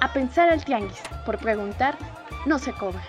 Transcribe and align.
A 0.00 0.12
pensar 0.12 0.48
al 0.48 0.64
tianguis, 0.64 1.00
por 1.26 1.38
preguntar, 1.38 1.98
no 2.46 2.58
se 2.58 2.72
cobra. 2.72 3.02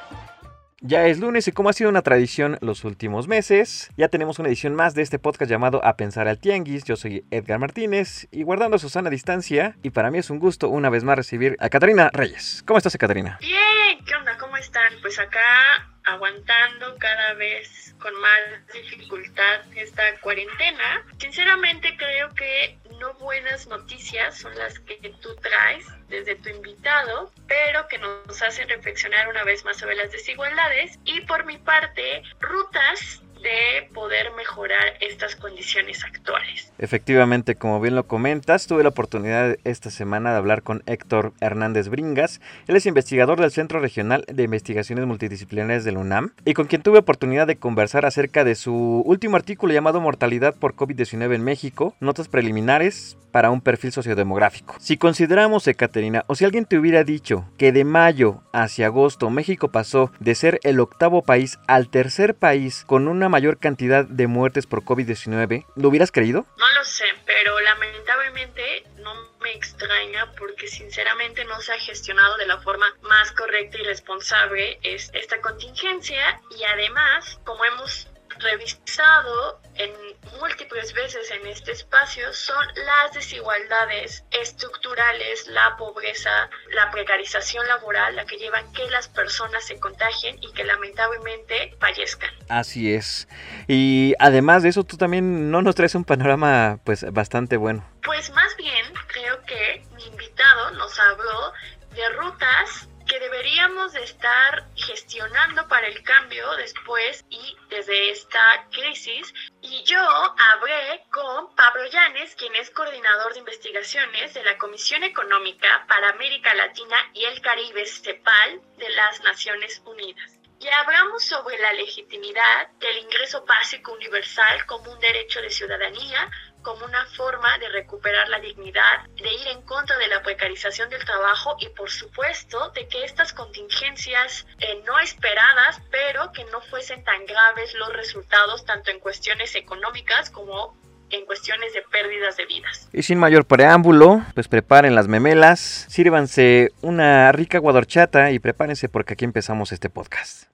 Ya 0.82 1.06
es 1.08 1.20
lunes 1.20 1.48
y 1.48 1.52
como 1.52 1.70
ha 1.70 1.74
sido 1.74 1.90
una 1.90 2.02
tradición 2.02 2.58
los 2.62 2.86
últimos 2.86 3.28
meses, 3.28 3.92
ya 3.98 4.08
tenemos 4.08 4.40
una 4.40 4.48
edición 4.48 4.76
más 4.76 4.96
de 4.96 5.02
este 5.02 5.20
podcast 5.20 5.52
llamado 5.52 5.86
A 5.86 5.98
Pensar 5.98 6.30
al 6.30 6.40
Tianguis. 6.40 6.86
Yo 6.86 6.96
soy 6.96 7.26
Edgar 7.32 7.60
Martínez 7.60 8.28
y 8.32 8.44
guardando 8.44 8.78
a 8.78 8.80
Susana 8.80 9.10
distancia 9.10 9.76
y 9.84 9.90
para 9.90 10.10
mí 10.10 10.20
es 10.20 10.30
un 10.30 10.40
gusto 10.40 10.70
una 10.70 10.90
vez 10.90 11.04
más 11.04 11.18
recibir 11.18 11.58
a 11.60 11.68
Catarina 11.68 12.10
Reyes. 12.14 12.64
¿Cómo 12.66 12.78
estás, 12.78 12.98
Catarina? 12.98 13.38
Bien, 13.42 14.06
¿qué 14.06 14.16
onda? 14.16 14.38
¿Cómo 14.38 14.56
están? 14.56 14.94
Pues 15.02 15.20
acá 15.20 15.89
aguantando 16.14 16.98
cada 16.98 17.34
vez 17.34 17.96
con 18.00 18.14
más 18.20 18.40
dificultad 18.74 19.62
esta 19.76 20.20
cuarentena. 20.22 21.06
Sinceramente 21.20 21.96
creo 21.98 22.34
que 22.34 22.78
no 23.00 23.14
buenas 23.16 23.68
noticias 23.68 24.38
son 24.38 24.58
las 24.58 24.80
que 24.80 25.14
tú 25.22 25.36
traes 25.38 25.86
desde 26.08 26.36
tu 26.36 26.50
invitado, 26.50 27.32
pero 27.48 27.88
que 27.88 27.98
nos 27.98 28.42
hacen 28.42 28.68
reflexionar 28.70 29.28
una 29.28 29.44
vez 29.44 29.64
más 29.66 29.78
sobre 29.78 29.96
las 29.96 30.12
desigualdades 30.12 31.00
y 31.06 31.22
por 31.22 31.46
mi 31.46 31.58
parte, 31.58 32.24
rutas 32.40 33.22
de 33.42 33.90
poder 33.94 34.32
mejorar 34.38 34.94
estas 35.00 35.36
condiciones 35.36 36.04
actuales. 36.04 36.72
Efectivamente, 36.78 37.56
como 37.56 37.80
bien 37.82 37.96
lo 37.96 38.08
comentas, 38.08 38.68
tuve 38.68 38.84
la 38.84 38.90
oportunidad 38.90 39.58
esta 39.64 39.90
semana 39.90 40.32
de 40.32 40.38
hablar 40.38 40.64
con 40.64 40.84
Héctor 40.86 41.34
Hernández 41.42 41.90
Bringas. 41.90 42.42
Él 42.68 42.76
es 42.76 42.86
investigador 42.86 43.40
del 43.40 43.52
Centro 43.52 43.80
Regional 43.80 44.26
de 44.28 44.44
Investigaciones 44.44 45.06
Multidisciplinarias 45.06 45.84
del 45.84 45.98
UNAM 45.98 46.34
y 46.46 46.54
con 46.54 46.68
quien 46.68 46.82
tuve 46.82 47.00
oportunidad 47.00 47.48
de 47.48 47.58
conversar 47.58 48.06
acerca 48.06 48.44
de 48.44 48.56
su 48.56 49.04
último 49.06 49.36
artículo 49.36 49.74
llamado 49.74 50.02
Mortalidad 50.02 50.56
por 50.56 50.76
COVID-19 50.76 51.36
en 51.36 51.44
México, 51.44 51.96
notas 52.00 52.28
preliminares 52.28 53.18
para 53.32 53.52
un 53.52 53.62
perfil 53.62 53.92
sociodemográfico. 53.92 54.76
Si 54.80 54.98
consideramos, 54.98 55.68
Ekaterina, 55.68 56.24
o 56.28 56.36
si 56.36 56.46
alguien 56.46 56.66
te 56.66 56.78
hubiera 56.78 57.04
dicho 57.04 57.46
que 57.58 57.72
de 57.72 57.84
mayo 57.84 58.42
hacia 58.54 58.88
agosto 58.88 59.30
México 59.30 59.70
pasó 59.70 60.12
de 60.20 60.36
ser 60.36 60.60
el 60.64 60.80
octavo 60.80 61.22
país 61.22 61.60
al 61.68 61.90
tercer 61.90 62.36
país 62.36 62.84
con 62.86 63.08
una 63.08 63.29
mayor 63.30 63.60
cantidad 63.60 64.06
de 64.06 64.28
muertes 64.28 64.66
por 64.66 64.84
COVID-19, 64.84 65.66
¿lo 65.76 65.88
hubieras 65.88 66.12
creído? 66.12 66.46
No 66.58 66.72
lo 66.74 66.84
sé, 66.84 67.06
pero 67.26 67.60
lamentablemente 67.62 68.84
no 68.98 69.14
me 69.42 69.52
extraña 69.54 70.32
porque 70.38 70.68
sinceramente 70.68 71.46
no 71.46 71.60
se 71.62 71.74
ha 71.74 71.80
gestionado 71.80 72.38
de 72.38 72.48
la 72.48 72.60
forma 72.60 72.88
más 73.04 73.32
correcta 73.32 73.78
y 73.78 73.84
responsable 73.84 74.80
esta 74.84 75.42
contingencia 75.42 76.42
y 76.58 76.64
además, 76.64 77.40
como 77.46 77.64
hemos 77.66 78.08
revisado 78.40 79.62
en 79.76 79.92
múltiples 80.40 80.94
veces 80.94 81.32
en 81.32 81.48
este 81.48 81.72
espacio 81.72 82.32
son 82.34 82.66
las 82.76 83.14
desigualdades 83.14 84.24
estructurales, 84.32 85.48
la 85.48 85.78
pobreza, 85.78 86.50
la 86.74 86.92
precarización 86.92 87.66
laboral, 87.68 88.16
la 88.16 88.26
que 88.26 88.38
llevan 88.38 88.72
que 88.74 88.90
las 88.90 89.08
personas 89.08 89.66
se 89.66 89.80
contagien 89.80 90.38
y 90.42 90.52
que 90.54 90.64
lamentablemente 90.64 91.76
fallezcan. 91.80 92.30
Así 92.50 92.94
es. 92.94 93.28
Y 93.68 94.16
además 94.20 94.64
de 94.64 94.70
eso, 94.70 94.84
tú 94.84 94.98
también 94.98 95.52
no 95.52 95.62
nos 95.62 95.76
traes 95.76 95.96
un 95.96 96.04
panorama 96.04 96.80
pues 96.84 97.06
bastante 97.12 97.58
bueno. 97.58 97.86
Pues 98.04 98.32
más 98.32 98.56
bien 98.58 98.86
creo 99.08 99.42
que 99.46 99.84
mi 99.96 100.06
invitado 100.06 100.72
nos 100.72 101.00
habló 101.00 101.54
de 101.96 102.10
rutas 102.18 102.89
deberíamos 103.20 103.94
de 103.94 104.04
estar 104.04 104.66
gestionando 104.76 105.68
para 105.68 105.88
el 105.88 106.02
cambio 106.04 106.56
después 106.56 107.24
y 107.30 107.58
desde 107.70 108.12
esta 108.12 108.68
crisis. 108.72 109.34
Y 109.62 109.84
yo 109.84 110.02
hablé 110.02 111.04
con 111.12 111.54
Pablo 111.56 111.86
Llanes, 111.88 112.36
quien 112.36 112.56
es 112.56 112.70
coordinador 112.72 113.34
de 113.34 113.40
investigaciones 113.40 114.34
de 114.34 114.44
la 114.44 114.58
Comisión 114.58 115.04
Económica 115.04 115.86
para 115.88 116.10
América 116.10 116.54
Latina 116.54 116.98
y 117.14 117.26
el 117.26 117.42
Caribe, 117.42 117.86
CEPAL, 117.86 118.62
de 118.78 118.90
las 118.92 119.22
Naciones 119.22 119.82
Unidas. 119.86 120.40
Y 120.62 120.68
hablamos 120.68 121.24
sobre 121.24 121.58
la 121.60 121.72
legitimidad 121.72 122.68
del 122.80 122.98
ingreso 122.98 123.46
básico 123.46 123.94
universal 123.94 124.66
como 124.66 124.92
un 124.92 125.00
derecho 125.00 125.42
de 125.42 125.50
ciudadanía, 125.50 126.30
como 126.62 126.86
una 126.86 127.06
forma 127.16 127.58
de 127.60 127.70
recuperar 127.70 128.30
la 128.30 128.40
dignidad, 128.40 129.06
de 129.16 129.34
ir 129.34 129.48
en 129.48 129.62
contra 129.64 129.98
de 129.98 130.08
la 130.08 130.22
precarización 130.22 130.90
del 130.90 131.04
trabajo 131.06 131.56
y 131.60 131.70
por 131.70 131.90
supuesto 131.90 132.70
de 132.72 132.88
que 132.88 133.04
estas 133.04 133.34
contingencias 133.34 134.46
eh, 134.60 134.82
no 134.86 135.00
esperadas, 135.00 135.82
pero 135.92 136.32
que 136.32 136.46
no 136.46 136.62
fuesen 136.62 137.04
tan 137.04 137.26
graves 137.26 137.74
los 137.76 137.94
resultados 137.94 138.66
tanto 138.66 138.92
en 138.92 139.00
cuestiones 139.00 139.56
económicas 139.56 140.30
como 140.30 140.78
en 141.12 141.26
cuestiones 141.26 141.74
de 141.74 141.82
pérdidas 141.92 142.38
de 142.38 142.46
vidas. 142.46 142.88
Y 142.94 143.04
sin 143.04 143.20
mayor 143.20 143.46
preámbulo, 143.46 144.22
pues 144.34 144.48
preparen 144.48 144.96
las 144.96 145.08
memelas, 145.08 145.60
sírvanse 145.90 146.72
una 146.82 147.32
rica 147.32 147.58
guadorchata 147.58 148.32
y 148.32 148.40
prepárense 148.40 148.90
porque 148.90 149.14
aquí 149.14 149.26
empezamos 149.26 149.72
este 149.72 149.90
podcast. 149.90 150.50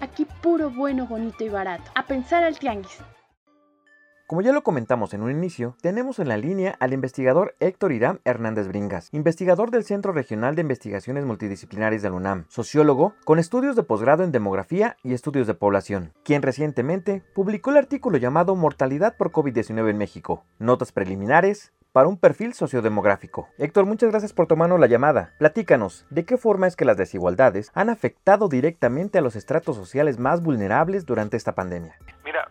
Aquí 0.00 0.26
puro 0.42 0.70
bueno, 0.70 1.06
bonito 1.06 1.44
y 1.44 1.48
barato. 1.48 1.90
A 1.94 2.06
pensar 2.06 2.44
al 2.44 2.58
tianguis. 2.58 2.98
Como 4.28 4.42
ya 4.42 4.52
lo 4.52 4.62
comentamos 4.62 5.14
en 5.14 5.22
un 5.22 5.30
inicio, 5.30 5.74
tenemos 5.80 6.18
en 6.18 6.28
la 6.28 6.36
línea 6.36 6.76
al 6.80 6.92
investigador 6.92 7.54
Héctor 7.60 7.92
Irán 7.92 8.20
Hernández 8.26 8.68
Bringas, 8.68 9.08
investigador 9.12 9.70
del 9.70 9.84
Centro 9.84 10.12
Regional 10.12 10.54
de 10.54 10.60
Investigaciones 10.60 11.24
Multidisciplinares 11.24 12.02
del 12.02 12.12
UNAM, 12.12 12.44
sociólogo 12.48 13.14
con 13.24 13.38
estudios 13.38 13.74
de 13.74 13.84
posgrado 13.84 14.24
en 14.24 14.30
demografía 14.30 14.98
y 15.02 15.14
estudios 15.14 15.46
de 15.46 15.54
población, 15.54 16.12
quien 16.24 16.42
recientemente 16.42 17.22
publicó 17.34 17.70
el 17.70 17.78
artículo 17.78 18.18
llamado 18.18 18.54
Mortalidad 18.54 19.16
por 19.16 19.32
COVID-19 19.32 19.88
en 19.88 19.96
México, 19.96 20.44
notas 20.58 20.92
preliminares, 20.92 21.72
para 21.92 22.08
un 22.08 22.18
perfil 22.18 22.52
sociodemográfico. 22.52 23.48
Héctor, 23.56 23.86
muchas 23.86 24.10
gracias 24.10 24.34
por 24.34 24.46
tomarnos 24.46 24.78
la 24.78 24.88
llamada. 24.88 25.32
Platícanos, 25.38 26.04
¿de 26.10 26.26
qué 26.26 26.36
forma 26.36 26.66
es 26.66 26.76
que 26.76 26.84
las 26.84 26.98
desigualdades 26.98 27.70
han 27.72 27.88
afectado 27.88 28.50
directamente 28.50 29.16
a 29.16 29.22
los 29.22 29.36
estratos 29.36 29.76
sociales 29.76 30.18
más 30.18 30.42
vulnerables 30.42 31.06
durante 31.06 31.38
esta 31.38 31.54
pandemia? 31.54 31.96
Mira, 32.24 32.46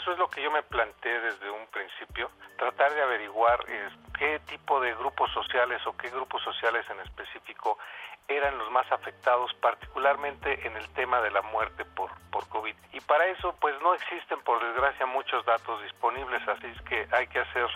eso 0.00 0.12
es 0.12 0.18
lo 0.18 0.28
que 0.28 0.42
yo 0.42 0.50
me 0.50 0.62
planteé 0.62 1.20
desde 1.20 1.50
un 1.50 1.66
principio, 1.66 2.30
tratar 2.56 2.92
de 2.94 3.02
averiguar 3.02 3.64
qué 4.18 4.40
tipo 4.46 4.80
de 4.80 4.94
grupos 4.94 5.30
sociales 5.32 5.80
o 5.86 5.96
qué 5.96 6.08
grupos 6.08 6.42
sociales 6.42 6.86
en 6.90 7.00
específico 7.00 7.78
eran 8.26 8.56
los 8.58 8.70
más 8.70 8.90
afectados, 8.92 9.52
particularmente 9.54 10.66
en 10.66 10.76
el 10.76 10.88
tema 10.94 11.20
de 11.20 11.30
la 11.30 11.42
muerte 11.42 11.84
por, 11.84 12.10
por 12.30 12.48
COVID. 12.48 12.74
Y 12.92 13.00
para 13.00 13.26
eso, 13.26 13.54
pues 13.60 13.74
no 13.82 13.92
existen, 13.92 14.40
por 14.42 14.62
desgracia, 14.64 15.04
muchos 15.04 15.44
datos 15.44 15.82
disponibles, 15.82 16.46
así 16.48 16.66
es 16.66 16.80
que 16.82 17.06
hay 17.12 17.26
que 17.26 17.40
hacer 17.40 17.66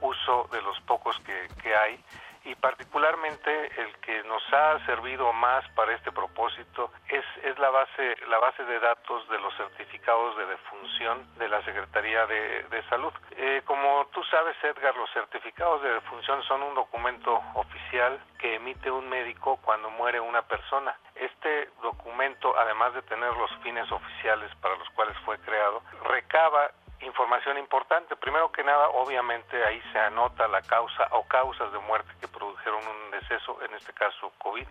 uso 0.00 0.48
de 0.50 0.62
los 0.62 0.80
pocos 0.80 1.18
que, 1.20 1.48
que 1.62 1.76
hay 1.76 2.02
y 2.44 2.54
particularmente 2.54 3.80
el 3.80 3.96
que 3.98 4.22
nos 4.24 4.42
ha 4.52 4.84
servido 4.86 5.32
más 5.32 5.68
para 5.70 5.94
este 5.94 6.12
propósito 6.12 6.90
es, 7.08 7.24
es 7.42 7.58
la 7.58 7.70
base 7.70 8.16
la 8.28 8.38
base 8.38 8.64
de 8.64 8.78
datos 8.80 9.28
de 9.28 9.38
los 9.38 9.54
certificados 9.56 10.36
de 10.36 10.46
defunción 10.46 11.26
de 11.38 11.48
la 11.48 11.62
Secretaría 11.64 12.26
de, 12.26 12.64
de 12.64 12.82
Salud. 12.88 13.12
Eh, 13.36 13.62
como 13.64 14.06
tú 14.12 14.22
sabes, 14.24 14.56
Edgar, 14.62 14.96
los 14.96 15.10
certificados 15.12 15.82
de 15.82 15.94
defunción 15.94 16.42
son 16.44 16.62
un 16.62 16.74
documento 16.74 17.42
oficial 17.54 18.18
que 18.38 18.56
emite 18.56 18.90
un 18.90 19.08
médico 19.08 19.58
cuando 19.62 19.90
muere 19.90 20.20
una 20.20 20.42
persona. 20.42 20.96
Este 21.14 21.70
documento, 21.82 22.56
además 22.56 22.94
de 22.94 23.02
tener 23.02 23.32
los 23.34 23.50
fines 23.62 23.90
oficiales 23.90 24.54
para 24.56 24.76
los 24.76 24.88
cuales 24.90 25.16
fue 25.24 25.38
creado, 25.40 25.82
recaba 26.04 26.70
información 27.00 27.58
importante. 27.58 28.16
Primero 28.16 28.50
que 28.50 28.64
nada, 28.64 28.88
obviamente 28.90 29.64
ahí 29.64 29.80
se 29.92 29.98
anota 29.98 30.48
la 30.48 30.62
causa 30.62 31.08
o 31.12 31.26
causas 31.26 31.72
de 31.72 31.78
muerte 31.78 32.10
que 32.20 32.28
produjeron 32.28 32.80
un 32.86 33.10
deceso, 33.10 33.62
en 33.62 33.74
este 33.74 33.92
caso 33.92 34.32
COVID 34.38 34.66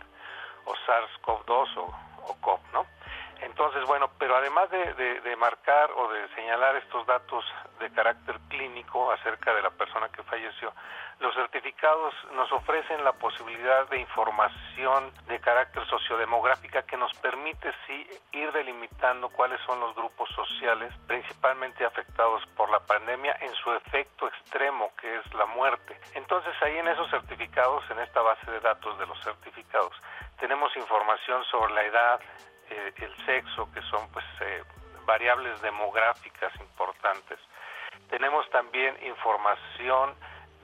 o 0.65 0.73
SARS-CoV-2 0.85 1.77
o, 1.77 1.95
o 2.27 2.41
COV, 2.41 2.59
¿no? 2.73 2.85
Entonces, 3.41 3.85
bueno, 3.85 4.09
pero 4.17 4.35
además 4.35 4.69
de, 4.71 4.93
de, 4.95 5.21
de, 5.21 5.35
marcar 5.35 5.91
o 5.91 6.11
de 6.11 6.27
señalar 6.29 6.75
estos 6.77 7.05
datos 7.05 7.45
de 7.79 7.91
carácter 7.91 8.39
clínico 8.49 9.11
acerca 9.11 9.53
de 9.53 9.61
la 9.61 9.69
persona 9.69 10.09
que 10.09 10.23
falleció, 10.23 10.73
los 11.19 11.33
certificados 11.33 12.13
nos 12.33 12.51
ofrecen 12.51 13.03
la 13.03 13.13
posibilidad 13.13 13.87
de 13.89 13.99
información 13.99 15.11
de 15.27 15.39
carácter 15.39 15.85
sociodemográfica 15.87 16.83
que 16.83 16.95
nos 16.95 17.11
permite 17.15 17.73
sí 17.87 18.07
ir 18.33 18.51
delimitando 18.51 19.29
cuáles 19.29 19.59
son 19.61 19.79
los 19.79 19.95
grupos 19.95 20.29
sociales 20.29 20.93
principalmente 21.07 21.85
afectados 21.85 22.45
por 22.55 22.69
la 22.69 22.79
pandemia 22.81 23.35
en 23.41 23.53
su 23.55 23.71
efecto 23.73 24.27
extremo 24.27 24.91
que 25.01 25.15
es 25.17 25.33
la 25.33 25.47
muerte. 25.47 25.99
Entonces 26.13 26.53
ahí 26.61 26.77
en 26.77 26.87
esos 26.87 27.09
certificados, 27.09 27.83
en 27.89 27.99
esta 27.99 28.21
base 28.21 28.51
de 28.51 28.59
datos 28.59 28.97
de 28.99 29.07
los 29.07 29.19
certificados, 29.23 29.93
tenemos 30.39 30.75
información 30.77 31.43
sobre 31.45 31.73
la 31.73 31.83
edad, 31.83 32.19
eh, 32.69 32.93
el 32.97 33.25
sexo, 33.25 33.71
que 33.73 33.81
son 33.83 34.07
pues 34.11 34.25
eh, 34.41 34.63
variables 35.05 35.59
demográficas 35.61 36.53
importantes. 36.59 37.39
Tenemos 38.09 38.47
también 38.51 38.95
información 39.03 40.15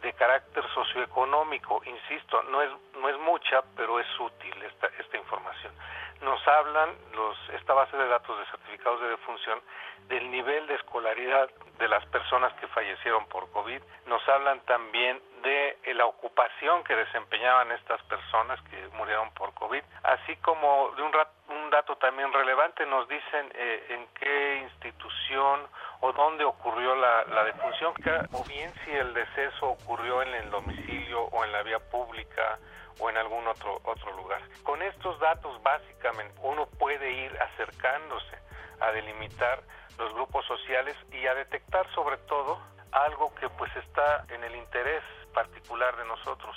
de 0.04 0.14
carácter 0.14 0.64
socioeconómico, 0.74 1.82
insisto, 1.86 2.44
no 2.44 2.62
es, 2.62 2.70
no 3.00 3.10
es 3.10 3.18
mucha, 3.20 3.64
pero 3.76 4.00
es 4.00 4.08
útil 4.20 4.54
esta, 4.64 4.88
esta 5.00 5.18
información. 5.18 5.74
Nos 6.22 6.48
hablan 6.48 6.90
los, 7.14 7.38
esta 7.50 7.74
base 7.74 7.98
de 7.98 8.08
datos 8.08 8.38
de 8.38 8.46
certificados 8.46 9.02
de 9.02 9.10
defunción 9.10 9.60
del 10.08 10.30
nivel 10.32 10.68
de 10.68 10.76
escolaridad 10.76 11.50
de 11.80 11.88
las 11.88 12.06
personas 12.08 12.54
que 12.60 12.68
fallecieron 12.68 13.26
por 13.28 13.50
COVID. 13.52 13.82
Nos 14.08 14.28
hablan 14.28 14.60
también 14.62 15.22
de 15.42 15.78
la 15.96 16.06
ocupación 16.06 16.84
que 16.84 16.96
desempeñaban 16.96 17.72
estas 17.72 18.02
personas 18.04 18.60
que 18.70 18.88
murieron 18.96 19.32
por 19.32 19.54
COVID, 19.54 19.82
así 20.04 20.36
como 20.38 20.92
de 20.96 21.04
un, 21.04 21.12
un 21.50 21.70
dato 21.70 21.96
también 21.98 22.32
relevante, 22.32 22.86
nos 22.86 23.08
dicen 23.08 23.52
eh, 23.54 23.86
en 23.90 24.08
qué 24.20 24.56
institución 24.64 25.68
o 26.00 26.12
dónde 26.14 26.44
ocurrió 26.44 26.96
la, 26.96 27.24
la 27.26 27.44
defunción, 27.44 27.94
o 28.32 28.44
bien 28.46 28.74
si 28.84 28.92
el 28.92 29.14
deceso 29.14 29.68
ocurrió 29.68 30.22
en 30.22 30.34
el 30.34 30.50
domicilio 30.50 31.22
o 31.24 31.44
en 31.44 31.52
la 31.52 31.64
vía 31.64 31.80
pública 31.80 32.58
o 33.00 33.10
en 33.10 33.18
algún 33.18 33.48
otro, 33.48 33.82
otro 33.84 34.12
lugar. 34.16 34.42
Con 34.64 34.82
estos 34.82 35.20
datos 35.20 35.62
básicamente 35.64 36.34
uno 36.42 36.66
puede 36.66 37.12
ir 37.12 37.38
acercándose 37.42 38.38
a 38.80 38.92
delimitar 38.92 39.64
los 39.98 40.14
grupos 40.14 40.46
sociales 40.46 40.96
y 41.12 41.26
a 41.28 41.36
detectar 41.36 41.88
sobre 41.94 42.18
todo 42.18 42.60
algo 42.92 43.34
que 43.36 43.50
pues 43.50 43.76
está 43.76 44.26
en 44.30 44.44
el 44.44 44.56
interés 44.56 45.04
particular 45.34 45.96
de 45.98 46.06
nosotros 46.06 46.56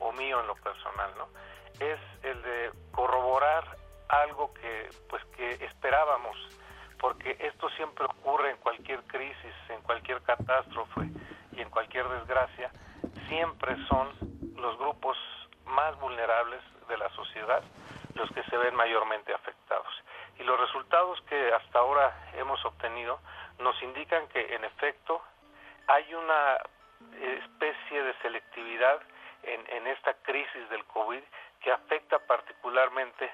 o 0.00 0.12
mío 0.12 0.40
en 0.40 0.46
lo 0.46 0.56
personal, 0.56 1.10
¿no? 1.16 1.28
Es 1.80 1.98
el 2.22 2.42
de 2.42 2.70
corroborar 2.92 3.76
algo 4.08 4.52
que 4.54 4.88
pues 5.08 5.24
que 5.36 5.64
esperábamos, 5.64 6.36
porque 6.98 7.36
esto 7.40 7.68
siempre 7.70 8.06
ocurre 8.06 8.50
en 8.50 8.56
cualquier 8.58 9.02
crisis, 9.04 9.54
en 9.68 9.80
cualquier 9.82 10.22
catástrofe 10.22 11.10
y 11.52 11.60
en 11.60 11.70
cualquier 11.70 12.08
desgracia, 12.08 12.70
siempre 13.28 13.76
son 13.88 14.08
los 14.56 14.78
grupos 14.78 15.16
más 15.66 15.98
vulnerables 16.00 16.62
de 16.88 16.96
la 16.96 17.08
sociedad 17.10 17.62
los 18.14 18.30
que 18.30 18.42
se 18.44 18.56
ven 18.56 18.74
mayormente 18.74 19.34
afectados. 19.34 19.92
Y 20.38 20.42
los 20.42 20.58
resultados 20.58 21.20
que 21.22 21.52
hasta 21.52 21.78
ahora 21.78 22.30
hemos 22.34 22.64
obtenido 22.64 23.20
nos 23.58 23.80
indican 23.82 24.26
que 24.28 24.54
en 24.54 24.64
efecto 24.64 25.22
hay 25.86 26.14
una 26.14 26.58
especie 27.20 28.02
de 28.02 28.14
selectividad 28.22 29.00
en, 29.42 29.64
en 29.70 29.86
esta 29.86 30.14
crisis 30.22 30.68
del 30.70 30.84
COVID 30.86 31.22
que 31.60 31.72
afecta 31.72 32.18
particularmente 32.18 33.30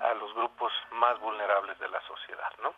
a 0.00 0.14
los 0.14 0.34
grupos 0.34 0.72
más 0.92 1.18
vulnerables 1.20 1.78
de 1.78 1.88
la 1.88 2.00
sociedad, 2.02 2.52
¿no? 2.62 2.74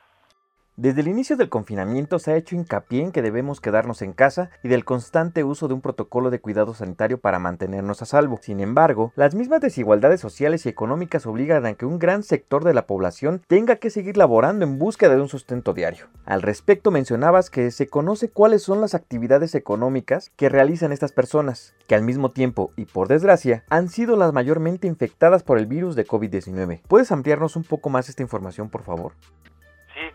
Desde 0.77 1.03
el 1.03 1.07
inicio 1.07 1.37
del 1.37 1.51
confinamiento 1.51 2.19
se 2.19 2.33
ha 2.33 2.37
hecho 2.37 2.57
hincapié 2.57 3.01
en 3.01 3.13
que 3.13 3.23
debemos 3.23 3.61
quedarnos 3.61 4.03
en 4.03 4.13
casa 4.13 4.51
y 4.65 4.67
del 4.67 4.85
constante 4.85 5.45
uso 5.45 5.69
de 5.69 5.75
un 5.75 5.81
protocolo 5.81 6.31
de 6.31 6.41
cuidado 6.41 6.75
sanitario 6.75 7.21
para 7.21 7.39
mantenernos 7.39 8.03
a 8.03 8.07
salvo. 8.07 8.41
Sin 8.43 8.59
embargo, 8.59 9.13
las 9.15 9.37
mismas 9.37 9.61
desigualdades 9.61 10.21
sociales 10.21 10.67
y 10.67 10.69
económicas 10.69 11.27
obligan 11.27 11.65
a 11.65 11.75
que 11.75 11.87
un 11.87 12.01
gran 12.01 12.25
sector 12.25 12.65
de 12.65 12.75
la 12.75 12.89
población 12.89 13.41
tenga 13.47 13.77
que 13.77 13.89
seguir 13.89 14.17
laborando 14.17 14.65
en 14.65 14.81
búsqueda 14.81 15.15
de 15.15 15.21
un 15.21 15.29
sustento 15.29 15.75
diario. 15.75 16.07
Al 16.25 16.43
respecto 16.43 16.91
mencionabas 16.91 17.51
que 17.51 17.71
se 17.71 17.87
conoce 17.87 18.29
cuáles 18.29 18.65
son 18.65 18.81
las 18.81 18.97
actividades 18.97 19.55
económicas 19.55 20.33
que 20.35 20.49
realizan 20.49 20.91
estas 20.91 21.13
personas, 21.13 21.77
que 21.87 21.95
al 21.95 22.03
mismo 22.03 22.33
tiempo 22.33 22.73
y 22.75 22.87
por 22.87 23.07
desgracia 23.07 23.63
han 23.71 23.89
sido 23.89 24.17
las 24.17 24.33
mayormente 24.33 24.89
infectadas 24.89 25.45
por 25.45 25.57
el 25.59 25.67
virus 25.67 25.95
de 25.95 26.05
COVID-19. 26.05 26.83
¿Puedes 26.89 27.13
ampliarnos 27.13 27.55
un 27.55 27.63
poco 27.63 27.91
más 27.91 28.09
esta 28.09 28.23
información, 28.23 28.71
por 28.71 28.83
favor? 28.83 29.13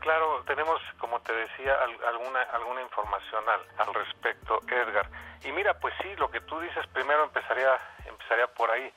Claro, 0.10 0.42
tenemos, 0.48 0.82
como 0.98 1.22
te 1.22 1.32
decía, 1.34 1.78
alguna, 2.08 2.42
alguna 2.42 2.82
información 2.82 3.48
al, 3.48 3.62
al 3.78 3.94
respecto, 3.94 4.60
Edgar. 4.68 5.08
Y 5.44 5.52
mira, 5.52 5.76
pues 5.80 5.94
sí, 6.02 6.16
lo 6.16 6.32
que 6.32 6.42
tú 6.42 6.60
dices 6.62 6.88
primero 6.88 7.26
empezaría, 7.26 7.78
empezaría 8.08 8.48
por 8.48 8.72
ahí. 8.72 8.92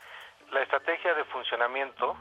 La 0.53 0.63
estrategia 0.63 1.13
de 1.13 1.25
funcionamiento 1.25 2.17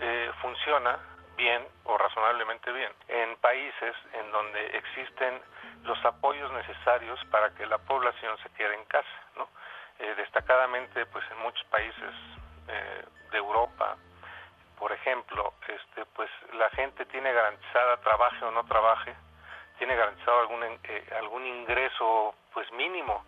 eh, 0.00 0.32
funciona 0.40 0.98
bien 1.36 1.64
o 1.84 1.96
razonablemente 1.96 2.72
bien 2.72 2.90
en 3.06 3.36
países 3.36 3.94
en 4.12 4.32
donde 4.32 4.76
existen 4.76 5.40
los 5.84 6.04
apoyos 6.04 6.50
necesarios 6.50 7.24
para 7.30 7.54
que 7.54 7.64
la 7.64 7.78
población 7.78 8.36
se 8.38 8.50
quede 8.54 8.74
en 8.74 8.84
casa, 8.86 9.20
¿no? 9.36 9.48
Eh, 10.00 10.14
destacadamente, 10.16 11.06
pues 11.06 11.24
en 11.30 11.38
muchos 11.38 11.64
países 11.66 12.14
eh, 12.66 13.04
de 13.30 13.38
Europa, 13.38 13.96
por 14.82 14.90
ejemplo, 14.90 15.54
este, 15.68 16.04
pues 16.06 16.28
la 16.54 16.68
gente 16.70 17.06
tiene 17.06 17.32
garantizada, 17.32 17.98
trabaje 17.98 18.44
o 18.44 18.50
no 18.50 18.64
trabaje, 18.64 19.14
tiene 19.78 19.94
garantizado 19.94 20.40
algún, 20.40 20.64
eh, 20.64 21.06
algún 21.20 21.46
ingreso 21.46 22.34
pues 22.52 22.66
mínimo 22.72 23.24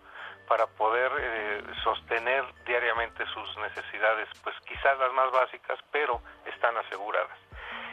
para 0.49 0.67
poder 0.67 1.13
eh, 1.17 1.63
sostener 1.85 2.45
diariamente 2.67 3.25
sus 3.27 3.57
necesidades, 3.59 4.29
pues 4.43 4.57
quizás 4.67 4.99
las 4.99 5.13
más 5.13 5.31
básicas, 5.31 5.79
pero 5.93 6.21
están 6.45 6.77
aseguradas. 6.77 7.39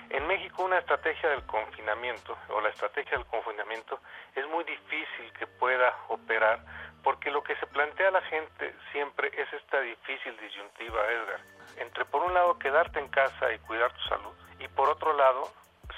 En 0.10 0.26
México 0.26 0.64
una 0.64 0.80
estrategia 0.80 1.30
del 1.30 1.46
confinamiento 1.46 2.36
o 2.50 2.62
la 2.62 2.70
estrategia 2.70 3.16
del 3.16 3.28
confinamiento 3.28 4.00
es 4.34 4.48
muy 4.48 4.64
difícil 4.64 5.32
que 5.38 5.46
pueda 5.46 5.96
operar 6.08 6.62
porque 7.04 7.30
lo 7.30 7.44
que 7.44 7.56
se 7.58 7.68
plantea 7.68 8.08
a 8.08 8.12
la 8.12 8.22
gente 8.24 8.74
siempre 8.92 9.30
es 9.38 9.54
esta 9.54 9.82
difícil 9.82 10.36
disyuntiva, 10.38 11.00
Edgar, 11.12 11.42
entre 11.78 12.06
por 12.06 12.24
un 12.24 12.34
lado 12.34 12.58
quedarte 12.60 13.00
en 13.00 13.08
casa 13.10 13.52
y 13.54 13.60
cuidar 13.60 13.92
tu 13.94 14.02
salud 14.10 14.34
y 14.60 14.68
por 14.70 14.90
otro 14.90 15.14
lado 15.14 15.44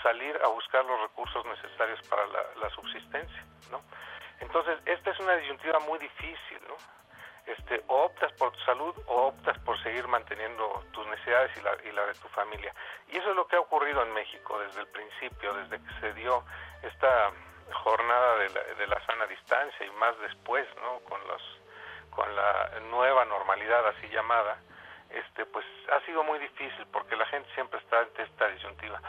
salir 0.02 0.40
a 0.44 0.48
buscar 0.48 0.84
los 0.86 1.00
recursos 1.02 1.46
necesarios 1.46 2.02
para 2.10 2.26
la, 2.28 2.70
subsistencia, 2.72 3.46
¿no? 3.72 3.82
Entonces, 4.40 4.78
esta 4.86 5.12
es 5.12 5.20
una 5.20 5.36
disyuntiva 5.38 5.80
muy 5.80 5.98
difícil, 6.00 6.60
¿no? 6.68 6.76
Este, 7.46 7.84
o 7.88 8.04
optas 8.06 8.32
por 8.34 8.52
tu 8.52 8.60
salud 8.62 8.96
o 9.08 9.28
optas 9.28 9.58
por 9.60 9.82
seguir 9.84 10.08
manteniendo 10.08 10.84
tus 10.92 11.06
necesidades 11.08 11.52
y 11.58 11.62
la, 11.62 11.78
y 11.84 11.92
la 11.92 12.06
de 12.06 12.14
tu 12.16 12.28
familia. 12.30 12.74
Y 13.10 13.18
eso 13.18 13.30
es 13.30 13.36
lo 13.36 13.48
que 13.48 13.56
ha 13.56 13.60
ocurrido 13.60 14.02
en 14.02 14.14
México 14.14 14.60
desde 14.60 14.82
el 14.82 14.88
principio, 14.88 15.54
desde 15.54 15.78
que 15.78 16.00
se 16.00 16.14
dio 16.14 16.44
esta 16.82 17.32
jornada 17.72 18.38
de 18.38 18.50
la, 18.50 18.64
de 18.64 18.88
la 18.88 19.06
sana 19.06 19.26
distancia 19.28 19.86
y 19.86 19.92
más 19.92 20.18
después, 20.20 20.68
¿no? 20.82 21.00
Con 21.08 21.26
los 21.28 21.42
con 22.16 22.36
la 22.36 22.80
nueva 22.90 23.26
normalidad 23.26 23.88
así 23.88 24.08
llamada, 24.10 24.58
este 25.14 25.46
pues 25.46 25.66
ha 25.92 26.00
sido 26.06 26.24
muy 26.24 26.40
difícil 26.40 26.86
porque 26.92 27.16
la 27.16 27.26
gente 27.28 27.50
siempre 27.54 27.80
está 27.80 28.00
ante 28.00 28.24
esta 28.24 28.48
disyuntiva. 28.48 29.00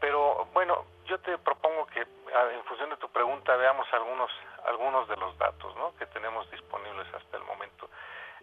Pero 0.00 0.46
bueno, 0.52 0.84
yo 1.06 1.18
te 1.20 1.38
propongo 1.38 1.86
que 1.86 2.00
en 2.00 2.64
función 2.64 2.90
de 2.90 2.96
tu 2.96 3.08
pregunta 3.08 3.56
veamos 3.56 3.86
algunos 3.92 4.30
algunos 4.66 5.08
de 5.08 5.16
los 5.16 5.36
datos, 5.38 5.76
¿no? 5.76 5.94
que 5.96 6.06
tenemos 6.06 6.50
disponibles 6.50 7.06
hasta 7.14 7.36
el 7.36 7.44
momento. 7.44 7.88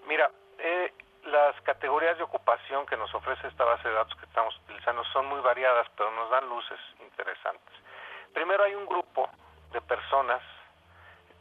Mira, 0.08 0.30
eh, 0.60 0.94
las 1.26 1.60
categorías 1.62 2.18
de 2.18 2.24
ocupación 2.24 2.86
que 2.86 2.98
nos 2.98 3.14
ofrece 3.14 3.48
esta 3.48 3.66
base 3.66 3.88
de 3.88 3.94
datos 3.94 4.16
que 4.20 4.26
estamos 4.26 4.56
utilizando 4.64 5.04
son 5.06 5.28
muy 5.28 5.40
variadas, 5.42 5.88
pero 5.96 6.12
nos 6.12 6.30
dan 6.30 6.48
luces 6.50 6.80
interesantes. 7.00 7.74
Primero 8.34 8.64
hay 8.64 8.76
un 8.76 8.86
grupo 8.86 9.30
de 9.72 9.82
personas 9.82 10.42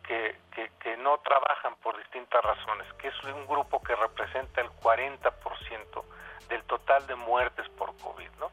que, 0.02 0.36
que, 0.52 0.96
no 0.98 1.18
trabajan 1.18 1.76
por 1.76 1.96
distintas 1.96 2.44
razones, 2.44 2.86
que 2.94 3.08
es 3.08 3.24
un 3.24 3.46
grupo 3.46 3.82
que 3.82 3.96
representa 3.96 4.60
el 4.60 4.68
40% 4.68 6.04
del 6.48 6.62
total 6.64 7.06
de 7.06 7.14
muertes 7.14 7.66
por 7.70 7.96
COVID. 7.96 8.30
¿no? 8.38 8.50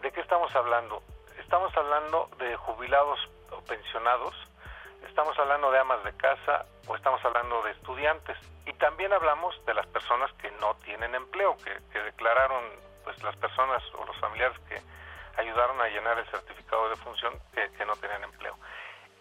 ¿De 0.00 0.10
qué 0.10 0.20
estamos 0.20 0.54
hablando? 0.56 1.02
Estamos 1.38 1.76
hablando 1.76 2.30
de 2.38 2.56
jubilados 2.56 3.18
o 3.50 3.60
pensionados, 3.64 4.34
estamos 5.06 5.38
hablando 5.38 5.70
de 5.70 5.80
amas 5.80 6.02
de 6.04 6.16
casa 6.16 6.64
o 6.86 6.96
estamos 6.96 7.22
hablando 7.24 7.60
de 7.62 7.72
estudiantes 7.72 8.38
y 8.64 8.72
también 8.74 9.12
hablamos 9.12 9.54
de 9.66 9.74
las 9.74 9.86
personas 9.88 10.32
que 10.34 10.50
no 10.52 10.74
tienen 10.76 11.14
empleo, 11.14 11.56
que, 11.58 11.78
que 11.92 11.98
declararon 11.98 12.64
pues 13.04 13.22
las 13.22 13.36
personas 13.36 13.82
o 13.98 14.04
los 14.06 14.16
familiares 14.18 14.58
que 14.68 14.80
ayudaron 15.36 15.80
a 15.80 15.88
llenar 15.88 16.18
el 16.18 16.26
certificado 16.26 16.88
de 16.88 16.96
función 16.96 17.32
que, 17.52 17.84
no 17.84 17.96
tenían 17.96 18.24
empleo. 18.24 18.56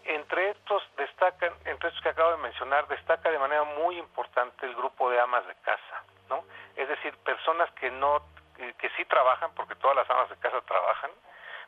Entre 0.03 0.50
estos 0.50 0.84
destacan, 0.98 1.53
entre 1.65 1.89
estos 1.89 2.01
que 2.01 2.10
acabo 2.10 2.31
de 2.31 2.38
mencionar, 2.38 2.88
destaca 2.88 3.29
de 3.29 3.39
manera 3.39 3.63
muy 3.63 3.98
importante 3.98 4.65
el 4.65 4.75
grupo 4.75 5.10
de 5.10 5.20
amas 5.20 5.46
de 5.48 5.55
casa, 5.55 6.03
¿no? 6.29 6.43
Es 6.75 6.88
decir, 6.88 7.15
personas 7.17 7.70
que 7.74 7.91
no, 7.91 8.24
que 8.55 8.89
sí 8.98 9.05
trabajan, 9.05 9.53
porque 9.55 9.75
todas 9.75 9.96
las 9.96 10.10
amas 10.10 10.29
de 10.29 10.38
casa 10.38 10.62
trabajan, 10.62 11.12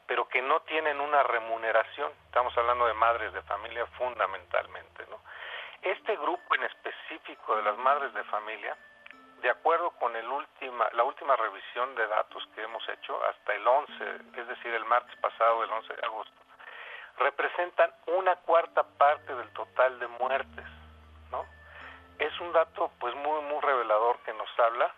pero 0.07 0.27
que 0.27 0.41
no 0.41 0.61
tienen 0.61 0.99
una 0.99 1.23
remuneración. 1.23 2.11
Estamos 2.25 2.57
hablando 2.57 2.85
de 2.87 2.93
madres 2.93 3.33
de 3.33 3.41
familia 3.43 3.85
fundamentalmente, 3.97 5.05
¿no? 5.09 5.19
Este 5.81 6.15
grupo 6.15 6.55
en 6.55 6.63
específico 6.63 7.55
de 7.55 7.63
las 7.63 7.77
madres 7.77 8.13
de 8.13 8.23
familia 8.25 8.75
de 9.43 9.49
acuerdo 9.49 9.91
con 9.99 10.15
el 10.15 10.25
última, 10.25 10.89
la 10.93 11.03
última 11.03 11.35
revisión 11.35 11.93
de 11.95 12.07
datos 12.07 12.47
que 12.55 12.63
hemos 12.63 12.87
hecho 12.87 13.19
hasta 13.25 13.53
el 13.53 13.67
11, 13.67 13.93
es 14.37 14.47
decir, 14.47 14.73
el 14.73 14.85
martes 14.85 15.15
pasado, 15.17 15.65
el 15.65 15.69
11 15.69 15.93
de 15.93 16.05
agosto, 16.05 16.41
representan 17.17 17.91
una 18.07 18.35
cuarta 18.37 18.83
parte 18.83 19.35
del 19.35 19.49
total 19.53 19.99
de 19.99 20.07
muertes, 20.07 20.65
¿no? 21.31 21.45
Es 22.19 22.39
un 22.39 22.51
dato 22.53 22.91
pues 22.99 23.15
muy 23.15 23.41
muy 23.43 23.61
revelador 23.61 24.17
que 24.25 24.33
nos 24.33 24.49
habla 24.59 24.93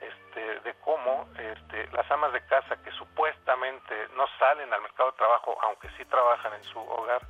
este, 0.00 0.60
de 0.60 0.74
cómo 0.80 1.28
este, 1.38 1.86
las 1.92 2.10
amas 2.10 2.32
de 2.32 2.44
casa 2.46 2.76
que 2.82 2.90
supuestamente 2.92 4.08
no 4.16 4.26
salen 4.38 4.72
al 4.72 4.82
mercado 4.82 5.12
de 5.12 5.16
trabajo, 5.16 5.56
aunque 5.62 5.88
sí 5.96 6.04
trabajan 6.04 6.52
en 6.54 6.64
su 6.64 6.78
hogar, 6.78 7.22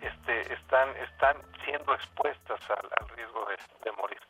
este, 0.00 0.52
están, 0.52 0.90
están 0.96 1.36
siendo 1.64 1.94
expuestas 1.94 2.60
al, 2.70 3.08
riesgo 3.16 3.46
de, 3.46 3.56
de 3.84 3.92
morir. 3.92 4.20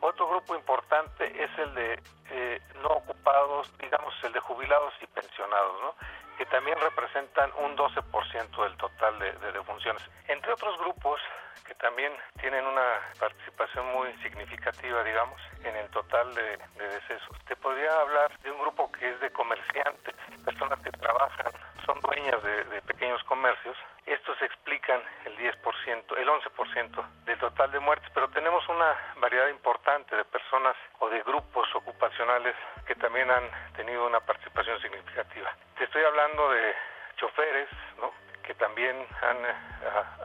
Otro 0.00 0.28
grupo 0.28 0.54
importante 0.54 1.24
es 1.42 1.50
el 1.58 1.74
de 1.74 2.02
eh, 2.30 2.60
no 2.82 2.88
ocupados, 2.88 3.72
digamos 3.78 4.12
el 4.24 4.32
de 4.32 4.40
jubilados 4.40 4.92
y 5.00 5.06
pensionados, 5.06 5.80
¿no? 5.80 5.94
Que 6.36 6.46
también 6.46 6.78
representan 6.80 7.50
un 7.58 7.76
12% 7.76 8.62
del 8.62 8.76
total 8.76 9.18
de, 9.18 9.32
de 9.32 9.52
defunciones. 9.52 10.02
Entre 10.28 10.52
otros 10.52 10.78
grupos 10.78 11.20
que 11.66 11.74
también 11.76 12.12
tienen 12.40 12.64
una 12.66 13.00
participación 13.18 13.86
muy 13.92 14.12
significativa, 14.22 15.02
digamos, 15.02 15.40
en 15.64 15.74
el 15.76 15.88
total 15.90 16.34
de, 16.34 16.58
de 16.76 16.88
decesos. 16.88 17.36
Te 17.46 17.56
podría 17.56 18.00
hablar 18.00 18.38
de 18.40 18.50
un 18.50 18.60
grupo 18.60 18.90
que 18.92 19.08
es 19.10 19.20
de 19.20 19.30
comerciantes, 19.30 20.14
personas 20.44 20.78
que 20.80 20.90
trabajan, 20.90 21.52
son 21.86 22.00
dueñas 22.00 22.42
de, 22.42 22.64
de 22.64 22.82
pequeños 22.82 23.22
comercios. 23.24 23.76
Estos 24.06 24.40
explican 24.42 25.00
el 25.24 25.36
10%, 25.38 26.18
el 26.18 26.28
11% 26.28 27.24
del 27.24 27.38
total 27.38 27.70
de 27.72 27.80
muertes, 27.80 28.10
pero 28.12 28.28
tenemos 28.28 28.66
una 28.68 28.94
variedad 29.16 29.48
importante 29.48 30.16
de 30.16 30.24
personas 30.24 30.76
o 30.98 31.08
de 31.08 31.22
grupos 31.22 31.68
ocupacionales 31.74 32.54
que 32.86 32.94
también 32.96 33.30
han 33.30 33.48
tenido 33.76 34.06
una 34.06 34.20
participación 34.20 34.80
significativa. 34.80 35.54
Te 35.78 35.84
estoy 35.84 36.04
hablando 36.04 36.50
de 36.50 36.74
choferes, 37.16 37.68
¿no? 37.98 38.12
que 38.42 38.54
también 38.54 38.96
han 39.22 39.36
eh, 39.44 39.54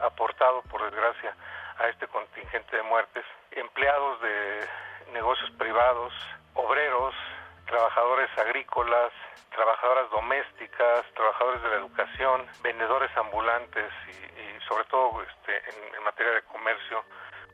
aportado, 0.02 0.62
por 0.62 0.82
desgracia, 0.82 1.34
a 1.78 1.88
este 1.88 2.06
contingente 2.08 2.76
de 2.76 2.82
muertes, 2.82 3.24
empleados 3.52 4.20
de 4.20 4.68
negocios 5.12 5.50
privados, 5.52 6.12
obreros, 6.54 7.14
trabajadores 7.66 8.28
agrícolas, 8.36 9.12
trabajadoras 9.50 10.10
domésticas, 10.10 11.04
trabajadores 11.14 11.62
de 11.62 11.68
la 11.68 11.76
educación, 11.76 12.46
vendedores 12.62 13.10
ambulantes 13.16 13.90
y, 14.08 14.64
sobre 14.68 14.84
todo 14.84 15.22
este, 15.22 15.56
en, 15.96 16.04
materia 16.04 16.32
de 16.32 16.42
comercio 16.42 17.04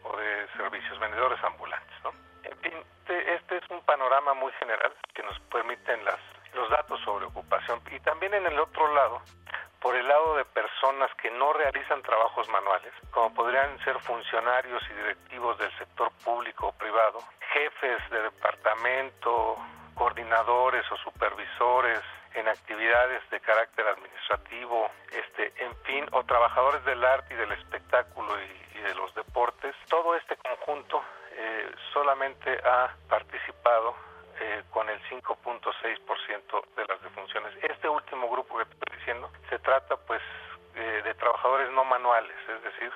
o 0.05 0.17
de 0.17 0.47
servicios, 0.57 0.99
vendedores 0.99 1.43
ambulantes. 1.45 1.97
¿no? 2.05 2.13
En 2.45 2.57
fin, 2.59 2.73
este, 3.07 3.35
este, 3.35 3.57
es 3.59 3.71
un 3.71 3.81
panorama 3.83 4.35
muy 4.35 4.53
general 4.55 4.93
que 5.15 5.23
nos 5.23 5.39
permiten 5.43 6.05
las, 6.05 6.19
los 6.55 6.69
datos 6.71 7.01
sobre 7.05 7.27
ocupación. 7.27 7.81
Y 7.93 8.01
también 8.01 8.35
en 8.35 8.47
el 8.47 8.59
otro 8.59 8.93
lado, 8.93 9.23
por 9.81 9.95
el 9.95 10.09
lado 10.09 10.37
de 10.37 10.45
personas 10.47 11.09
que 11.15 11.31
no 11.31 11.53
realizan 11.53 12.03
trabajos 12.03 12.49
manuales, 12.49 12.93
como 13.13 13.33
podrían 13.33 13.79
ser 13.85 13.97
funcionarios 14.01 14.83
y 14.91 14.95
directivos 14.95 15.57
del 15.59 15.71
sector 15.79 16.11
público 16.25 16.67
o 16.67 16.73
privado, 16.73 17.21
jefes 17.53 18.11
de 18.11 18.23
departamento, 18.23 19.55
coordinadores 19.95 20.85
o 20.91 20.97
supervisores 20.97 22.01
en 22.35 22.49
actividades 22.49 23.23
de 23.31 23.39
carácter 23.39 23.87
administrativo, 23.87 24.91
este, 25.13 25.53
en 25.65 25.77
fin, 25.85 26.07
o 26.11 26.25
trabajadores 26.25 26.85
del 26.85 27.05
arte 27.05 27.35
y 27.35 27.37
del 27.37 27.53
espectáculo 27.53 28.35
y, 28.43 28.79
y 28.79 28.83
de 28.83 28.95
los 28.97 29.15
deportes, 29.15 29.77
todo 29.89 30.17
este 30.17 30.37
conjunto 30.37 31.03
eh, 31.47 31.71
solamente 31.93 32.59
ha 32.65 32.95
participado 33.09 33.95
eh, 34.41 34.65
con 34.71 34.89
el 34.89 35.01
5.6% 35.09 36.75
de 36.77 36.85
las 36.87 37.03
defunciones. 37.03 37.55
Este 37.63 37.89
último 37.89 38.29
grupo 38.29 38.59
que 38.59 38.65
te 38.65 38.73
estoy 38.73 38.99
diciendo 38.99 39.31
se 39.49 39.59
trata 39.61 39.97
pues 39.97 40.21
eh, 40.75 41.03
de 41.05 41.15
trabajadores 41.15 41.71
no 41.73 41.85
manuales, 41.85 42.37
es 42.49 42.63
decir, 42.63 42.93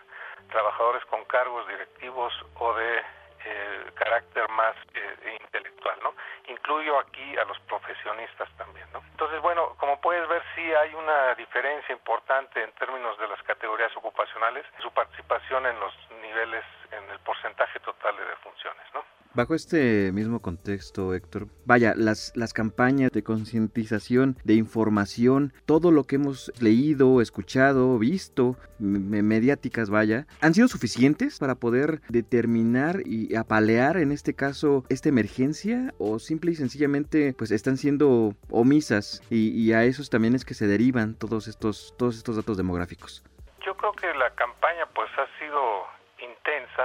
trabajadores 0.50 1.04
con 1.06 1.24
cargos 1.26 1.66
directivos 1.68 2.32
o 2.58 2.74
de 2.74 3.02
eh, 3.44 3.90
carácter 3.94 4.48
más 4.50 4.76
eh, 4.94 5.38
intelectual, 5.40 5.98
¿no? 6.02 6.14
Incluyo 6.48 6.98
aquí 6.98 7.38
a 7.38 7.44
los 7.44 7.58
profesionistas 7.60 8.50
también, 8.58 8.86
¿no? 8.92 9.00
Entonces, 9.12 9.40
bueno, 9.40 9.74
como 9.78 9.98
puedes 10.00 10.28
ver, 10.28 10.42
sí 10.54 10.74
hay 10.74 10.94
una 10.94 11.34
diferencia 11.36 11.94
importante 11.94 12.62
en 12.62 12.72
términos 12.72 13.16
de 13.18 13.28
las 13.28 13.42
categorías 13.44 13.96
ocupacionales, 13.96 14.66
su 14.82 14.90
participación 14.92 15.64
en 15.66 15.80
los 15.80 15.94
niveles, 16.20 16.64
en 16.92 17.10
el 17.10 17.18
porcentaje 17.20 17.78
total 17.80 18.16
de 18.16 18.24
defunciones, 18.24 18.84
¿no? 18.94 19.00
Bajo 19.32 19.54
este 19.54 20.10
mismo 20.10 20.42
contexto, 20.42 21.14
Héctor, 21.14 21.46
vaya, 21.64 21.94
las, 21.96 22.32
las 22.34 22.52
campañas 22.52 23.12
de 23.12 23.22
concientización, 23.22 24.36
de 24.42 24.54
información, 24.54 25.52
todo 25.66 25.92
lo 25.92 26.02
que 26.02 26.16
hemos 26.16 26.50
leído, 26.60 27.20
escuchado, 27.20 27.96
visto, 27.96 28.56
mediáticas, 28.80 29.88
vaya, 29.88 30.26
¿han 30.40 30.52
sido 30.52 30.66
suficientes 30.66 31.38
para 31.38 31.54
poder 31.54 32.00
determinar 32.08 33.02
y 33.06 33.36
apalear 33.36 33.98
en 33.98 34.10
este 34.10 34.34
caso 34.34 34.84
esta 34.88 35.10
emergencia 35.10 35.94
o 35.98 36.18
simple 36.18 36.50
y 36.50 36.56
sencillamente 36.56 37.32
pues 37.32 37.52
están 37.52 37.76
siendo 37.76 38.34
omisas 38.50 39.22
y, 39.30 39.50
y 39.50 39.72
a 39.74 39.84
esos 39.84 40.10
también 40.10 40.34
es 40.34 40.44
que 40.44 40.54
se 40.54 40.66
derivan 40.66 41.14
todos 41.14 41.46
estos, 41.46 41.94
todos 41.96 42.16
estos 42.16 42.34
datos 42.34 42.56
demográficos? 42.56 43.22
Yo 43.64 43.76
creo 43.76 43.92
que 43.92 44.12
la 44.14 44.30
campaña 44.34 44.86
pues 44.92 45.08
ha 45.18 45.38
sido 45.38 45.60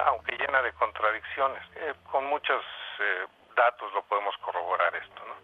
aunque 0.03 0.37
llena 0.37 0.61
de 0.61 0.73
contradicciones. 0.73 1.63
Eh, 1.75 1.93
con 2.11 2.25
muchos 2.25 2.63
eh, 2.99 3.25
datos 3.55 3.91
lo 3.93 4.03
podemos 4.03 4.35
corroborar 4.37 4.95
esto, 4.95 5.21
¿no? 5.25 5.35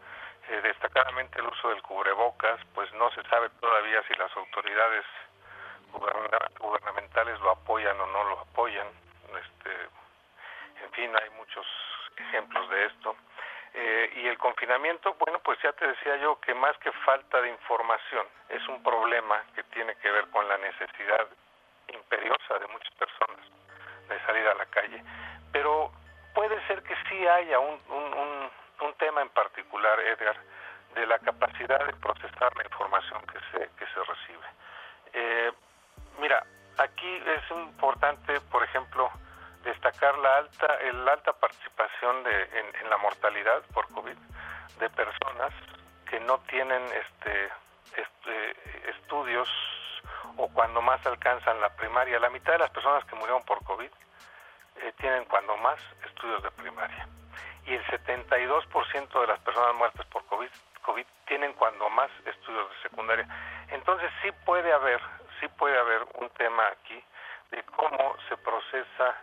Eh, 0.50 0.62
destacadamente 0.62 1.40
el 1.40 1.48
uso 1.48 1.70
del 1.70 1.82
cubrebocas, 1.82 2.60
pues 2.74 2.92
no 2.94 3.10
se 3.12 3.24
sabe 3.24 3.50
todavía 3.62 4.04
si 4.08 4.14
las 4.16 4.36
autoridades 4.36 5.06
gubernamentales 6.60 7.40
lo 7.42 7.52
apoyan 7.52 8.00
o 8.00 8.06
no 8.08 8.24
lo 8.24 8.40
apoyan. 8.40 8.88
Este, 9.28 9.72
en 10.84 10.92
fin, 10.92 11.12
hay 11.22 11.30
muchos 11.32 11.66
ejemplos 12.18 12.70
de 12.70 12.86
esto. 12.86 13.16
Eh, 13.74 14.12
y 14.16 14.28
el 14.28 14.38
confinamiento, 14.38 15.14
bueno, 15.14 15.40
pues 15.40 15.58
ya 15.62 15.72
te 15.74 15.88
decía 15.88 16.18
yo 16.18 16.40
que 16.42 16.54
más 16.54 16.78
que 16.80 16.92
falta 16.92 17.42
de 17.42 17.50
información, 17.50 18.28
es 18.50 18.68
un 18.68 18.84
problema 18.84 19.42
que 19.56 19.64
tiene 19.64 19.96
que 19.96 20.12
ver 20.12 20.28
con 20.30 20.48
la 20.48 20.58
necesidad 20.58 21.28
imperiosa 21.88 22.60
de 22.60 22.68
muchas 22.68 22.94
personas 22.96 23.31
de 24.12 24.26
salir 24.26 24.48
a 24.48 24.54
la 24.56 24.66
calle. 24.66 25.04
Pero 25.52 25.92
puede 26.34 26.56
ser 26.68 26.84
que 26.84 26.96
sí 27.10 27.28
haya 27.28 27.60
un, 27.60 27.80
un, 27.90 28.50
un, 28.82 28.94
tema 28.96 29.22
en 29.22 29.30
particular, 29.30 30.00
Edgar, 30.00 30.36
de 30.94 31.06
la 31.08 31.18
capacidad 31.20 31.86
de 31.86 31.94
procesar 31.94 32.56
la 32.56 32.64
información 32.64 33.22
que 33.26 33.40
se, 33.52 33.70
que 33.78 33.86
se 33.86 34.04
recibe. 34.04 34.48
Eh, 35.14 35.52
mira, 36.20 36.46
aquí 36.78 37.24
es 37.26 37.52
importante, 37.52 38.40
por 38.52 38.64
ejemplo, 38.64 39.10
destacar 39.64 40.18
la 40.18 40.38
alta, 40.38 40.76
el 40.82 41.08
alta 41.08 41.34
participación 41.34 42.24
de, 42.24 42.72
en, 42.82 42.90
la 42.90 42.98
mortalidad 42.98 43.62
por 43.74 43.88
COVID 43.94 44.18
de 44.80 44.90
personas 44.90 45.54
que 46.10 46.20
no 46.20 46.40
tienen 46.40 46.84
este, 46.84 47.50
este, 47.96 48.90
estudios 48.90 49.48
o 50.42 50.48
cuando 50.50 50.82
más 50.82 51.06
alcanzan 51.06 51.62
la 51.62 51.70
primaria. 51.76 52.20
La 52.20 52.32
mitad 52.32 52.54
de 52.54 52.60
las 52.60 52.72
personas 52.72 53.06
que 53.06 53.16
murieron 53.16 53.44
por 53.44 53.64
COVID 53.64 53.90
eh, 54.82 54.94
tienen 55.00 55.26
cuando 55.26 55.56
más 55.58 55.80
estudios 56.04 56.42
de 56.42 56.50
primaria. 56.52 57.08
Y 57.68 57.76
el 57.76 57.86
72% 57.86 59.22
de 59.22 59.28
las 59.28 59.40
personas 59.42 59.76
muertas 59.76 60.06
por 60.08 60.26
COVID, 60.26 60.50
tienen 61.28 61.54
cuando 61.54 61.90
más 61.92 62.10
estudios 62.26 62.70
de 62.70 62.90
secundaria. 62.90 63.28
Entonces 63.70 64.12
sí 64.22 64.32
puede 64.46 64.74
haber, 64.74 65.00
sí 65.40 65.48
puede 65.48 65.78
haber 65.78 66.02
un 66.16 66.30
tema 66.32 66.68
aquí 66.68 67.02
de 67.52 67.64
cómo 67.64 68.16
se 68.28 68.36
procesa 68.38 69.16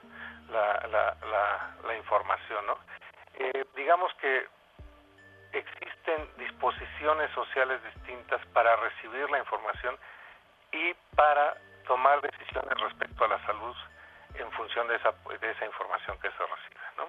la, 0.49 0.87
la, 0.89 1.17
la, 1.27 1.77
la 1.85 1.97
información, 1.97 2.65
¿no? 2.67 2.79
Eh, 3.35 3.65
digamos 3.77 4.15
que 4.15 4.47
existen 5.53 6.31
disposiciones 6.39 7.31
sociales 7.33 7.81
distintas 7.95 8.41
para 8.55 8.77
recibir 8.77 9.29
la 9.31 9.39
información 9.39 9.99
para 11.19 11.57
tomar 11.85 12.21
decisiones 12.23 12.79
respecto 12.81 13.25
a 13.25 13.29
la 13.29 13.45
salud 13.45 13.75
en 14.35 14.49
función 14.53 14.87
de 14.87 14.95
esa, 14.95 15.11
de 15.11 15.51
esa 15.51 15.67
información 15.67 16.17
que 16.23 16.29
se 16.29 16.39
recibe, 16.39 16.81
¿no? 16.97 17.09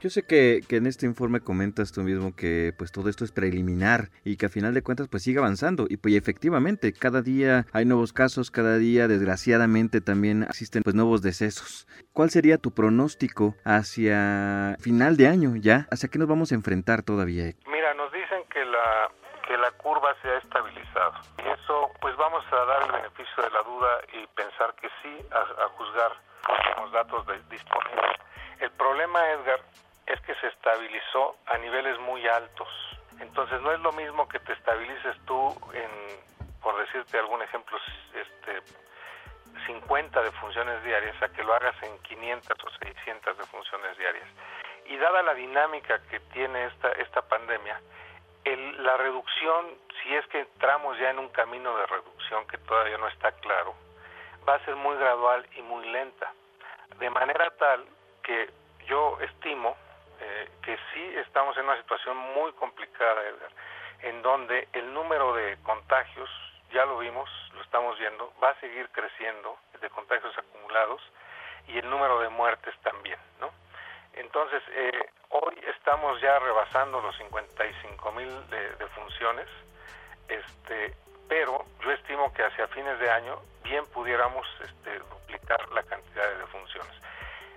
Yo 0.00 0.10
sé 0.10 0.26
que, 0.26 0.60
que, 0.68 0.76
en 0.76 0.86
este 0.86 1.06
informe 1.06 1.40
comentas 1.40 1.92
tú 1.92 2.00
mismo 2.00 2.34
que 2.34 2.72
pues 2.76 2.90
todo 2.90 3.08
esto 3.08 3.24
es 3.24 3.30
preliminar 3.30 4.08
y 4.24 4.36
que 4.36 4.46
a 4.46 4.48
final 4.48 4.74
de 4.74 4.82
cuentas 4.82 5.06
pues 5.08 5.22
sigue 5.22 5.38
avanzando 5.38 5.86
y 5.88 5.98
pues 5.98 6.16
efectivamente 6.16 6.92
cada 6.92 7.22
día 7.22 7.66
hay 7.72 7.84
nuevos 7.84 8.12
casos, 8.12 8.50
cada 8.50 8.76
día 8.76 9.06
desgraciadamente 9.06 10.00
también 10.00 10.42
existen 10.42 10.82
pues 10.82 10.96
nuevos 10.96 11.22
decesos. 11.22 11.86
¿Cuál 12.12 12.30
sería 12.30 12.58
tu 12.58 12.74
pronóstico 12.74 13.54
hacia 13.64 14.76
final 14.80 15.16
de 15.16 15.28
año 15.28 15.54
ya? 15.54 15.86
¿Hacia 15.92 16.08
qué 16.08 16.18
nos 16.18 16.28
vamos 16.28 16.50
a 16.50 16.56
enfrentar 16.56 17.02
todavía? 17.02 17.52
Mira, 17.66 17.94
nos 17.94 18.10
dicen 18.12 18.42
que 18.52 18.64
la 18.64 19.10
que 19.46 19.56
la 19.56 19.70
curva 19.72 20.14
se 20.22 20.28
ha 20.28 20.38
estabilizado. 20.38 21.14
Y 21.38 21.48
eso 21.48 21.90
pues 22.00 22.16
vamos 22.16 22.44
a 22.50 22.64
dar 22.64 22.93
beneficio 23.34 23.42
de 23.42 23.50
la 23.50 23.62
duda 23.62 24.00
y 24.12 24.26
pensar 24.28 24.74
que 24.74 24.88
sí 25.02 25.28
a, 25.32 25.64
a 25.64 25.68
juzgar 25.70 26.12
los 26.80 26.92
datos 26.92 27.26
de, 27.26 27.38
disponibles. 27.50 28.18
El 28.60 28.70
problema, 28.72 29.30
Edgar, 29.30 29.60
es 30.06 30.20
que 30.22 30.34
se 30.36 30.48
estabilizó 30.48 31.36
a 31.46 31.58
niveles 31.58 31.98
muy 32.00 32.26
altos. 32.28 32.68
Entonces 33.20 33.60
no 33.62 33.72
es 33.72 33.80
lo 33.80 33.92
mismo 33.92 34.28
que 34.28 34.38
te 34.40 34.52
estabilices 34.52 35.16
tú 35.24 35.48
en, 35.72 35.90
por 36.62 36.78
decirte 36.78 37.18
algún 37.18 37.42
ejemplo, 37.42 37.78
este, 38.14 38.62
50 39.66 40.22
de 40.22 40.30
funciones 40.32 40.82
diarias 40.84 41.20
a 41.22 41.28
que 41.28 41.42
lo 41.42 41.54
hagas 41.54 41.80
en 41.82 41.98
500 42.00 42.58
o 42.64 42.70
600 42.84 43.38
de 43.38 43.44
funciones 43.44 43.96
diarias. 43.96 44.28
Y 44.86 44.96
dada 44.96 45.22
la 45.22 45.34
dinámica 45.34 46.00
que 46.10 46.20
tiene 46.20 46.66
esta, 46.66 46.90
esta 46.92 47.22
pandemia, 47.22 47.80
el, 48.44 48.84
la 48.84 48.96
reducción, 48.96 49.66
si 50.02 50.14
es 50.14 50.26
que 50.26 50.40
entramos 50.40 50.98
ya 50.98 51.10
en 51.10 51.18
un 51.18 51.28
camino 51.30 51.76
de 51.76 51.86
reducción 51.86 52.46
que 52.46 52.58
todavía 52.58 52.98
no 52.98 53.08
está 53.08 53.32
claro, 53.32 53.74
va 54.48 54.54
a 54.54 54.64
ser 54.64 54.76
muy 54.76 54.96
gradual 54.96 55.46
y 55.56 55.62
muy 55.62 55.86
lenta. 55.90 56.32
De 56.98 57.10
manera 57.10 57.50
tal 57.58 57.84
que 58.22 58.50
yo 58.86 59.18
estimo 59.20 59.76
eh, 60.20 60.48
que 60.62 60.76
sí 60.92 61.14
estamos 61.16 61.56
en 61.56 61.64
una 61.64 61.76
situación 61.78 62.16
muy 62.16 62.52
complicada, 62.52 63.22
Edgar, 63.22 63.50
en 64.02 64.22
donde 64.22 64.68
el 64.72 64.92
número 64.92 65.34
de 65.34 65.56
contagios, 65.62 66.30
ya 66.72 66.84
lo 66.84 66.98
vimos, 66.98 67.28
lo 67.54 67.62
estamos 67.62 67.98
viendo, 67.98 68.32
va 68.42 68.50
a 68.50 68.60
seguir 68.60 68.88
creciendo 68.90 69.58
de 69.80 69.90
contagios 69.90 70.36
acumulados 70.38 71.02
y 71.68 71.78
el 71.78 71.88
número 71.90 72.20
de 72.20 72.28
muertes 72.28 72.74
también, 72.82 73.18
¿no? 73.40 73.50
Entonces, 74.16 74.62
eh, 74.70 75.10
hoy 75.30 75.60
estamos 75.76 76.20
ya 76.20 76.38
rebasando 76.38 77.00
los 77.00 77.16
55 77.16 78.12
mil 78.12 78.50
de, 78.50 78.76
de, 78.76 78.86
funciones, 78.88 79.46
este, 80.28 80.94
pero 81.28 81.64
yo 81.82 81.90
estimo 81.92 82.32
que 82.32 82.44
hacia 82.44 82.68
fines 82.68 82.98
de 83.00 83.10
año 83.10 83.40
bien 83.62 83.84
pudiéramos 83.86 84.46
este, 84.60 84.98
duplicar 84.98 85.68
la 85.72 85.82
cantidad 85.82 86.28
de 86.28 86.38
defunciones. 86.38 86.94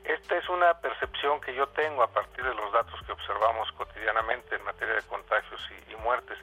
Esta 0.04 0.38
es 0.38 0.48
una 0.48 0.74
percepción 0.80 1.42
que 1.42 1.54
yo 1.54 1.68
tengo 1.68 2.02
a 2.02 2.08
partir 2.08 2.44
de 2.44 2.56
los 2.56 2.72
datos 2.72 3.00
que 3.06 3.12
observamos 3.12 3.70
cotidianamente 3.74 4.56
en 4.56 4.64
materia 4.64 4.96
de 4.96 5.02
contagios 5.04 5.62
y, 5.90 5.96
muertes, 5.98 6.38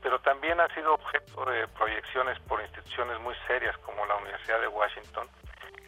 pero 0.00 0.20
también 0.20 0.60
ha 0.60 0.72
sido 0.74 0.94
objeto 0.94 1.44
de 1.46 1.66
proyecciones 1.66 2.38
por 2.40 2.60
instituciones 2.60 3.18
muy 3.18 3.34
serias 3.48 3.76
como 3.78 4.06
la 4.06 4.14
Universidad 4.14 4.60
de 4.60 4.68
Washington, 4.68 5.26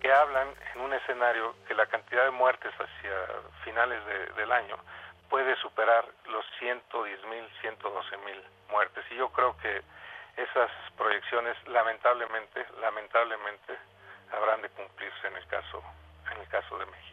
que 0.00 0.12
hablan 0.12 0.48
en 0.74 0.80
un 0.80 0.92
escenario 0.92 1.54
que 1.68 1.74
la 1.74 1.86
cantidad 1.86 2.24
de 2.24 2.30
muertes 2.30 2.72
hacia 2.72 3.12
finales 3.64 4.00
de, 4.06 4.40
del 4.40 4.50
año 4.52 4.76
puede 5.28 5.54
superar 5.56 6.04
los 6.30 6.44
110 6.58 7.24
mil, 7.26 7.44
112 7.60 8.16
mil 8.18 8.42
muertes. 8.70 9.04
Y 9.10 9.16
yo 9.16 9.28
creo 9.28 9.56
que 9.58 9.82
esas 10.36 10.70
proyecciones 10.96 11.56
lamentablemente, 11.68 12.66
lamentablemente 12.80 13.76
habrán 14.32 14.62
de 14.62 14.68
cumplirse 14.70 15.26
en 15.28 15.36
el 15.36 15.46
caso, 15.46 15.82
en 16.32 16.40
el 16.40 16.48
caso 16.48 16.78
de 16.78 16.86
México. 16.86 17.10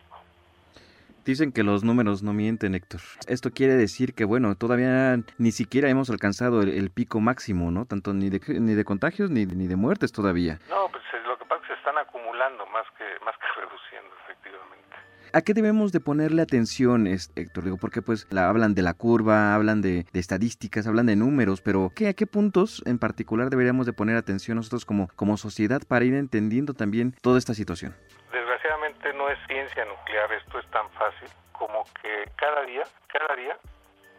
Dicen 1.25 1.51
que 1.51 1.63
los 1.63 1.83
números 1.83 2.23
no 2.23 2.31
mienten, 2.31 2.73
Héctor. 2.73 3.01
Esto 3.27 3.51
quiere 3.51 3.73
decir 3.73 4.15
que, 4.15 4.23
bueno, 4.23 4.55
todavía 4.55 5.17
ni 5.37 5.51
siquiera 5.51 5.89
hemos 5.89 6.09
alcanzado 6.09 6.61
el, 6.61 6.69
el 6.69 6.89
pico 6.89 7.19
máximo, 7.19 7.69
¿no? 7.69 7.85
Tanto 7.85 8.13
ni 8.13 8.29
de, 8.29 8.39
ni 8.47 8.75
de 8.75 8.85
contagios 8.85 9.29
ni, 9.29 9.45
ni 9.45 9.67
de 9.67 9.75
muertes 9.75 10.13
todavía. 10.13 10.57
No, 10.69 10.87
pues 10.87 11.03
lo 11.25 11.37
que 11.37 11.43
pasa 11.43 11.61
es 11.63 11.67
que 11.67 11.73
se 11.73 11.79
están 11.79 11.97
acumulando 11.97 12.65
más 12.67 12.85
que, 12.97 13.03
más 13.25 13.35
que 13.37 13.47
reduciendo, 13.59 14.15
efectivamente. 14.23 14.95
¿A 15.33 15.41
qué 15.41 15.53
debemos 15.53 15.91
de 15.91 15.99
ponerle 15.99 16.41
atención, 16.41 17.05
Héctor? 17.07 17.63
Digo, 17.63 17.77
porque 17.77 18.01
pues 18.01 18.27
la, 18.31 18.47
hablan 18.49 18.75
de 18.75 18.81
la 18.81 18.93
curva, 18.93 19.55
hablan 19.55 19.81
de, 19.81 20.05
estadísticas, 20.13 20.87
hablan 20.87 21.07
de 21.07 21.15
números, 21.15 21.61
pero 21.61 21.91
¿qué, 21.95 22.07
¿a 22.07 22.13
qué 22.13 22.25
puntos 22.27 22.81
en 22.85 22.97
particular 22.97 23.49
deberíamos 23.49 23.85
de 23.85 23.93
poner 23.93 24.15
atención 24.15 24.57
nosotros 24.57 24.85
como, 24.85 25.09
como 25.15 25.37
sociedad 25.37 25.81
para 25.87 26.05
ir 26.05 26.13
entendiendo 26.13 26.73
también 26.73 27.13
toda 27.21 27.37
esta 27.37 27.53
situación? 27.53 27.95
Desgraciadamente 28.31 29.13
no 29.13 29.29
es 29.29 29.37
ciencia 29.47 29.85
nuclear, 29.85 30.31
esto 30.31 30.59
es 30.59 30.67
tan 30.71 30.89
fácil 30.91 31.29
como 31.51 31.83
que 32.01 32.29
cada 32.37 32.61
día, 32.63 32.83
cada 33.11 33.35
día 33.35 33.57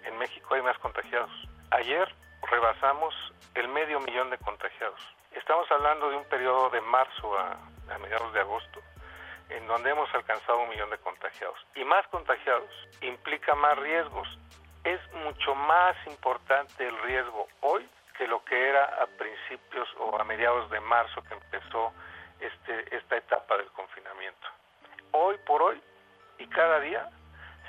en 0.05 0.19
México 0.19 0.55
hay 0.55 0.63
más 0.63 0.77
contagiados. 0.79 1.31
Ayer 1.71 2.07
rebasamos 2.51 3.15
el 3.55 3.69
medio 3.69 4.01
millón 4.01 4.31
de 4.31 4.39
contagiados. 4.39 5.01
Estamos 5.33 5.71
hablando 5.71 6.11
de 6.11 6.17
un 6.17 6.25
periodo 6.25 6.71
de 6.71 6.81
marzo 6.83 7.39
a 7.39 7.99
mediados 7.99 8.33
de 8.35 8.41
agosto 8.41 8.81
en 9.51 9.67
donde 9.67 9.91
hemos 9.91 10.13
alcanzado 10.15 10.59
un 10.61 10.69
millón 10.69 10.91
de 10.91 10.99
contagiados. 10.99 11.59
Y 11.75 11.85
más 11.85 12.07
contagiados 12.09 12.71
implica 13.01 13.55
más 13.55 13.79
riesgos. 13.79 14.29
Es 14.85 15.01
mucho 15.13 15.55
más 15.55 15.97
importante 16.07 16.87
el 16.87 16.97
riesgo 17.03 17.49
hoy 17.61 17.89
que 18.17 18.27
lo 18.27 18.45
que 18.45 18.69
era 18.69 18.85
a 18.85 19.07
principios 19.07 19.89
o 19.99 20.19
a 20.19 20.25
mediados 20.25 20.71
de 20.71 20.81
marzo 20.81 21.23
que 21.23 21.35
empezó 21.35 21.93
este, 22.41 22.97
esta 22.97 23.17
etapa 23.17 23.57
del 23.57 23.69
confinamiento. 23.69 24.49
Hoy 25.13 25.37
por 25.47 25.63
hoy 25.63 25.81
y 26.39 26.47
cada 26.49 26.81
día 26.81 27.09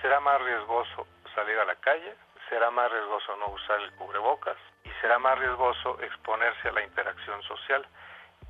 será 0.01 0.19
más 0.19 0.41
riesgoso 0.41 1.07
salir 1.35 1.57
a 1.59 1.65
la 1.65 1.75
calle, 1.75 2.15
será 2.49 2.71
más 2.71 2.91
riesgoso 2.91 3.35
no 3.37 3.49
usar 3.49 3.79
el 3.81 3.91
cubrebocas 3.93 4.57
y 4.83 4.89
será 5.01 5.19
más 5.19 5.37
riesgoso 5.37 5.99
exponerse 6.01 6.69
a 6.69 6.73
la 6.73 6.83
interacción 6.83 7.41
social. 7.43 7.85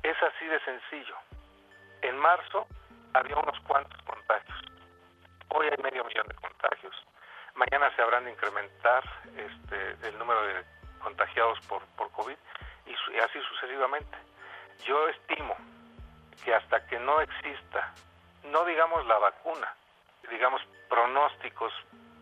Es 0.02 0.16
así 0.22 0.46
de 0.46 0.60
sencillo. 0.60 1.16
En 2.02 2.16
marzo 2.18 2.66
había 3.14 3.36
unos 3.36 3.58
cuantos 3.60 4.00
contagios. 4.02 4.58
Hoy 5.48 5.66
hay 5.68 5.82
medio 5.82 6.04
millón 6.04 6.26
de 6.28 6.34
contagios. 6.34 6.94
Mañana 7.54 7.94
se 7.94 8.02
habrán 8.02 8.24
de 8.24 8.32
incrementar 8.32 9.04
este, 9.36 10.08
el 10.08 10.18
número 10.18 10.42
de 10.42 10.64
contagiados 11.02 11.58
por, 11.66 11.82
por 11.96 12.10
COVID 12.12 12.36
y, 12.86 12.90
y 12.90 13.18
así 13.18 13.38
sucesivamente. 13.48 14.16
Yo 14.84 15.08
estimo 15.08 15.56
que 16.44 16.54
hasta 16.54 16.86
que 16.86 16.98
no 16.98 17.20
exista, 17.20 17.92
no 18.44 18.64
digamos 18.64 19.06
la 19.06 19.18
vacuna, 19.18 19.74
digamos 20.30 20.62
pronósticos 20.88 21.72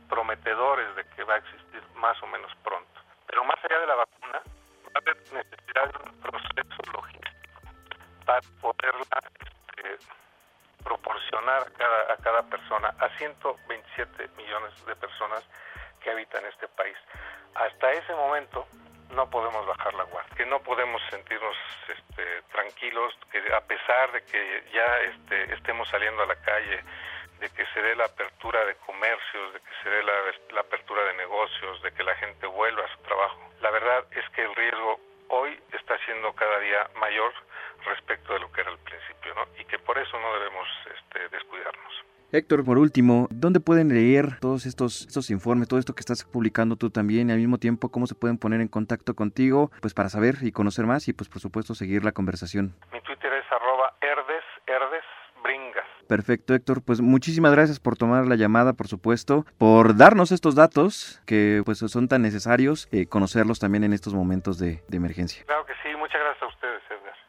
prometedores 0.09 0.97
de 0.97 1.05
que 1.11 1.25
va 1.25 1.35
a 1.35 1.39
existir 1.39 1.83
más 1.97 2.21
o 2.23 2.27
menos 2.27 2.51
pronto. 2.65 3.01
Pero 3.27 3.45
más 3.45 3.57
allá 3.65 3.81
de 3.81 3.87
la 3.87 3.95
vacuna, 3.95 4.43
va 4.43 4.93
a 4.95 4.99
haber 4.99 5.17
necesidad 5.33 5.93
de 5.93 6.11
un 6.11 6.21
proceso 6.21 6.93
logístico 6.93 7.61
para 8.25 8.41
poderla 8.61 9.23
este, 9.77 9.99
proporcionar 10.85 11.63
a 11.63 11.71
cada, 11.71 12.13
a 12.13 12.17
cada 12.17 12.43
persona, 12.45 12.95
a 12.99 13.09
127 13.19 14.29
millones 14.37 14.87
de 14.87 14.97
personas 14.97 15.45
que 16.01 16.11
habitan 16.11 16.45
este 16.47 16.69
país. 16.69 16.97
Hasta 17.55 17.93
ese 17.93 18.15
momento 18.15 18.67
no 19.11 19.29
podemos 19.31 19.67
bajar 19.67 19.95
la 19.95 20.05
guardia, 20.05 20.37
que 20.37 20.47
no 20.47 20.61
podemos 20.61 21.01
sentirnos 21.11 21.57
este, 21.89 22.43
tranquilos, 22.53 23.15
que 23.33 23.39
a 23.53 23.61
pesar 23.63 24.13
de 24.13 24.23
que 24.25 24.65
ya 24.73 25.01
este, 25.01 25.55
estemos 25.55 25.89
saliendo 25.89 26.23
a 26.23 26.27
la 26.27 26.37
calle, 26.37 26.83
de 27.41 27.49
que 27.51 27.65
se 27.67 27.81
dé 27.81 27.95
la 27.97 28.05
apertura 28.05 28.65
de 28.65 28.75
comercios, 28.77 29.55
de 29.55 29.61
que 29.61 29.71
se 29.83 29.89
dé 29.89 30.03
la, 30.03 30.13
la 30.51 30.61
apertura 30.61 31.05
de 31.05 31.15
negocios, 31.15 31.83
de 31.83 31.93
que 31.93 32.03
la 32.03 32.15
gente 32.17 32.47
vuelva 32.47 32.85
a 32.85 32.89
su 32.89 32.99
trabajo. 33.03 33.51
La 33.61 33.71
verdad 33.71 34.05
es 34.11 34.29
que 34.31 34.43
el 34.43 34.55
riesgo 34.55 35.01
hoy 35.29 35.59
está 35.73 35.97
siendo 36.05 36.33
cada 36.35 36.59
día 36.59 36.89
mayor 36.97 37.33
respecto 37.85 38.33
de 38.33 38.41
lo 38.41 38.51
que 38.53 38.61
era 38.61 38.71
al 38.71 38.79
principio, 38.79 39.35
¿no? 39.35 39.43
Y 39.61 39.65
que 39.65 39.79
por 39.79 39.99
eso 39.99 40.19
no 40.19 40.33
debemos 40.35 40.69
este, 40.97 41.29
descuidarnos. 41.29 41.93
Héctor, 42.31 42.63
por 42.63 42.77
último, 42.77 43.27
¿dónde 43.31 43.59
pueden 43.59 43.89
leer 43.89 44.39
todos 44.41 44.67
estos, 44.67 45.07
estos 45.07 45.31
informes, 45.31 45.67
todo 45.67 45.81
esto 45.81 45.95
que 45.95 46.01
estás 46.01 46.25
publicando 46.25 46.77
tú 46.77 46.91
también 46.91 47.31
y 47.31 47.33
al 47.33 47.39
mismo 47.39 47.57
tiempo 47.57 47.89
cómo 47.89 48.07
se 48.07 48.15
pueden 48.15 48.37
poner 48.37 48.61
en 48.61 48.69
contacto 48.69 49.15
contigo, 49.15 49.71
pues 49.81 49.95
para 49.95 50.11
saber 50.11 50.37
y 50.43 50.53
conocer 50.53 50.85
más 50.85 51.09
y 51.09 51.15
pues 51.15 51.31
por 51.31 51.41
supuesto 51.41 51.75
seguir 51.75 52.05
la 52.05 52.13
conversación? 52.13 52.75
Mi 52.93 53.01
Twitter 53.01 53.33
es 53.33 53.51
arroba 53.51 53.95
herdes, 54.03 54.45
herdes, 54.67 55.05
bringas. 55.43 55.87
Perfecto, 56.07 56.55
Héctor. 56.55 56.83
Pues 56.85 57.01
muchísimas 57.01 57.53
gracias 57.53 57.81
por 57.81 57.97
tomar 57.97 58.27
la 58.27 58.37
llamada, 58.37 58.75
por 58.75 58.89
supuesto, 58.89 59.47
por 59.57 59.97
darnos 59.97 60.31
estos 60.31 60.55
datos 60.55 61.23
que 61.25 61.63
pues 61.65 61.79
son 61.79 62.09
tan 62.09 62.21
necesarios, 62.21 62.89
eh, 62.93 63.07
conocerlos 63.07 63.59
también 63.59 63.85
en 63.85 63.95
estos 63.95 64.13
momentos 64.13 64.59
de, 64.59 64.83
de 64.87 64.97
emergencia. 64.99 65.45
Claro 65.47 65.65
que 65.65 65.73
sí, 65.83 65.97
muchas 65.97 66.21
gracias 66.21 66.43
a 66.43 66.47
ustedes, 66.47 66.83
Edgar. 66.91 67.28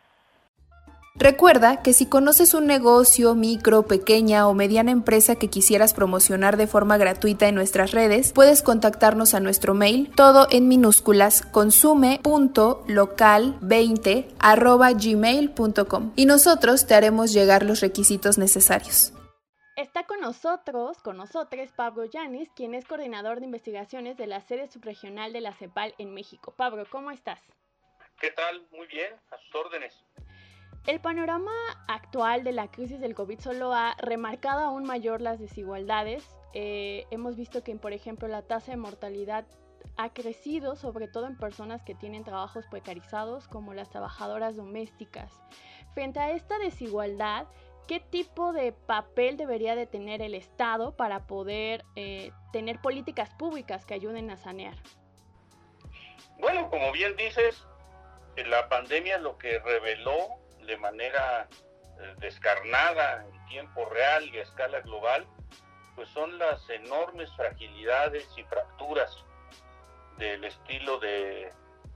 Recuerda 1.20 1.84
que 1.84 1.92
si 1.92 2.08
conoces 2.08 2.54
un 2.54 2.66
negocio, 2.66 3.36
micro, 3.36 3.84
pequeña 3.84 4.48
o 4.48 4.54
mediana 4.54 4.92
empresa 4.92 5.36
que 5.36 5.50
quisieras 5.50 5.94
promocionar 5.94 6.56
de 6.56 6.66
forma 6.66 6.98
gratuita 6.98 7.50
en 7.50 7.56
nuestras 7.56 7.92
redes, 7.92 8.32
puedes 8.32 8.64
contactarnos 8.64 9.34
a 9.34 9.42
nuestro 9.42 9.74
mail, 9.74 10.10
todo 10.16 10.48
en 10.50 10.70
minúsculas, 10.70 11.42
consume.local20 11.42 14.34
arroba 14.40 14.94
gmail.com 14.94 16.14
y 16.16 16.26
nosotros 16.26 16.88
te 16.88 16.96
haremos 16.96 17.34
llegar 17.34 17.64
los 17.64 17.82
requisitos 17.82 18.38
necesarios. 18.38 19.12
Está 19.76 20.06
con 20.06 20.22
nosotros, 20.22 21.02
con 21.02 21.18
nosotros, 21.18 21.70
Pablo 21.76 22.06
Yanis, 22.06 22.50
quien 22.56 22.74
es 22.74 22.86
coordinador 22.86 23.42
de 23.42 23.46
investigaciones 23.46 24.16
de 24.16 24.28
la 24.28 24.40
sede 24.40 24.72
subregional 24.72 25.34
de 25.34 25.42
la 25.42 25.54
CEPAL 25.54 25.96
en 25.98 26.14
México. 26.14 26.54
Pablo, 26.56 26.86
¿cómo 26.90 27.12
estás? 27.12 27.42
¿Qué 28.22 28.32
tal? 28.32 28.66
Muy 28.72 28.88
bien, 28.88 29.14
a 29.32 29.38
sus 29.38 29.54
órdenes. 29.56 29.94
El 30.88 31.00
panorama 31.02 31.52
actual 31.88 32.44
de 32.44 32.52
la 32.52 32.70
crisis 32.72 33.00
del 33.00 33.14
COVID 33.14 33.40
solo 33.40 33.74
ha 33.74 33.96
remarcado 34.00 34.62
aún 34.62 34.86
mayor 34.86 35.22
las 35.22 35.40
desigualdades. 35.40 36.36
Eh, 36.54 37.06
hemos 37.12 37.36
visto 37.36 37.64
que, 37.64 37.76
por 37.76 37.94
ejemplo, 37.94 38.28
la 38.28 38.42
tasa 38.42 38.72
de 38.72 38.78
mortalidad 38.78 39.46
ha 39.98 40.14
crecido, 40.14 40.76
sobre 40.76 41.08
todo 41.08 41.28
en 41.28 41.38
personas 41.38 41.84
que 41.84 41.96
tienen 41.96 42.24
trabajos 42.24 42.66
precarizados, 42.68 43.48
como 43.48 43.74
las 43.74 43.90
trabajadoras 43.90 44.56
domésticas. 44.56 45.32
Frente 45.94 46.20
a 46.20 46.32
esta 46.32 46.58
desigualdad, 46.58 47.48
¿qué 47.88 48.00
tipo 48.00 48.54
de 48.54 48.72
papel 48.72 49.38
debería 49.38 49.76
de 49.76 49.86
tener 49.86 50.22
el 50.22 50.34
Estado 50.34 50.96
para 50.96 51.28
poder 51.28 51.84
eh, 51.96 52.32
tener 52.54 52.80
políticas 52.80 53.30
públicas 53.36 53.86
que 53.86 53.94
ayuden 53.94 54.32
a 54.32 54.38
sanear? 54.38 54.76
Bueno, 56.40 56.70
como 56.70 56.92
bien 56.94 57.16
dices, 57.18 57.68
la 58.38 58.70
pandemia 58.70 59.18
lo 59.18 59.38
que 59.38 59.60
reveló 59.60 60.39
de 60.70 60.78
manera 60.78 61.48
eh, 62.00 62.16
descarnada 62.20 63.26
en 63.26 63.46
tiempo 63.48 63.86
real 63.90 64.24
y 64.30 64.38
a 64.38 64.44
escala 64.44 64.80
global, 64.82 65.28
pues 65.96 66.08
son 66.10 66.38
las 66.38 66.70
enormes 66.70 67.30
fragilidades 67.36 68.28
y 68.38 68.44
fracturas 68.44 69.12
del 70.18 70.44
estilo 70.46 71.00
de 71.00 71.52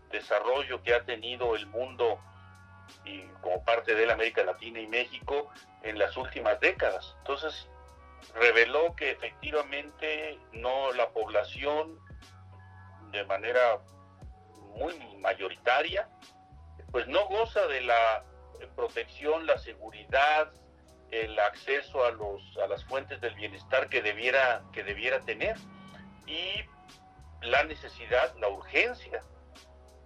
desarrollo 0.09 0.81
que 0.81 0.93
ha 0.93 1.05
tenido 1.05 1.55
el 1.55 1.67
mundo 1.67 2.19
y 3.05 3.21
como 3.41 3.63
parte 3.63 3.95
de 3.95 4.05
la 4.05 4.13
América 4.13 4.43
Latina 4.43 4.79
y 4.79 4.87
México 4.87 5.49
en 5.83 5.99
las 5.99 6.17
últimas 6.17 6.59
décadas. 6.59 7.15
Entonces, 7.19 7.69
reveló 8.35 8.95
que 8.95 9.11
efectivamente 9.11 10.39
no 10.51 10.91
la 10.93 11.09
población 11.09 11.99
de 13.11 13.23
manera 13.25 13.79
muy 14.75 14.97
mayoritaria 15.19 16.09
pues 16.93 17.07
no 17.07 17.25
goza 17.27 17.65
de 17.67 17.81
la 17.81 18.23
protección, 18.67 19.45
la 19.45 19.57
seguridad, 19.57 20.51
el 21.11 21.37
acceso 21.39 22.03
a 22.05 22.11
los 22.11 22.57
a 22.57 22.67
las 22.67 22.83
fuentes 22.85 23.21
del 23.21 23.35
bienestar 23.35 23.89
que 23.89 24.01
debiera 24.01 24.63
que 24.73 24.83
debiera 24.83 25.21
tener 25.21 25.55
y 26.25 26.63
la 27.45 27.63
necesidad, 27.63 28.35
la 28.37 28.47
urgencia 28.47 29.23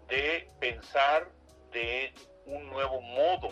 de 0.07 0.49
pensar 0.59 1.29
de 1.71 2.13
un 2.45 2.69
nuevo 2.69 3.01
modo 3.01 3.49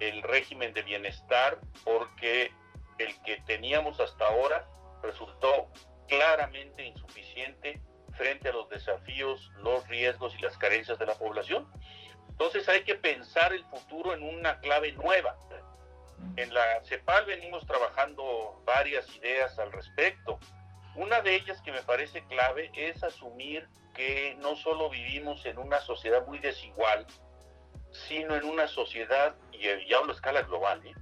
el 0.00 0.22
régimen 0.22 0.72
de 0.74 0.82
bienestar 0.82 1.58
porque 1.84 2.52
el 2.98 3.22
que 3.22 3.40
teníamos 3.46 4.00
hasta 4.00 4.26
ahora 4.26 4.66
resultó 5.02 5.70
claramente 6.08 6.84
insuficiente 6.84 7.80
frente 8.16 8.48
a 8.48 8.52
los 8.52 8.68
desafíos, 8.68 9.50
los 9.58 9.86
riesgos 9.88 10.34
y 10.38 10.42
las 10.42 10.56
carencias 10.56 10.98
de 10.98 11.06
la 11.06 11.14
población. 11.14 11.68
Entonces 12.38 12.68
hay 12.68 12.84
que 12.84 12.96
pensar 12.96 13.54
el 13.54 13.64
futuro 13.64 14.12
en 14.12 14.22
una 14.22 14.60
clave 14.60 14.92
nueva. 14.92 15.38
En 16.36 16.52
la 16.52 16.82
CEPAL 16.84 17.24
venimos 17.24 17.66
trabajando 17.66 18.60
varias 18.66 19.08
ideas 19.16 19.58
al 19.58 19.72
respecto. 19.72 20.38
Una 20.96 21.22
de 21.22 21.34
ellas 21.34 21.62
que 21.62 21.72
me 21.72 21.80
parece 21.82 22.22
clave 22.26 22.70
es 22.74 23.02
asumir 23.02 23.66
que 23.94 24.36
no 24.40 24.54
solo 24.54 24.90
vivimos 24.90 25.46
en 25.46 25.56
una 25.56 25.80
sociedad 25.80 26.26
muy 26.26 26.38
desigual, 26.38 27.06
sino 28.06 28.36
en 28.36 28.44
una 28.44 28.68
sociedad, 28.68 29.34
y 29.52 29.94
hablo 29.94 30.12
a 30.12 30.14
escala 30.14 30.42
global, 30.42 30.86
¿eh? 30.86 30.92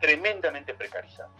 tremendamente 0.00 0.74
precarizada. 0.74 1.30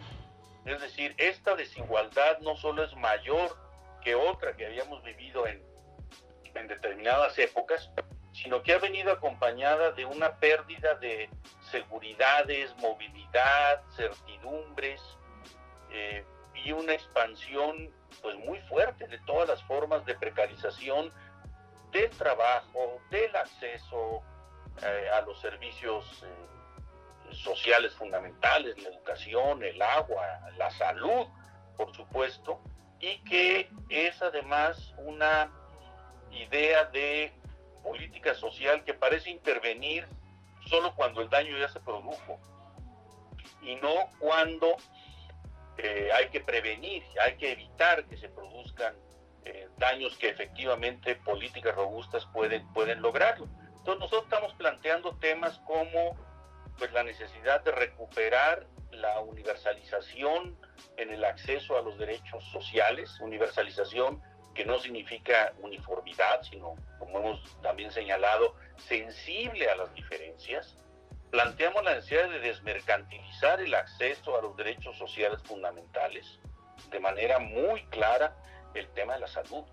Es 0.65 0.81
decir, 0.81 1.15
esta 1.17 1.55
desigualdad 1.55 2.39
no 2.39 2.57
solo 2.57 2.83
es 2.83 2.93
mayor 2.97 3.57
que 4.03 4.15
otra 4.15 4.57
que 4.57 4.65
habíamos 4.65 5.01
vivido 5.01 5.47
en, 5.47 5.63
en 6.55 6.67
determinadas 6.67 7.39
épocas, 7.39 7.89
sino 8.41 8.63
que 8.63 8.73
ha 8.73 8.79
venido 8.79 9.11
acompañada 9.11 9.91
de 9.91 10.05
una 10.05 10.35
pérdida 10.35 10.95
de 10.95 11.29
seguridades, 11.71 12.75
movilidad, 12.77 13.83
certidumbres 13.95 15.01
eh, 15.91 16.25
y 16.53 16.71
una 16.71 16.93
expansión 16.93 17.91
pues 18.21 18.37
muy 18.37 18.59
fuerte 18.61 19.07
de 19.07 19.17
todas 19.19 19.47
las 19.47 19.63
formas 19.63 20.05
de 20.05 20.15
precarización 20.15 21.11
del 21.91 22.09
trabajo, 22.11 23.01
del 23.09 23.35
acceso 23.35 24.21
eh, 24.83 25.09
a 25.13 25.21
los 25.21 25.39
servicios 25.41 26.23
eh, 26.23 27.33
sociales 27.33 27.93
fundamentales, 27.95 28.81
la 28.81 28.89
educación, 28.89 29.63
el 29.63 29.81
agua, 29.81 30.23
la 30.57 30.71
salud, 30.71 31.27
por 31.75 31.93
supuesto, 31.93 32.61
y 32.99 33.17
que 33.23 33.69
es 33.89 34.21
además 34.21 34.93
una 34.97 35.51
idea 36.31 36.85
de 36.85 37.38
política 37.81 38.33
social 38.35 38.83
que 38.83 38.93
parece 38.93 39.29
intervenir 39.29 40.07
solo 40.67 40.93
cuando 40.95 41.21
el 41.21 41.29
daño 41.29 41.57
ya 41.57 41.69
se 41.69 41.79
produjo 41.79 42.39
y 43.61 43.75
no 43.75 44.09
cuando 44.19 44.75
eh, 45.77 46.09
hay 46.13 46.29
que 46.29 46.41
prevenir, 46.41 47.03
hay 47.21 47.37
que 47.37 47.53
evitar 47.53 48.05
que 48.05 48.17
se 48.17 48.29
produzcan 48.29 48.93
eh, 49.45 49.67
daños 49.77 50.17
que 50.17 50.29
efectivamente 50.29 51.15
políticas 51.15 51.75
robustas 51.75 52.25
pueden, 52.33 52.67
pueden 52.73 53.01
lograrlo. 53.01 53.47
Entonces 53.77 53.99
nosotros 53.99 54.23
estamos 54.25 54.53
planteando 54.55 55.15
temas 55.17 55.57
como 55.65 56.17
pues, 56.77 56.91
la 56.91 57.03
necesidad 57.03 57.63
de 57.63 57.71
recuperar 57.71 58.67
la 58.91 59.19
universalización 59.21 60.57
en 60.97 61.11
el 61.11 61.23
acceso 61.23 61.77
a 61.77 61.81
los 61.81 61.97
derechos 61.97 62.43
sociales, 62.51 63.19
universalización 63.21 64.21
que 64.53 64.65
no 64.65 64.79
significa 64.79 65.53
uniformidad, 65.61 66.41
sino, 66.43 66.75
como 67.11 67.29
hemos 67.29 67.61
también 67.61 67.91
señalado, 67.91 68.55
sensible 68.77 69.69
a 69.69 69.75
las 69.75 69.93
diferencias, 69.93 70.77
planteamos 71.31 71.83
la 71.83 71.95
necesidad 71.95 72.29
de 72.29 72.39
desmercantilizar 72.39 73.59
el 73.61 73.73
acceso 73.73 74.37
a 74.37 74.41
los 74.41 74.55
derechos 74.57 74.97
sociales 74.97 75.41
fundamentales 75.43 76.39
de 76.89 76.99
manera 76.99 77.39
muy 77.39 77.83
clara 77.87 78.35
el 78.73 78.87
tema 78.89 79.13
de 79.13 79.21
la 79.21 79.27
salud. 79.27 79.63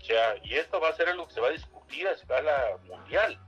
O 0.00 0.04
sea, 0.04 0.36
y 0.42 0.54
esto 0.54 0.80
va 0.80 0.90
a 0.90 0.94
ser 0.94 1.08
algo 1.08 1.26
que 1.26 1.34
se 1.34 1.40
va 1.40 1.48
a 1.48 1.52
discutir 1.52 2.06
a 2.06 2.12
escala 2.12 2.78
mundial. 2.84 3.38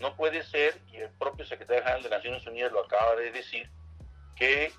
No 0.00 0.14
puede 0.16 0.42
ser, 0.44 0.80
y 0.88 0.96
el 0.96 1.10
propio 1.10 1.44
secretario 1.44 1.82
general 1.82 2.02
de 2.02 2.10
Naciones 2.10 2.46
Unidas 2.46 2.72
lo 2.72 2.84
acaba 2.84 3.16
de 3.16 3.32
decir, 3.32 3.68
que 4.36 4.72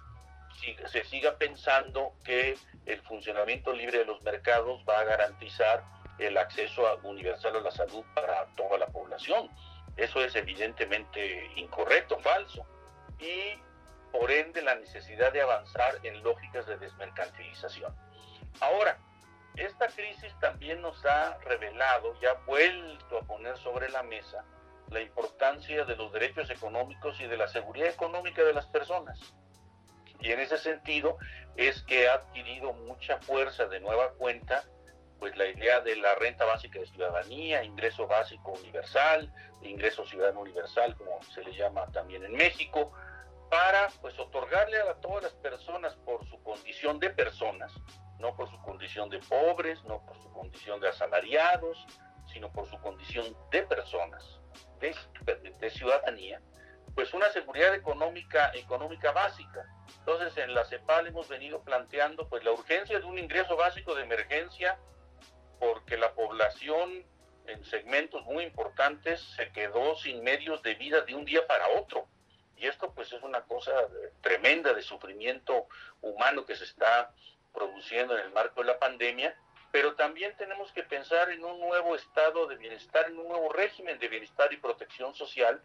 se 0.88 1.04
siga 1.06 1.38
pensando 1.38 2.14
que 2.24 2.58
el 2.86 3.02
funcionamiento 3.02 3.74
libre 3.74 4.00
de 4.00 4.06
los 4.06 4.22
mercados 4.24 4.84
va 4.88 5.00
a 5.00 5.04
garantizar 5.04 5.84
el 6.20 6.38
acceso 6.38 6.84
universal 7.04 7.56
a 7.56 7.62
la 7.62 7.72
salud 7.72 8.04
para 8.14 8.46
toda 8.56 8.78
la 8.78 8.88
población. 8.88 9.50
Eso 9.98 10.24
es 10.24 10.36
evidentemente 10.36 11.52
incorrecto, 11.56 12.20
falso. 12.20 12.66
Y 13.20 13.60
por 14.12 14.32
ende 14.32 14.62
la 14.62 14.76
necesidad 14.76 15.32
de 15.34 15.42
avanzar 15.42 16.00
en 16.04 16.22
lógicas 16.24 16.66
de 16.68 16.78
desmercantilización. 16.78 17.96
Ahora, 18.62 18.98
esta 19.56 19.88
crisis 19.88 20.34
también 20.40 20.82
nos 20.82 21.06
ha 21.06 21.38
revelado 21.40 22.16
y 22.22 22.26
ha 22.26 22.34
vuelto 22.46 23.18
a 23.18 23.22
poner 23.24 23.58
sobre 23.58 23.90
la 23.90 24.04
mesa 24.04 24.44
la 24.90 25.02
importancia 25.02 25.86
de 25.86 25.96
los 25.96 26.12
derechos 26.12 26.50
económicos 26.50 27.20
y 27.20 27.28
de 27.28 27.38
la 27.38 27.48
seguridad 27.48 27.90
económica 27.90 28.44
de 28.44 28.54
las 28.54 28.66
personas. 28.68 29.20
Y 30.20 30.32
en 30.32 30.40
ese 30.40 30.58
sentido 30.58 31.18
es 31.56 31.82
que 31.84 32.10
ha 32.10 32.16
adquirido 32.16 32.74
mucha 32.74 33.20
fuerza 33.20 33.66
de 33.68 33.80
nueva 33.80 34.12
cuenta 34.14 34.64
pues 35.20 35.36
la 35.38 35.48
idea 35.48 35.82
de 35.82 35.96
la 35.98 36.16
renta 36.16 36.46
básica 36.46 36.80
de 36.80 36.88
ciudadanía, 36.88 37.64
ingreso 37.64 38.08
básico 38.08 38.52
universal, 38.52 39.32
ingreso 39.62 40.06
ciudadano 40.06 40.40
universal, 40.42 40.96
como 40.96 41.22
se 41.24 41.44
le 41.44 41.54
llama 41.54 41.86
también 41.92 42.24
en 42.24 42.32
México, 42.32 42.92
para 43.50 43.90
pues 44.02 44.18
otorgarle 44.20 44.80
a 44.80 44.94
todas 44.96 45.24
las 45.24 45.34
personas 45.34 45.96
por 46.06 46.26
su 46.30 46.42
condición 46.44 47.00
de 47.00 47.10
personas, 47.10 47.74
no 48.20 48.36
por 48.36 48.50
su 48.50 48.62
condición 48.62 49.10
de 49.10 49.20
pobres, 49.20 49.84
no 49.84 50.06
por 50.06 50.18
su 50.22 50.32
condición 50.32 50.80
de 50.80 50.90
asalariados, 50.90 51.86
sino 52.32 52.52
por 52.52 52.70
su 52.70 52.80
condición 52.80 53.36
de 53.52 53.64
personas, 53.64 54.40
de, 54.80 55.70
ciudadanía, 55.72 56.42
pues 56.96 57.14
una 57.14 57.30
seguridad 57.30 57.74
económica, 57.74 58.52
económica 58.54 59.12
básica. 59.12 59.66
Entonces 60.00 60.38
en 60.38 60.54
la 60.54 60.66
CEPAL 60.66 61.08
hemos 61.08 61.28
venido 61.28 61.64
planteando 61.64 62.28
pues 62.30 62.44
la 62.44 62.52
urgencia 62.52 63.00
de 63.00 63.06
un 63.06 63.18
ingreso 63.18 63.56
básico 63.56 63.96
de 63.96 64.04
emergencia 64.04 64.78
porque 65.60 65.98
la 65.98 66.14
población 66.14 67.06
en 67.48 67.66
segmentos 67.66 68.24
muy 68.26 68.44
importantes 68.44 69.22
se 69.36 69.52
quedó 69.52 69.96
sin 69.96 70.24
medios 70.24 70.62
de 70.64 70.76
vida 70.76 71.02
de 71.02 71.16
un 71.16 71.26
día 71.26 71.46
para 71.48 71.68
otro. 71.70 72.08
Y 72.56 72.68
esto 72.68 72.94
pues 72.94 73.12
es 73.14 73.22
una 73.24 73.42
cosa 73.42 73.72
tremenda 74.22 74.74
de 74.74 74.82
sufrimiento 74.82 75.68
humano 76.02 76.46
que 76.46 76.56
se 76.56 76.66
está 76.66 77.14
produciendo 77.54 78.18
en 78.18 78.26
el 78.26 78.32
marco 78.32 78.62
de 78.62 78.68
la 78.68 78.80
pandemia, 78.80 79.36
pero 79.72 79.96
también 79.96 80.36
tenemos 80.38 80.72
que 80.74 80.84
pensar 80.84 81.30
en 81.32 81.44
un 81.44 81.60
nuevo 81.60 81.96
estado 81.96 82.48
de 82.48 82.58
bienestar, 82.58 83.08
en 83.08 83.18
un 83.18 83.28
nuevo 83.28 83.52
régimen 83.54 83.98
de 84.00 84.08
bienestar 84.08 84.52
y 84.52 84.58
protección 84.58 85.14
social 85.14 85.62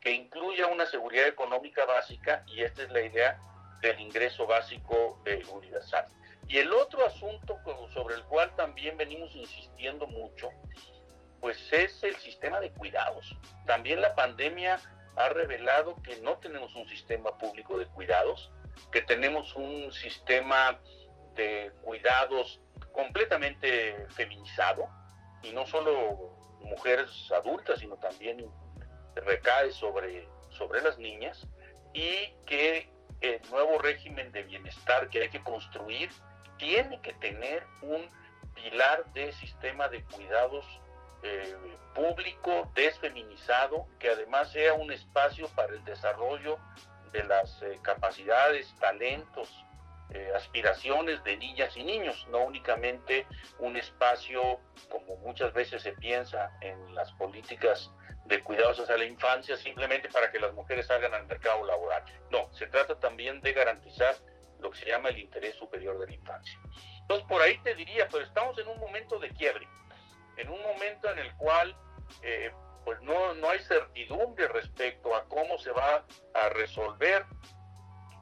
que 0.00 0.12
incluya 0.12 0.66
una 0.66 0.86
seguridad 0.86 1.26
económica 1.26 1.84
básica 1.84 2.44
y 2.46 2.62
esta 2.62 2.82
es 2.82 2.90
la 2.90 3.00
idea 3.00 3.40
del 3.80 3.98
ingreso 4.00 4.46
básico 4.46 5.20
eh, 5.26 5.42
universal. 5.50 6.06
Y 6.48 6.58
el 6.58 6.72
otro 6.72 7.04
asunto 7.04 7.58
sobre 7.92 8.14
el 8.14 8.24
cual 8.24 8.54
también 8.56 8.96
venimos 8.96 9.34
insistiendo 9.34 10.06
mucho, 10.06 10.50
pues 11.40 11.58
es 11.72 12.02
el 12.04 12.16
sistema 12.16 12.60
de 12.60 12.70
cuidados. 12.70 13.36
También 13.66 14.00
la 14.00 14.14
pandemia 14.14 14.80
ha 15.16 15.28
revelado 15.30 16.00
que 16.02 16.20
no 16.20 16.38
tenemos 16.38 16.74
un 16.76 16.88
sistema 16.88 17.36
público 17.38 17.78
de 17.78 17.86
cuidados, 17.86 18.52
que 18.92 19.02
tenemos 19.02 19.54
un 19.56 19.90
sistema 19.92 20.78
de 21.34 21.72
cuidados 21.82 22.60
completamente 22.92 24.06
feminizado, 24.10 24.88
y 25.42 25.52
no 25.52 25.66
solo 25.66 26.36
mujeres 26.60 27.10
adultas, 27.32 27.80
sino 27.80 27.96
también 27.96 28.46
recae 29.14 29.70
sobre, 29.72 30.28
sobre 30.50 30.82
las 30.82 30.98
niñas 30.98 31.46
y 31.92 32.32
que 32.44 32.90
el 33.20 33.40
nuevo 33.50 33.78
régimen 33.78 34.30
de 34.32 34.42
bienestar 34.42 35.08
que 35.08 35.22
hay 35.22 35.30
que 35.30 35.42
construir 35.42 36.10
tiene 36.58 37.00
que 37.00 37.12
tener 37.14 37.66
un 37.82 38.08
pilar 38.54 39.04
de 39.12 39.32
sistema 39.32 39.88
de 39.88 40.02
cuidados 40.04 40.64
eh, 41.22 41.56
público, 41.94 42.70
desfeminizado, 42.74 43.86
que 43.98 44.10
además 44.10 44.52
sea 44.52 44.74
un 44.74 44.92
espacio 44.92 45.48
para 45.54 45.72
el 45.72 45.84
desarrollo 45.84 46.58
de 47.12 47.24
las 47.24 47.62
eh, 47.62 47.78
capacidades, 47.82 48.74
talentos, 48.78 49.48
eh, 50.10 50.30
aspiraciones 50.36 51.22
de 51.24 51.36
niñas 51.36 51.76
y 51.76 51.82
niños, 51.82 52.26
no 52.30 52.44
únicamente 52.44 53.26
un 53.58 53.76
espacio 53.76 54.60
como 54.88 55.16
muchas 55.16 55.52
veces 55.52 55.82
se 55.82 55.92
piensa 55.92 56.52
en 56.60 56.94
las 56.94 57.10
políticas 57.12 57.90
de 58.26 58.42
cuidados 58.42 58.78
hacia 58.78 58.96
la 58.98 59.04
infancia 59.04 59.56
simplemente 59.56 60.08
para 60.08 60.30
que 60.30 60.38
las 60.38 60.52
mujeres 60.52 60.86
salgan 60.86 61.14
al 61.14 61.26
mercado 61.26 61.64
laboral. 61.64 62.04
No, 62.30 62.52
se 62.52 62.66
trata 62.66 62.98
también 63.00 63.40
de 63.40 63.52
garantizar 63.52 64.14
que 64.70 64.78
se 64.78 64.86
llama 64.86 65.08
el 65.10 65.18
interés 65.18 65.54
superior 65.56 65.98
de 65.98 66.06
la 66.06 66.14
infancia. 66.14 66.58
Entonces, 67.00 67.26
por 67.28 67.40
ahí 67.42 67.58
te 67.58 67.74
diría, 67.74 68.08
pero 68.10 68.24
estamos 68.24 68.58
en 68.58 68.68
un 68.68 68.78
momento 68.78 69.18
de 69.18 69.30
quiebre, 69.30 69.68
en 70.36 70.48
un 70.48 70.60
momento 70.62 71.10
en 71.10 71.18
el 71.18 71.34
cual 71.36 71.76
eh, 72.22 72.52
pues 72.84 73.00
no, 73.02 73.34
no 73.34 73.50
hay 73.50 73.58
certidumbre 73.60 74.48
respecto 74.48 75.14
a 75.14 75.24
cómo 75.28 75.58
se 75.58 75.72
va 75.72 76.04
a 76.34 76.48
resolver 76.50 77.24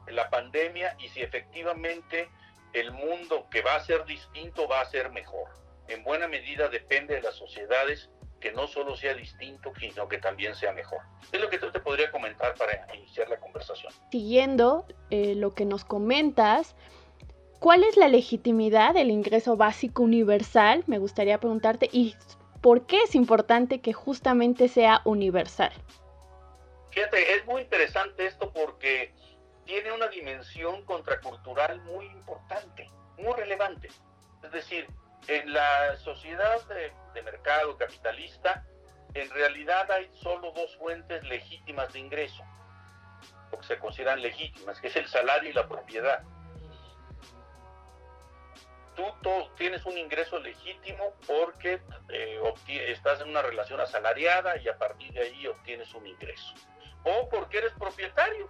la 0.07 0.29
pandemia 0.29 0.95
y 0.99 1.09
si 1.09 1.21
efectivamente 1.21 2.29
el 2.73 2.91
mundo 2.91 3.47
que 3.49 3.61
va 3.61 3.75
a 3.75 3.79
ser 3.79 4.05
distinto 4.05 4.67
va 4.67 4.81
a 4.81 4.85
ser 4.85 5.11
mejor. 5.11 5.49
En 5.87 6.03
buena 6.03 6.27
medida 6.27 6.67
depende 6.67 7.15
de 7.15 7.21
las 7.21 7.35
sociedades 7.35 8.09
que 8.45 8.51
no 8.51 8.67
solo 8.67 8.95
sea 8.95 9.15
distinto, 9.15 9.73
sino 9.79 10.07
que 10.07 10.19
también 10.19 10.53
sea 10.53 10.71
mejor. 10.71 10.99
Es 11.31 11.41
lo 11.41 11.49
que 11.49 11.57
yo 11.57 11.71
te 11.71 11.79
podría 11.79 12.11
comentar 12.11 12.53
para 12.53 12.85
iniciar 12.93 13.27
la 13.27 13.39
conversación. 13.39 13.91
Siguiendo 14.11 14.85
eh, 15.09 15.33
lo 15.33 15.55
que 15.55 15.65
nos 15.65 15.83
comentas, 15.83 16.75
¿cuál 17.59 17.83
es 17.83 17.97
la 17.97 18.07
legitimidad 18.07 18.93
del 18.93 19.09
ingreso 19.09 19.57
básico 19.57 20.03
universal? 20.03 20.83
Me 20.85 20.99
gustaría 20.99 21.39
preguntarte, 21.39 21.89
¿y 21.91 22.15
por 22.61 22.85
qué 22.85 23.01
es 23.01 23.15
importante 23.15 23.81
que 23.81 23.93
justamente 23.93 24.67
sea 24.67 25.01
universal? 25.05 25.73
Fíjate, 26.91 27.37
es 27.37 27.47
muy 27.47 27.63
interesante 27.63 28.27
esto 28.27 28.53
porque 28.53 29.11
tiene 29.65 29.91
una 29.91 30.07
dimensión 30.09 30.85
contracultural 30.85 31.81
muy 31.81 32.05
importante, 32.05 32.91
muy 33.17 33.33
relevante. 33.33 33.89
Es 34.43 34.51
decir, 34.51 34.87
en 35.27 35.53
la 35.53 35.95
sociedad 35.97 36.61
de, 36.67 37.21
mercado 37.23 37.77
capitalista, 37.77 38.65
en 39.13 39.29
realidad 39.29 39.89
hay 39.91 40.09
solo 40.21 40.51
dos 40.51 40.75
fuentes 40.77 41.23
legítimas 41.23 41.91
de 41.93 41.99
ingreso, 41.99 42.43
o 43.51 43.57
que 43.57 43.65
se 43.65 43.79
consideran 43.79 44.21
legítimas, 44.21 44.79
que 44.79 44.87
es 44.87 44.95
el 44.95 45.07
salario 45.07 45.49
y 45.49 45.53
la 45.53 45.67
propiedad. 45.67 46.23
Tú, 48.95 49.03
tienes 49.57 49.85
un 49.85 49.97
ingreso 49.97 50.39
legítimo 50.39 51.13
porque 51.27 51.81
eh, 52.09 52.39
estás 52.87 53.19
en 53.21 53.29
una 53.29 53.41
relación 53.41 53.79
asalariada 53.81 54.57
y 54.57 54.69
a 54.69 54.77
partir 54.77 55.11
de 55.13 55.21
ahí 55.21 55.47
obtienes 55.47 55.93
un 55.93 56.07
ingreso. 56.07 56.53
O 57.03 57.27
porque 57.27 57.57
eres 57.57 57.73
propietario. 57.73 58.49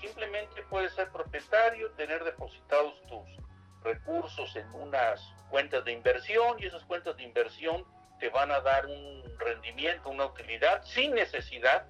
Simplemente 0.00 0.62
puedes 0.64 0.92
ser 0.94 1.10
propietario, 1.10 1.92
tener 1.92 2.24
depositados 2.24 3.00
tus 3.06 3.47
recursos 3.82 4.54
en 4.56 4.68
unas 4.74 5.20
cuentas 5.50 5.84
de 5.84 5.92
inversión 5.92 6.56
y 6.58 6.66
esas 6.66 6.84
cuentas 6.84 7.16
de 7.16 7.22
inversión 7.22 7.84
te 8.18 8.28
van 8.30 8.50
a 8.50 8.60
dar 8.60 8.86
un 8.86 9.22
rendimiento, 9.38 10.10
una 10.10 10.26
utilidad 10.26 10.82
sin 10.84 11.14
necesidad 11.14 11.86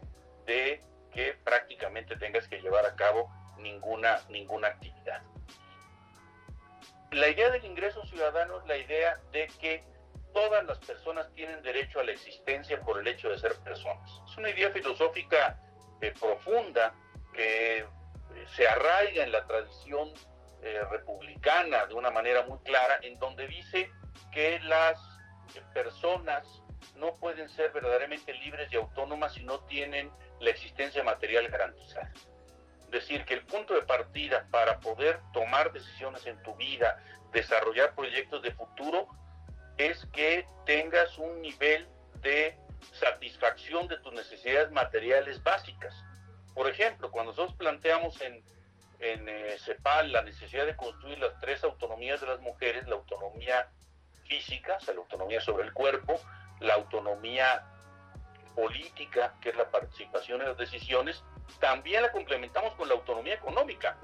de 0.47 0.83
que 1.13 1.35
prácticamente 1.45 2.17
tengas 2.17 2.47
que 2.49 2.61
llevar 2.61 2.85
a 2.85 2.95
cabo 2.95 3.31
ninguna, 3.59 4.21
ninguna 4.29 4.69
actividad. 4.69 5.23
La 7.11 7.29
idea 7.29 7.51
del 7.51 7.65
ingreso 7.65 8.05
ciudadano 8.05 8.61
es 8.61 8.67
la 8.67 8.77
idea 8.77 9.19
de 9.33 9.49
que 9.61 9.83
todas 10.35 10.65
las 10.67 10.79
personas 10.79 11.33
tienen 11.35 11.63
derecho 11.63 12.01
a 12.01 12.05
la 12.05 12.13
existencia 12.13 12.81
por 12.81 13.01
el 13.01 13.09
hecho 13.09 13.31
de 13.31 13.39
ser 13.39 13.55
personas. 13.65 14.11
Es 14.31 14.37
una 14.37 14.51
idea 14.51 14.71
filosófica 14.71 15.59
eh, 16.01 16.13
profunda 16.21 16.95
que 17.33 17.79
eh, 17.79 17.87
se 18.55 18.69
arraiga 18.69 19.25
en 19.25 19.33
la 19.33 19.47
tradición 19.47 20.13
eh, 20.63 20.83
republicana 20.91 21.87
de 21.87 21.95
una 21.95 22.11
manera 22.11 22.43
muy 22.43 22.59
clara, 22.61 22.99
en 23.03 23.19
donde 23.19 23.47
dice 23.47 23.91
que 24.33 24.61
las 24.61 24.99
personas 25.73 26.47
no 26.97 27.15
pueden 27.15 27.49
ser 27.49 27.73
verdaderamente 27.73 28.33
libres 28.35 28.73
y 28.73 28.77
autónomas 28.77 29.35
si 29.35 29.45
no 29.45 29.61
tienen 29.61 30.11
la 30.41 30.51
existencia 30.51 31.03
material 31.03 31.49
garantizada. 31.49 32.13
Es 32.85 32.91
decir, 32.91 33.25
que 33.25 33.35
el 33.35 33.45
punto 33.45 33.75
de 33.75 33.83
partida 33.83 34.47
para 34.51 34.81
poder 34.81 35.21
tomar 35.33 35.73
decisiones 35.73 36.25
en 36.27 36.43
tu 36.43 36.55
vida, 36.57 37.03
desarrollar 37.33 37.95
proyectos 37.95 38.43
de 38.43 38.53
futuro, 38.53 39.09
es 39.77 40.07
que 40.13 40.47
tengas 40.65 41.17
un 41.19 41.41
nivel 41.43 41.87
de 42.23 42.57
satisfacción 42.93 43.89
de 43.89 43.99
tus 43.99 44.13
necesidades 44.13 44.71
materiales 44.71 45.43
básicas. 45.43 45.95
Por 46.55 46.69
ejemplo, 46.69 47.11
cuando 47.11 47.33
nosotros 47.33 47.57
planteamos 47.57 48.21
en 48.23 48.43
en 49.01 49.29
eh, 49.29 49.57
CEPAL 49.59 50.13
la 50.13 50.23
necesidad 50.23 50.67
de 50.67 50.77
construir 50.77 51.19
las 51.19 51.39
tres 51.41 51.63
autonomías 51.65 52.21
de 52.21 52.27
las 52.27 52.41
mujeres, 52.41 52.87
la 52.89 52.97
autonomía 52.97 53.69
física, 54.25 54.77
o 54.77 54.81
sea, 54.81 54.95
la 54.95 55.01
autonomía 55.01 55.41
sobre 55.41 55.65
el 55.65 55.73
cuerpo, 55.73 56.21
la 56.61 56.75
autonomía 56.75 57.65
política, 58.55 59.35
que 59.41 59.51
es 59.51 59.57
la 59.57 59.71
participación 59.71 60.41
en 60.41 60.49
las 60.49 60.59
decisiones, 60.59 61.23
también 61.61 62.03
la 62.03 62.13
complementamos 62.13 62.75
con 62.75 62.89
la 62.89 62.95
autonomía 62.95 63.35
económica. 63.35 63.97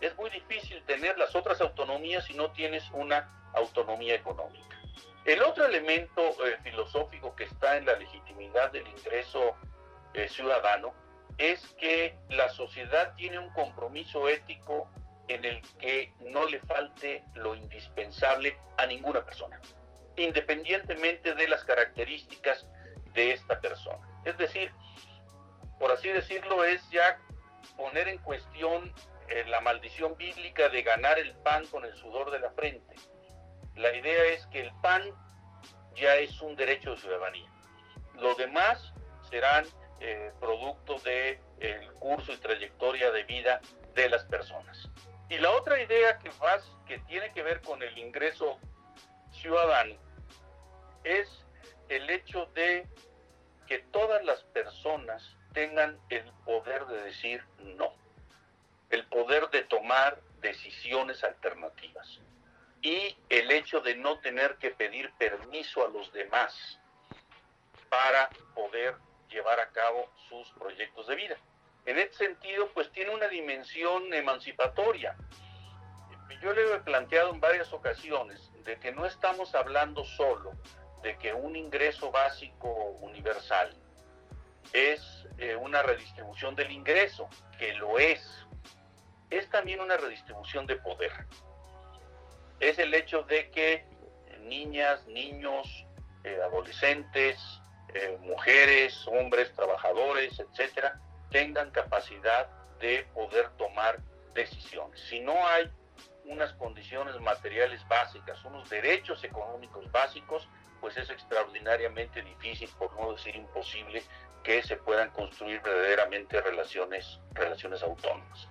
Es 0.00 0.16
muy 0.16 0.30
difícil 0.30 0.82
tener 0.84 1.18
las 1.18 1.34
otras 1.34 1.60
autonomías 1.60 2.24
si 2.24 2.34
no 2.34 2.50
tienes 2.52 2.88
una 2.92 3.50
autonomía 3.54 4.14
económica. 4.14 4.76
El 5.24 5.42
otro 5.42 5.66
elemento 5.66 6.22
eh, 6.46 6.56
filosófico 6.62 7.34
que 7.34 7.44
está 7.44 7.76
en 7.76 7.86
la 7.86 7.96
legitimidad 7.96 8.70
del 8.70 8.86
ingreso 8.86 9.56
eh, 10.14 10.28
ciudadano 10.28 10.94
es 11.38 11.60
que 11.78 12.16
la 12.30 12.48
sociedad 12.50 13.14
tiene 13.16 13.38
un 13.38 13.50
compromiso 13.50 14.28
ético 14.28 14.90
en 15.28 15.44
el 15.44 15.60
que 15.78 16.12
no 16.20 16.46
le 16.46 16.60
falte 16.60 17.24
lo 17.34 17.54
indispensable 17.54 18.56
a 18.78 18.86
ninguna 18.86 19.24
persona, 19.24 19.60
independientemente 20.16 21.34
de 21.34 21.48
las 21.48 21.64
características 21.64 22.66
de 23.12 23.32
esta 23.32 23.60
persona. 23.60 24.06
Es 24.24 24.38
decir, 24.38 24.70
por 25.78 25.90
así 25.90 26.08
decirlo, 26.08 26.64
es 26.64 26.88
ya 26.90 27.18
poner 27.76 28.08
en 28.08 28.18
cuestión 28.18 28.94
eh, 29.28 29.44
la 29.48 29.60
maldición 29.60 30.16
bíblica 30.16 30.68
de 30.68 30.82
ganar 30.82 31.18
el 31.18 31.34
pan 31.38 31.66
con 31.66 31.84
el 31.84 31.94
sudor 31.96 32.30
de 32.30 32.38
la 32.38 32.50
frente. 32.52 32.94
La 33.74 33.94
idea 33.94 34.24
es 34.26 34.46
que 34.46 34.60
el 34.60 34.72
pan 34.80 35.02
ya 35.94 36.16
es 36.16 36.40
un 36.40 36.56
derecho 36.56 36.92
de 36.92 36.98
ciudadanía. 36.98 37.50
Lo 38.14 38.34
demás 38.36 38.92
serán 39.28 39.66
eh, 40.00 40.32
producto 40.40 40.98
del 41.00 41.38
el 41.60 41.92
curso 41.94 42.32
y 42.32 42.36
trayectoria 42.36 43.10
de 43.10 43.24
vida 43.24 43.60
de 43.94 44.08
las 44.08 44.24
personas. 44.24 44.88
Y 45.28 45.38
la 45.38 45.50
otra 45.50 45.80
idea 45.82 46.18
que, 46.18 46.30
más, 46.40 46.70
que 46.86 46.98
tiene 47.00 47.32
que 47.32 47.42
ver 47.42 47.60
con 47.62 47.82
el 47.82 47.96
ingreso 47.98 48.58
ciudadano 49.32 49.96
es 51.02 51.28
el 51.88 52.08
hecho 52.10 52.46
de 52.54 52.86
que 53.66 53.78
todas 53.78 54.24
las 54.24 54.42
personas 54.44 55.36
tengan 55.52 55.98
el 56.10 56.24
poder 56.44 56.86
de 56.86 57.02
decir 57.02 57.42
no, 57.58 57.92
el 58.90 59.04
poder 59.06 59.48
de 59.50 59.62
tomar 59.64 60.20
decisiones 60.40 61.24
alternativas 61.24 62.20
y 62.82 63.16
el 63.28 63.50
hecho 63.50 63.80
de 63.80 63.96
no 63.96 64.20
tener 64.20 64.56
que 64.56 64.70
pedir 64.70 65.12
permiso 65.14 65.84
a 65.84 65.88
los 65.88 66.12
demás 66.12 66.78
para 67.88 68.28
poder 68.54 68.94
llevar 69.36 69.60
a 69.60 69.68
cabo 69.68 70.08
sus 70.28 70.48
proyectos 70.52 71.06
de 71.06 71.14
vida. 71.14 71.36
En 71.84 71.98
este 71.98 72.16
sentido, 72.26 72.68
pues 72.72 72.90
tiene 72.90 73.14
una 73.14 73.28
dimensión 73.28 74.12
emancipatoria. 74.12 75.14
Yo 76.42 76.52
le 76.52 76.74
he 76.74 76.78
planteado 76.80 77.32
en 77.32 77.40
varias 77.40 77.72
ocasiones 77.72 78.50
de 78.64 78.78
que 78.78 78.92
no 78.92 79.04
estamos 79.04 79.54
hablando 79.54 80.04
solo 80.04 80.52
de 81.02 81.16
que 81.18 81.32
un 81.34 81.54
ingreso 81.54 82.10
básico 82.10 82.68
universal 83.00 83.76
es 84.72 85.00
eh, 85.38 85.54
una 85.54 85.82
redistribución 85.82 86.56
del 86.56 86.70
ingreso, 86.70 87.28
que 87.58 87.74
lo 87.74 87.98
es. 87.98 88.46
Es 89.30 89.48
también 89.50 89.80
una 89.80 89.96
redistribución 89.96 90.66
de 90.66 90.76
poder. 90.76 91.12
Es 92.58 92.78
el 92.78 92.94
hecho 92.94 93.22
de 93.22 93.50
que 93.50 93.84
niñas, 94.40 95.06
niños, 95.06 95.86
eh, 96.24 96.40
adolescentes, 96.42 97.38
eh, 97.94 98.18
mujeres, 98.20 99.06
hombres, 99.06 99.52
trabajadores, 99.54 100.38
etcétera, 100.38 101.00
tengan 101.30 101.70
capacidad 101.70 102.48
de 102.80 103.06
poder 103.14 103.48
tomar 103.56 103.98
decisiones. 104.34 105.00
Si 105.08 105.20
no 105.20 105.46
hay 105.46 105.70
unas 106.24 106.52
condiciones 106.54 107.18
materiales 107.20 107.86
básicas, 107.88 108.44
unos 108.44 108.68
derechos 108.68 109.22
económicos 109.24 109.90
básicos, 109.90 110.48
pues 110.80 110.96
es 110.96 111.08
extraordinariamente 111.10 112.22
difícil, 112.22 112.68
por 112.78 112.94
no 112.98 113.12
decir 113.12 113.34
imposible, 113.34 114.02
que 114.42 114.62
se 114.62 114.76
puedan 114.76 115.10
construir 115.10 115.60
verdaderamente 115.62 116.40
relaciones, 116.40 117.20
relaciones 117.32 117.82
autónomas. 117.82 118.48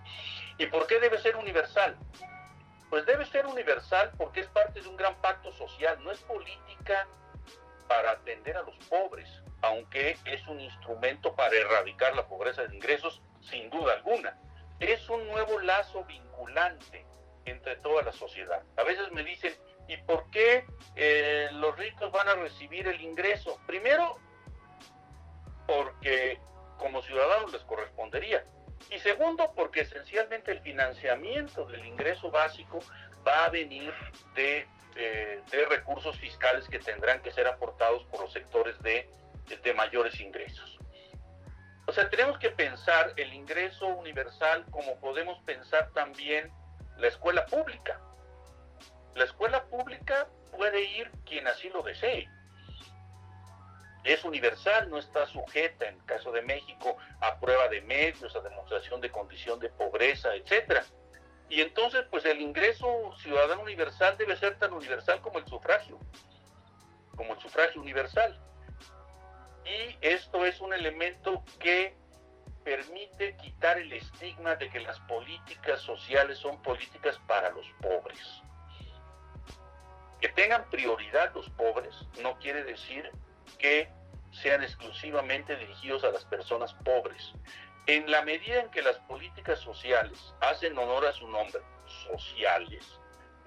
¿Y 0.57 0.65
por 0.67 0.87
qué 0.87 0.99
debe 0.99 1.17
ser 1.19 1.35
universal? 1.35 1.97
Pues 2.89 3.05
debe 3.05 3.25
ser 3.25 3.45
universal 3.45 4.11
porque 4.17 4.41
es 4.41 4.47
parte 4.47 4.81
de 4.81 4.87
un 4.87 4.97
gran 4.97 5.15
pacto 5.21 5.51
social, 5.53 6.01
no 6.03 6.11
es 6.11 6.19
política 6.21 7.07
para 7.87 8.11
atender 8.11 8.57
a 8.57 8.63
los 8.63 8.75
pobres, 8.89 9.29
aunque 9.61 10.17
es 10.25 10.47
un 10.47 10.59
instrumento 10.59 11.35
para 11.35 11.55
erradicar 11.55 12.15
la 12.15 12.27
pobreza 12.27 12.63
de 12.65 12.75
ingresos, 12.75 13.21
sin 13.41 13.69
duda 13.69 13.93
alguna. 13.93 14.37
Es 14.79 15.09
un 15.09 15.25
nuevo 15.27 15.59
lazo 15.59 16.03
vinculante 16.05 17.05
entre 17.45 17.75
toda 17.77 18.03
la 18.03 18.11
sociedad. 18.11 18.63
A 18.77 18.83
veces 18.83 19.11
me 19.11 19.23
dicen, 19.23 19.53
¿y 19.87 19.97
por 19.97 20.29
qué 20.31 20.65
eh, 20.95 21.49
los 21.53 21.77
ricos 21.77 22.11
van 22.11 22.27
a 22.27 22.35
recibir 22.35 22.87
el 22.87 22.99
ingreso? 23.01 23.59
Primero, 23.65 24.17
porque 25.67 26.39
como 26.77 27.01
ciudadanos 27.01 27.51
les 27.51 27.61
correspondería, 27.63 28.45
Y 28.91 28.99
segundo, 28.99 29.51
porque 29.55 29.81
esencialmente 29.81 30.51
el 30.51 30.59
financiamiento 30.59 31.65
del 31.65 31.85
ingreso 31.85 32.29
básico 32.29 32.79
va 33.25 33.45
a 33.45 33.49
venir 33.49 33.91
de, 34.35 34.67
eh, 34.95 35.41
de 35.51 35.65
recursos 35.65 36.17
fiscales 36.17 36.67
que 36.67 36.79
tendrán 36.79 37.21
que 37.21 37.31
ser 37.31 37.47
aportados 37.47 38.03
por 38.05 38.21
los 38.21 38.31
sectores 38.31 38.81
de, 38.81 39.09
de 39.63 39.73
mayores 39.73 40.19
ingresos. 40.19 40.79
O 41.87 41.93
sea, 41.93 42.09
tenemos 42.09 42.39
que 42.39 42.49
pensar 42.49 43.13
el 43.15 43.33
ingreso 43.33 43.87
universal 43.87 44.65
como 44.71 44.99
podemos 44.99 45.37
pensar 45.43 45.91
también 45.93 46.51
la 46.97 47.07
escuela 47.07 47.45
pública. 47.45 47.99
La 49.13 49.25
escuela 49.25 49.63
pública 49.65 50.27
puede 50.51 50.81
ir 50.81 51.11
quien 51.25 51.47
así 51.47 51.69
lo 51.69 51.83
desee. 51.83 52.27
Es 54.03 54.23
universal, 54.23 54.89
no 54.89 54.97
está 54.97 55.25
sujeta, 55.27 55.87
en 55.87 55.95
el 55.95 56.05
caso 56.05 56.31
de 56.31 56.41
México, 56.41 56.97
a 57.21 57.39
prueba 57.39 57.67
de 57.69 57.81
medios, 57.81 58.35
a 58.35 58.41
demostración 58.41 59.01
de 59.01 59.11
condición 59.11 59.59
de 59.59 59.69
pobreza, 59.69 60.35
etc. 60.35 60.83
Y 61.49 61.61
entonces, 61.61 62.05
pues 62.09 62.25
el 62.25 62.41
ingreso 62.41 63.13
ciudadano 63.19 63.61
universal 63.61 64.17
debe 64.17 64.35
ser 64.35 64.57
tan 64.57 64.73
universal 64.73 65.21
como 65.21 65.39
el 65.39 65.45
sufragio, 65.45 65.99
como 67.15 67.33
el 67.33 67.39
sufragio 67.39 67.81
universal. 67.81 68.39
Y 69.65 69.97
esto 70.01 70.45
es 70.45 70.59
un 70.61 70.73
elemento 70.73 71.43
que 71.59 71.95
permite 72.63 73.37
quitar 73.37 73.77
el 73.77 73.93
estigma 73.93 74.55
de 74.55 74.69
que 74.69 74.79
las 74.79 74.99
políticas 75.01 75.79
sociales 75.81 76.39
son 76.39 76.61
políticas 76.63 77.19
para 77.27 77.51
los 77.51 77.67
pobres. 77.81 78.41
Que 80.19 80.29
tengan 80.29 80.67
prioridad 80.69 81.33
los 81.35 81.49
pobres 81.51 81.95
no 82.21 82.37
quiere 82.39 82.63
decir 82.63 83.09
que 83.59 83.87
sean 84.31 84.63
exclusivamente 84.63 85.55
dirigidos 85.55 86.03
a 86.03 86.09
las 86.09 86.25
personas 86.25 86.73
pobres. 86.83 87.33
En 87.87 88.09
la 88.09 88.23
medida 88.23 88.61
en 88.61 88.69
que 88.71 88.81
las 88.81 88.97
políticas 88.99 89.59
sociales 89.59 90.33
hacen 90.41 90.75
honor 90.77 91.05
a 91.05 91.13
su 91.13 91.27
nombre, 91.27 91.61
sociales, 92.09 92.83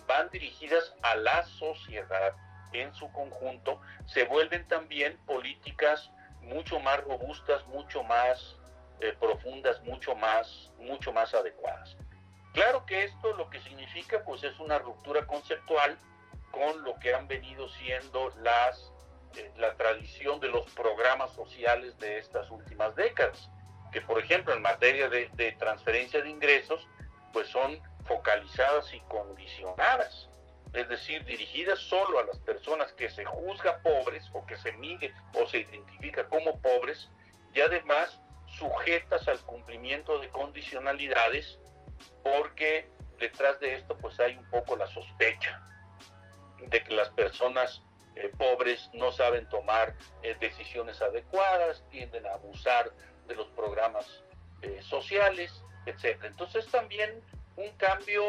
van 0.06 0.30
dirigidas 0.30 0.94
a 1.02 1.16
la 1.16 1.44
sociedad 1.44 2.34
en 2.72 2.94
su 2.94 3.10
conjunto, 3.10 3.80
se 4.06 4.24
vuelven 4.24 4.66
también 4.68 5.18
políticas 5.26 6.10
mucho 6.42 6.78
más 6.78 7.02
robustas, 7.02 7.66
mucho 7.66 8.04
más 8.04 8.56
eh, 9.00 9.12
profundas, 9.18 9.82
mucho 9.82 10.14
más, 10.14 10.70
mucho 10.78 11.12
más 11.12 11.34
adecuadas. 11.34 11.96
Claro 12.52 12.86
que 12.86 13.04
esto 13.04 13.32
lo 13.34 13.50
que 13.50 13.60
significa 13.62 14.22
pues 14.24 14.44
es 14.44 14.58
una 14.60 14.78
ruptura 14.78 15.26
conceptual 15.26 15.98
con 16.52 16.82
lo 16.84 16.98
que 17.00 17.12
han 17.12 17.26
venido 17.26 17.68
siendo 17.70 18.32
las, 18.42 18.92
eh, 19.36 19.52
la 19.56 19.74
tradición 19.74 20.40
de 20.40 20.48
los 20.48 20.70
programas 20.72 21.32
sociales 21.32 21.98
de 21.98 22.18
estas 22.18 22.50
últimas 22.50 22.94
décadas, 22.94 23.50
que 23.92 24.00
por 24.00 24.18
ejemplo 24.18 24.54
en 24.54 24.62
materia 24.62 25.08
de, 25.08 25.30
de 25.34 25.52
transferencia 25.52 26.22
de 26.22 26.30
ingresos 26.30 26.86
pues 27.32 27.48
son 27.48 27.80
focalizadas 28.06 28.92
y 28.94 29.00
condicionadas, 29.00 30.28
es 30.72 30.88
decir, 30.88 31.24
dirigidas 31.24 31.78
solo 31.78 32.18
a 32.18 32.24
las 32.24 32.38
personas 32.40 32.92
que 32.92 33.10
se 33.10 33.24
juzga 33.24 33.80
pobres 33.82 34.24
o 34.32 34.44
que 34.46 34.56
se 34.56 34.72
mide 34.72 35.12
o 35.34 35.46
se 35.46 35.58
identifica 35.60 36.26
como 36.28 36.60
pobres 36.60 37.08
y 37.54 37.60
además 37.60 38.20
sujetas 38.46 39.26
al 39.28 39.40
cumplimiento 39.40 40.18
de 40.18 40.28
condicionalidades 40.30 41.58
porque 42.22 42.88
detrás 43.18 43.58
de 43.60 43.74
esto 43.74 43.96
pues 43.98 44.18
hay 44.20 44.36
un 44.36 44.48
poco 44.50 44.76
la 44.76 44.86
sospecha 44.86 45.62
de 46.66 46.82
que 46.82 46.94
las 46.94 47.10
personas 47.10 47.82
eh, 48.16 48.30
pobres 48.36 48.90
no 48.94 49.12
saben 49.12 49.48
tomar 49.48 49.94
eh, 50.22 50.36
decisiones 50.40 51.00
adecuadas, 51.00 51.84
tienden 51.90 52.26
a 52.26 52.34
abusar 52.34 52.90
de 53.28 53.36
los 53.36 53.46
programas 53.48 54.22
eh, 54.62 54.80
sociales, 54.82 55.62
etc. 55.86 56.24
Entonces 56.24 56.66
también 56.68 57.22
un 57.56 57.70
cambio 57.76 58.22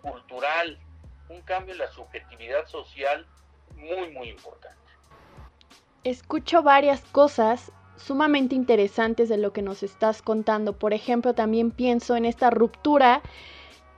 cultural, 0.00 0.78
un 1.28 1.40
cambio 1.42 1.72
en 1.72 1.78
la 1.78 1.92
subjetividad 1.92 2.66
social 2.66 3.26
muy, 3.76 4.10
muy 4.10 4.28
importante. 4.28 4.78
Escucho 6.04 6.62
varias 6.62 7.00
cosas 7.12 7.70
sumamente 7.96 8.54
interesantes 8.54 9.28
de 9.28 9.36
lo 9.36 9.52
que 9.52 9.62
nos 9.62 9.82
estás 9.82 10.22
contando. 10.22 10.72
Por 10.72 10.92
ejemplo, 10.92 11.34
también 11.34 11.70
pienso 11.70 12.16
en 12.16 12.24
esta 12.24 12.50
ruptura 12.50 13.22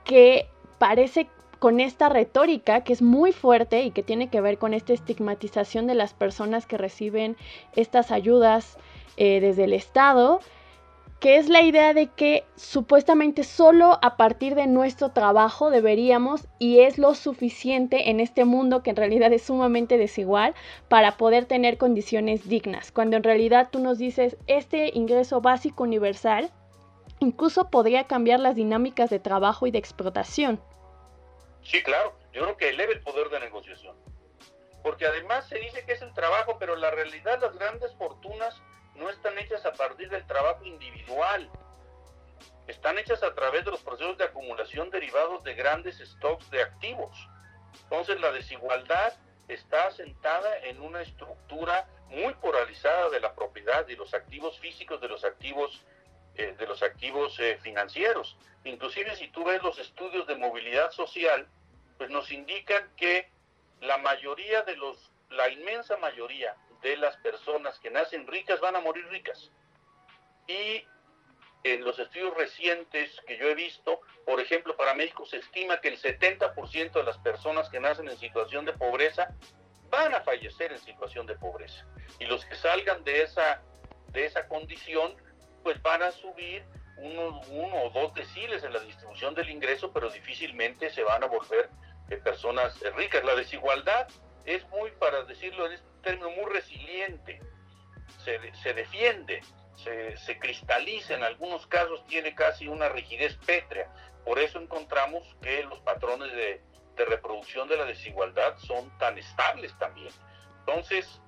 que 0.03 0.47
parece 0.77 1.27
con 1.59 1.79
esta 1.79 2.09
retórica 2.09 2.83
que 2.83 2.93
es 2.93 3.01
muy 3.01 3.31
fuerte 3.31 3.83
y 3.83 3.91
que 3.91 4.03
tiene 4.03 4.29
que 4.29 4.41
ver 4.41 4.57
con 4.57 4.73
esta 4.73 4.93
estigmatización 4.93 5.87
de 5.87 5.95
las 5.95 6.13
personas 6.13 6.67
que 6.67 6.77
reciben 6.77 7.37
estas 7.75 8.11
ayudas 8.11 8.77
eh, 9.17 9.39
desde 9.39 9.65
el 9.65 9.73
Estado 9.73 10.39
que 11.19 11.37
es 11.37 11.49
la 11.49 11.61
idea 11.61 11.93
de 11.93 12.07
que 12.07 12.43
supuestamente 12.55 13.43
solo 13.43 13.97
a 14.01 14.17
partir 14.17 14.53
de 14.53 14.67
nuestro 14.67 15.09
trabajo 15.09 15.71
deberíamos 15.71 16.47
y 16.59 16.81
es 16.81 16.97
lo 16.97 17.15
suficiente 17.15 18.09
en 18.09 18.19
este 18.19 18.45
mundo 18.45 18.83
que 18.83 18.91
en 18.91 18.95
realidad 18.95 19.33
es 19.33 19.43
sumamente 19.43 19.97
desigual 19.97 20.53
para 20.87 21.17
poder 21.17 21.45
tener 21.45 21.77
condiciones 21.77 22.47
dignas, 22.47 22.91
cuando 22.91 23.17
en 23.17 23.23
realidad 23.23 23.69
tú 23.71 23.79
nos 23.79 23.97
dices 23.97 24.37
este 24.47 24.91
ingreso 24.93 25.41
básico 25.41 25.83
universal 25.83 26.51
incluso 27.19 27.69
podría 27.71 28.03
cambiar 28.03 28.39
las 28.39 28.55
dinámicas 28.55 29.09
de 29.09 29.19
trabajo 29.19 29.65
y 29.65 29.71
de 29.71 29.79
explotación. 29.79 30.61
Sí, 31.63 31.81
claro, 31.81 32.13
yo 32.33 32.43
creo 32.43 32.57
que 32.57 32.69
eleva 32.69 32.91
el 32.91 33.01
poder 33.01 33.29
de 33.29 33.39
negociación, 33.39 33.95
porque 34.83 35.07
además 35.07 35.47
se 35.47 35.57
dice 35.57 35.83
que 35.85 35.93
es 35.93 36.01
el 36.01 36.13
trabajo, 36.13 36.57
pero 36.59 36.75
la 36.75 36.91
realidad 36.91 37.39
las 37.41 37.57
grandes 37.57 37.95
fortunas 37.95 38.61
no 38.95 39.09
están 39.09 39.37
hechas 39.37 39.65
a 39.65 39.73
partir 39.73 40.09
del 40.09 40.25
trabajo 40.25 40.63
individual, 40.65 41.49
están 42.67 42.97
hechas 42.97 43.21
a 43.23 43.33
través 43.35 43.65
de 43.65 43.71
los 43.71 43.81
procesos 43.81 44.17
de 44.17 44.25
acumulación 44.25 44.89
derivados 44.89 45.43
de 45.43 45.53
grandes 45.53 45.99
stocks 45.99 46.49
de 46.49 46.63
activos. 46.63 47.15
Entonces 47.83 48.19
la 48.19 48.31
desigualdad 48.31 49.13
está 49.47 49.87
asentada 49.87 50.57
en 50.59 50.81
una 50.81 51.01
estructura 51.01 51.87
muy 52.09 52.33
polarizada 52.35 53.09
de 53.09 53.19
la 53.19 53.35
propiedad 53.35 53.87
y 53.87 53.95
los 53.95 54.13
activos 54.13 54.59
físicos 54.59 54.99
de 55.01 55.07
los 55.07 55.23
activos 55.23 55.83
eh, 56.37 56.55
de 56.57 56.67
los 56.67 56.81
activos 56.83 57.39
eh, 57.39 57.57
financieros. 57.61 58.37
Inclusive 58.63 59.15
si 59.15 59.29
tú 59.29 59.45
ves 59.45 59.61
los 59.63 59.77
estudios 59.79 60.27
de 60.27 60.35
movilidad 60.35 60.91
social, 60.91 61.47
pues 61.97 62.09
nos 62.09 62.31
indican 62.31 62.91
que 62.97 63.29
la 63.79 63.97
mayoría 63.99 64.63
de 64.63 64.75
los, 64.75 65.11
la 65.29 65.49
inmensa 65.49 65.97
mayoría 65.97 66.55
de 66.81 66.97
las 66.97 67.17
personas 67.17 67.79
que 67.79 67.89
nacen 67.89 68.27
ricas 68.27 68.59
van 68.59 68.75
a 68.75 68.81
morir 68.81 69.07
ricas. 69.07 69.51
Y 70.47 70.83
en 71.63 71.83
los 71.83 71.97
estudios 71.97 72.35
recientes 72.35 73.19
que 73.27 73.37
yo 73.37 73.47
he 73.47 73.55
visto, 73.55 73.99
por 74.25 74.39
ejemplo, 74.39 74.77
para 74.77 74.93
México 74.93 75.25
se 75.25 75.37
estima 75.37 75.81
que 75.81 75.87
el 75.87 75.99
70% 75.99 76.91
de 76.91 77.03
las 77.03 77.17
personas 77.17 77.69
que 77.69 77.79
nacen 77.79 78.07
en 78.07 78.17
situación 78.17 78.65
de 78.65 78.73
pobreza 78.73 79.35
van 79.89 80.13
a 80.13 80.21
fallecer 80.21 80.71
en 80.71 80.79
situación 80.79 81.25
de 81.25 81.35
pobreza. 81.35 81.85
Y 82.19 82.25
los 82.25 82.45
que 82.45 82.55
salgan 82.55 83.03
de 83.03 83.23
esa, 83.23 83.63
de 84.09 84.25
esa 84.25 84.47
condición, 84.47 85.15
pues 85.63 85.81
van 85.81 86.03
a 86.03 86.11
subir 86.11 86.63
uno, 86.97 87.41
uno 87.49 87.83
o 87.83 87.89
dos 87.89 88.13
deciles 88.13 88.63
en 88.63 88.71
la 88.71 88.79
distribución 88.79 89.33
del 89.33 89.49
ingreso, 89.49 89.91
pero 89.91 90.09
difícilmente 90.09 90.89
se 90.91 91.03
van 91.03 91.23
a 91.23 91.27
volver 91.27 91.69
eh, 92.09 92.17
personas 92.17 92.79
ricas. 92.95 93.23
La 93.23 93.35
desigualdad 93.35 94.07
es 94.45 94.67
muy, 94.69 94.91
para 94.91 95.23
decirlo 95.23 95.65
en 95.65 95.73
este 95.73 95.87
término, 96.01 96.29
muy 96.31 96.51
resiliente, 96.51 97.39
se, 98.23 98.53
se 98.55 98.73
defiende, 98.73 99.41
se, 99.75 100.15
se, 100.17 100.39
cristaliza, 100.39 101.15
en 101.15 101.23
algunos 101.23 101.65
casos 101.67 102.05
tiene 102.07 102.33
casi 102.35 102.67
una 102.67 102.89
rigidez 102.89 103.37
pétrea. 103.45 103.91
Por 104.23 104.39
eso 104.39 104.59
encontramos 104.59 105.23
que 105.41 105.63
los 105.63 105.79
patrones 105.79 106.31
de, 106.33 106.61
de 106.95 107.05
reproducción 107.05 107.67
de 107.67 107.77
la 107.77 107.85
desigualdad 107.85 108.57
son 108.57 108.95
tan 108.97 109.17
estables 109.17 109.77
también. 109.77 110.11
Entonces, 110.59 111.21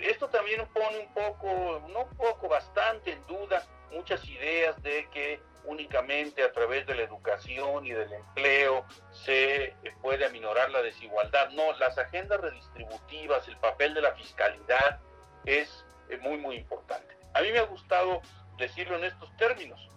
esto 0.00 0.28
también 0.28 0.66
pone 0.72 0.98
un 0.98 1.14
poco, 1.14 1.86
no 1.88 2.04
un 2.04 2.16
poco, 2.16 2.48
bastante 2.48 3.12
en 3.12 3.26
duda 3.26 3.66
muchas 3.90 4.26
ideas 4.28 4.80
de 4.82 5.08
que 5.10 5.40
únicamente 5.64 6.42
a 6.42 6.52
través 6.52 6.86
de 6.86 6.94
la 6.94 7.02
educación 7.02 7.86
y 7.86 7.90
del 7.90 8.12
empleo 8.12 8.84
se 9.10 9.74
puede 10.00 10.24
aminorar 10.24 10.70
la 10.70 10.82
desigualdad. 10.82 11.50
No, 11.50 11.72
las 11.78 11.96
agendas 11.98 12.40
redistributivas, 12.40 13.46
el 13.48 13.56
papel 13.58 13.94
de 13.94 14.02
la 14.02 14.12
fiscalidad 14.14 15.00
es 15.44 15.84
eh, 16.08 16.18
muy, 16.18 16.38
muy 16.38 16.56
importante. 16.56 17.16
A 17.34 17.42
mí 17.42 17.52
me 17.52 17.58
ha 17.58 17.64
gustado 17.64 18.20
decirlo 18.58 18.96
en 18.96 19.04
estos 19.04 19.34
términos. 19.36 19.90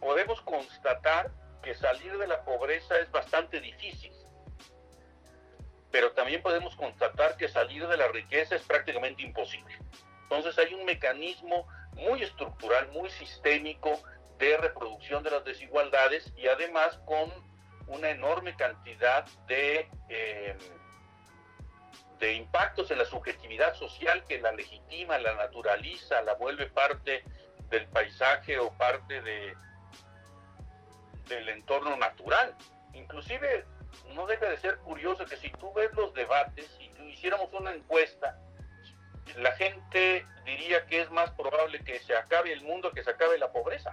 Podemos 0.00 0.40
constatar 0.42 1.30
que 1.62 1.74
salir 1.74 2.16
de 2.18 2.26
la 2.26 2.44
pobreza 2.44 2.98
es 2.98 3.10
bastante 3.10 3.60
difícil, 3.60 4.12
pero 5.90 6.12
también 6.12 6.42
podemos 6.42 6.76
constatar 6.76 7.36
que 7.36 7.48
salir 7.48 7.86
de 7.88 7.96
la 7.96 8.08
riqueza 8.08 8.54
es 8.54 8.62
prácticamente 8.62 9.22
imposible. 9.22 9.76
Entonces 10.22 10.58
hay 10.58 10.74
un 10.74 10.84
mecanismo 10.84 11.66
muy 11.96 12.22
estructural, 12.22 12.88
muy 12.92 13.10
sistémico 13.10 14.00
de 14.38 14.56
reproducción 14.58 15.22
de 15.22 15.30
las 15.30 15.44
desigualdades 15.44 16.32
y 16.36 16.46
además 16.46 16.98
con 17.06 17.30
una 17.86 18.10
enorme 18.10 18.54
cantidad 18.56 19.24
de, 19.46 19.88
eh, 20.08 20.56
de 22.18 22.34
impactos 22.34 22.90
en 22.90 22.98
la 22.98 23.04
subjetividad 23.04 23.74
social 23.74 24.24
que 24.28 24.40
la 24.40 24.52
legitima, 24.52 25.18
la 25.18 25.34
naturaliza, 25.34 26.22
la 26.22 26.34
vuelve 26.34 26.66
parte 26.66 27.24
del 27.70 27.86
paisaje 27.88 28.58
o 28.58 28.72
parte 28.72 29.22
de, 29.22 29.54
del 31.28 31.48
entorno 31.48 31.96
natural. 31.96 32.54
Inclusive 32.92 33.64
no 34.14 34.26
deja 34.26 34.46
de 34.46 34.58
ser 34.58 34.78
curioso 34.78 35.24
que 35.24 35.36
si 35.36 35.50
tú 35.52 35.72
ves 35.72 35.92
los 35.94 36.12
debates 36.14 36.68
y 36.80 36.86
hiciéramos 37.10 37.52
una 37.52 37.72
encuesta, 37.72 38.38
la 39.36 39.52
gente 39.52 40.26
diría 40.44 40.86
que 40.86 41.02
es 41.02 41.10
más 41.10 41.30
probable 41.32 41.80
que 41.80 41.98
se 42.00 42.16
acabe 42.16 42.52
el 42.52 42.62
mundo 42.62 42.92
que 42.92 43.02
se 43.02 43.10
acabe 43.10 43.38
la 43.38 43.52
pobreza. 43.52 43.92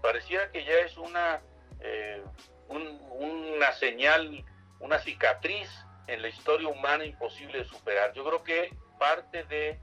Pareciera 0.00 0.50
que 0.50 0.64
ya 0.64 0.74
es 0.78 0.96
una, 0.96 1.40
eh, 1.80 2.22
una 2.68 3.72
señal, 3.72 4.44
una 4.80 4.98
cicatriz 5.00 5.68
en 6.06 6.22
la 6.22 6.28
historia 6.28 6.68
humana 6.68 7.04
imposible 7.04 7.58
de 7.58 7.64
superar. 7.64 8.12
Yo 8.14 8.24
creo 8.24 8.42
que 8.44 8.74
parte 8.98 9.44
de 9.44 9.78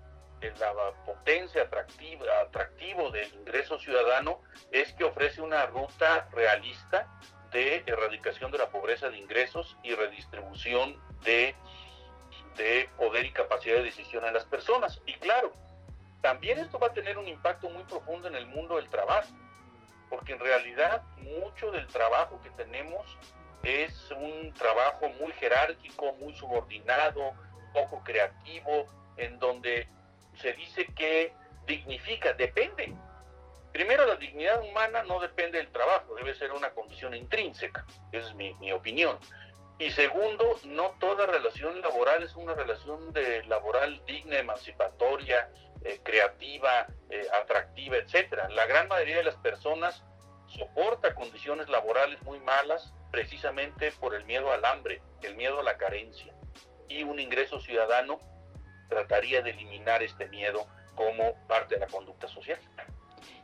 la 0.60 0.74
potencia 1.06 1.64
atractiva, 1.64 2.26
atractivo 2.41 3.10
del 3.12 3.34
ingreso 3.34 3.80
ciudadano 3.80 4.41
es 4.72 4.93
que 4.93 5.03
ofrece 5.03 5.41
una 5.41 5.66
ruta 5.66 6.28
realista 6.32 7.08
de 7.51 7.84
erradicación 7.86 8.51
de 8.51 8.58
la 8.58 8.70
pobreza 8.70 9.10
de 9.10 9.18
ingresos 9.18 9.78
y 9.84 9.95
redistribución 9.95 11.01
de, 11.24 11.56
de 12.58 12.89
poder 12.97 13.26
y 13.26 13.32
capacidad 13.32 13.76
de 13.76 13.84
decisión 13.84 14.26
en 14.26 14.34
las 14.34 14.45
personas. 14.45 15.01
Y 15.06 15.14
claro, 15.16 15.53
también 16.22 16.60
esto 16.60 16.80
va 16.80 16.88
a 16.88 16.93
tener 16.93 17.18
un 17.18 17.28
impacto 17.28 17.70
muy 17.70 17.84
profundo 17.84 18.28
en 18.28 18.36
el 18.36 18.47
mundo 18.47 18.78
del 18.78 18.89
trabajo, 18.89 19.30
porque 20.10 20.34
en 20.34 20.39
realidad 20.39 21.03
mucho 21.18 21.72
del 21.72 21.88
trabajo 21.88 22.39
que 22.41 22.49
tenemos 22.51 23.06
es 23.64 24.12
un 24.12 24.53
trabajo 24.53 25.10
muy 25.20 25.32
jerárquico, 25.34 26.14
muy 26.14 26.36
subordinado, 26.36 27.34
poco 27.74 28.03
creativo, 28.03 28.88
en 29.18 29.39
donde 29.39 29.88
se 30.36 30.53
dice 30.53 30.86
que 30.95 31.34
dignifica, 31.66 32.34
depende. 32.34 32.93
Primero, 33.72 34.06
la 34.06 34.16
dignidad 34.16 34.62
humana 34.62 35.03
no 35.03 35.20
depende 35.20 35.58
del 35.58 35.70
trabajo, 35.70 36.16
debe 36.16 36.34
ser 36.36 36.51
una 36.53 36.70
condición 36.70 37.14
intrínseca, 37.14 37.86
esa 38.12 38.30
es 38.30 38.36
mi, 38.36 38.72
opinión. 38.72 39.18
Y 39.78 39.91
segundo, 39.91 40.57
no 40.65 40.91
toda 40.99 41.26
relación 41.26 41.82
laboral 41.82 42.23
es 42.23 42.36
una 42.36 42.53
relación 42.53 43.11
de 43.11 43.43
laboral 43.45 44.01
digna, 44.05 44.39
emancipatoria, 44.39 45.49
eh, 45.84 45.99
creativa, 46.01 46.88
eh, 47.09 47.28
atractiva, 47.41 47.97
etcétera. 47.97 48.49
La 48.49 48.65
gran 48.67 48.88
mayoría 48.88 49.17
de 49.17 49.23
las 49.23 49.36
personas 49.36 50.03
soporta 50.47 51.13
condiciones 51.13 51.67
laborales 51.67 52.21
muy 52.23 52.39
malas 52.39 52.93
precisamente 53.11 53.91
por 53.99 54.15
el 54.15 54.23
miedo 54.26 54.51
al 54.51 54.63
hambre, 54.63 55.01
el 55.21 55.36
miedo 55.36 55.59
a 55.59 55.63
la 55.63 55.78
carencia. 55.78 56.34
Y 56.88 57.03
un 57.03 57.19
ingreso 57.19 57.59
ciudadano 57.59 58.19
trataría 58.89 59.41
de 59.41 59.51
eliminar 59.51 60.03
este 60.03 60.28
miedo 60.30 60.67
como 60.95 61.36
parte 61.47 61.76
de 61.76 61.82
la 61.82 61.88
conducta 61.88 62.28
social. 62.30 62.59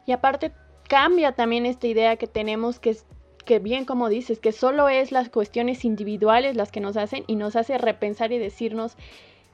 Y 0.05 0.13
aparte 0.13 0.51
cambia 0.88 1.34
también 1.34 1.65
esta 1.65 1.88
idea 1.88 2.15
que 2.15 2.27
tenemos 2.27 2.79
que 2.79 2.95
que 3.43 3.59
bien 3.59 3.85
como 3.85 4.09
dices, 4.09 4.39
que 4.39 4.51
solo 4.51 4.89
es 4.89 5.11
las 5.11 5.29
cuestiones 5.29 5.85
individuales 5.85 6.55
las 6.55 6.71
que 6.71 6.79
nos 6.79 6.97
hacen 6.97 7.23
y 7.27 7.35
nos 7.35 7.55
hace 7.55 7.77
repensar 7.77 8.31
y 8.31 8.37
decirnos 8.37 8.97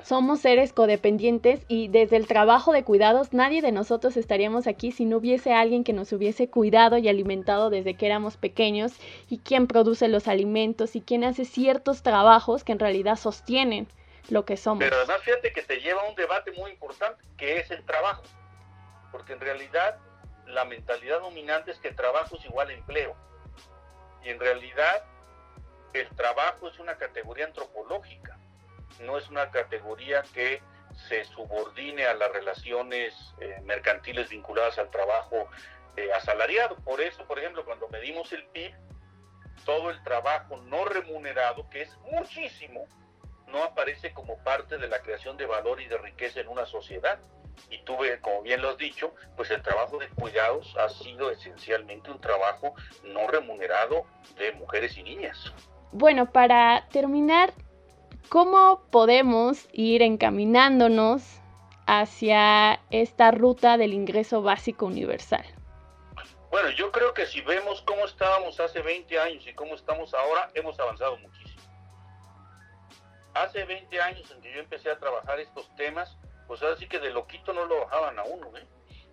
somos 0.04 0.42
seres 0.42 0.74
codependientes 0.74 1.62
y 1.68 1.88
desde 1.88 2.18
el 2.18 2.28
trabajo 2.28 2.72
de 2.72 2.84
cuidados 2.84 3.34
nadie 3.34 3.62
de 3.62 3.72
nosotros 3.72 4.16
estaríamos 4.16 4.68
aquí 4.68 4.92
si 4.92 5.06
no 5.06 5.18
hubiese 5.18 5.54
alguien 5.54 5.84
que 5.84 5.92
nos 5.92 6.14
hubiese 6.14 6.50
cuidado 6.50 6.98
y 6.98 7.10
alimentado 7.10 7.70
desde 7.70 7.96
que 7.96 8.06
éramos 8.06 8.38
pequeños 8.38 8.94
y 9.28 9.40
quien 9.40 9.68
produce 9.68 10.08
los 10.08 10.28
alimentos 10.28 10.96
y 10.96 11.02
quien 11.02 11.24
hace 11.24 11.46
ciertos 11.46 12.04
trabajos 12.04 12.64
que 12.64 12.74
en 12.74 12.80
realidad 12.80 13.16
sostienen 13.16 13.88
lo 14.30 14.46
que 14.46 14.58
somos. 14.58 14.84
Pero 14.84 14.98
además 14.98 15.22
fíjate 15.24 15.52
que 15.52 15.62
te 15.62 15.80
lleva 15.80 16.02
a 16.02 16.10
un 16.10 16.16
debate 16.16 16.52
muy 16.52 16.72
importante, 16.72 17.24
que 17.38 17.60
es 17.60 17.72
el 17.72 17.84
trabajo. 17.86 18.24
Porque 19.12 19.34
en 19.34 19.40
realidad 19.40 19.98
la 20.46 20.66
mentalidad 20.66 21.22
dominante 21.22 21.72
es 21.72 21.80
que 21.80 21.92
trabajo 21.92 22.38
es 22.38 22.46
igual 22.46 22.70
a 22.70 22.74
empleo. 22.74 23.16
Y 24.24 24.30
en 24.30 24.40
realidad 24.40 25.04
el 25.94 26.08
trabajo 26.10 26.68
es 26.68 26.80
una 26.80 26.98
categoría 26.98 27.46
antropológica, 27.46 28.38
no 29.02 29.18
es 29.18 29.30
una 29.30 29.52
categoría 29.52 30.24
que 30.34 30.62
se 31.08 31.26
subordine 31.26 32.06
a 32.06 32.14
las 32.16 32.32
relaciones 32.32 33.14
eh, 33.40 33.60
mercantiles 33.64 34.30
vinculadas 34.30 34.78
al 34.80 34.90
trabajo 34.90 35.48
eh, 35.96 36.12
asalariado. 36.14 36.76
Por 36.78 37.02
eso, 37.02 37.26
por 37.26 37.40
ejemplo, 37.40 37.64
cuando 37.66 37.88
medimos 37.90 38.32
el 38.34 38.46
PIB, 38.48 38.74
todo 39.66 39.90
el 39.90 40.02
trabajo 40.04 40.58
no 40.58 40.86
remunerado, 40.86 41.70
que 41.70 41.84
es 41.84 41.98
muchísimo, 42.12 42.88
no 43.48 43.64
aparece 43.64 44.14
como 44.14 44.38
parte 44.44 44.78
de 44.78 44.88
la 44.88 45.02
creación 45.02 45.38
de 45.38 45.46
valor 45.46 45.82
y 45.82 45.88
de 45.88 45.98
riqueza 45.98 46.40
en 46.40 46.48
una 46.48 46.66
sociedad. 46.66 47.20
Y 47.70 47.80
tuve, 47.80 48.20
como 48.22 48.42
bien 48.42 48.62
lo 48.62 48.70
has 48.70 48.78
dicho, 48.78 49.14
pues 49.36 49.52
el 49.52 49.62
trabajo 49.62 49.98
de 49.98 50.08
cuidados 50.10 50.76
ha 50.78 50.90
sido 50.90 51.32
esencialmente 51.32 52.12
un 52.12 52.20
trabajo 52.20 52.74
no 53.04 53.28
remunerado 53.28 54.06
de 54.38 54.52
mujeres 54.54 54.98
y 54.98 55.04
niñas. 55.04 55.54
Bueno, 55.92 56.32
para 56.32 56.88
terminar, 56.92 57.54
¿cómo 58.30 58.84
podemos 58.92 59.68
ir 59.72 60.02
encaminándonos 60.02 61.24
hacia 61.86 62.80
esta 62.90 63.32
ruta 63.32 63.78
del 63.78 63.94
ingreso 63.94 64.42
básico 64.42 64.86
universal? 64.86 65.46
Bueno, 66.50 66.70
yo 66.72 66.92
creo 66.92 67.14
que 67.14 67.26
si 67.26 67.42
vemos 67.42 67.82
cómo 67.82 68.06
estábamos 68.06 68.60
hace 68.60 68.82
20 68.82 69.20
años 69.20 69.46
y 69.46 69.54
cómo 69.54 69.76
estamos 69.76 70.14
ahora, 70.14 70.50
hemos 70.54 70.80
avanzado 70.80 71.18
muchísimo 71.18 71.58
hace 73.44 73.66
20 73.66 74.02
años 74.02 74.30
en 74.32 74.42
que 74.42 74.54
yo 74.54 74.60
empecé 74.60 74.90
a 74.90 75.00
trabajar 75.00 75.40
estos 75.40 75.74
temas, 75.76 76.18
pues 76.48 76.62
ahora 76.64 76.78
sí 76.78 76.88
que 76.88 77.00
de 77.00 77.12
loquito 77.12 77.54
no 77.54 77.66
lo 77.66 77.82
bajaban 77.82 78.18
a 78.18 78.24
uno, 78.24 78.56
¿eh? 78.58 78.66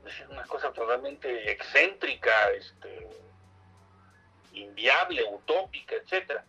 Es 0.06 0.20
una 0.28 0.44
cosa 0.44 0.72
totalmente 0.72 1.50
excéntrica, 1.50 2.50
este, 2.50 3.08
inviable, 4.52 5.24
utópica, 5.24 5.96
etcétera. 5.96 6.44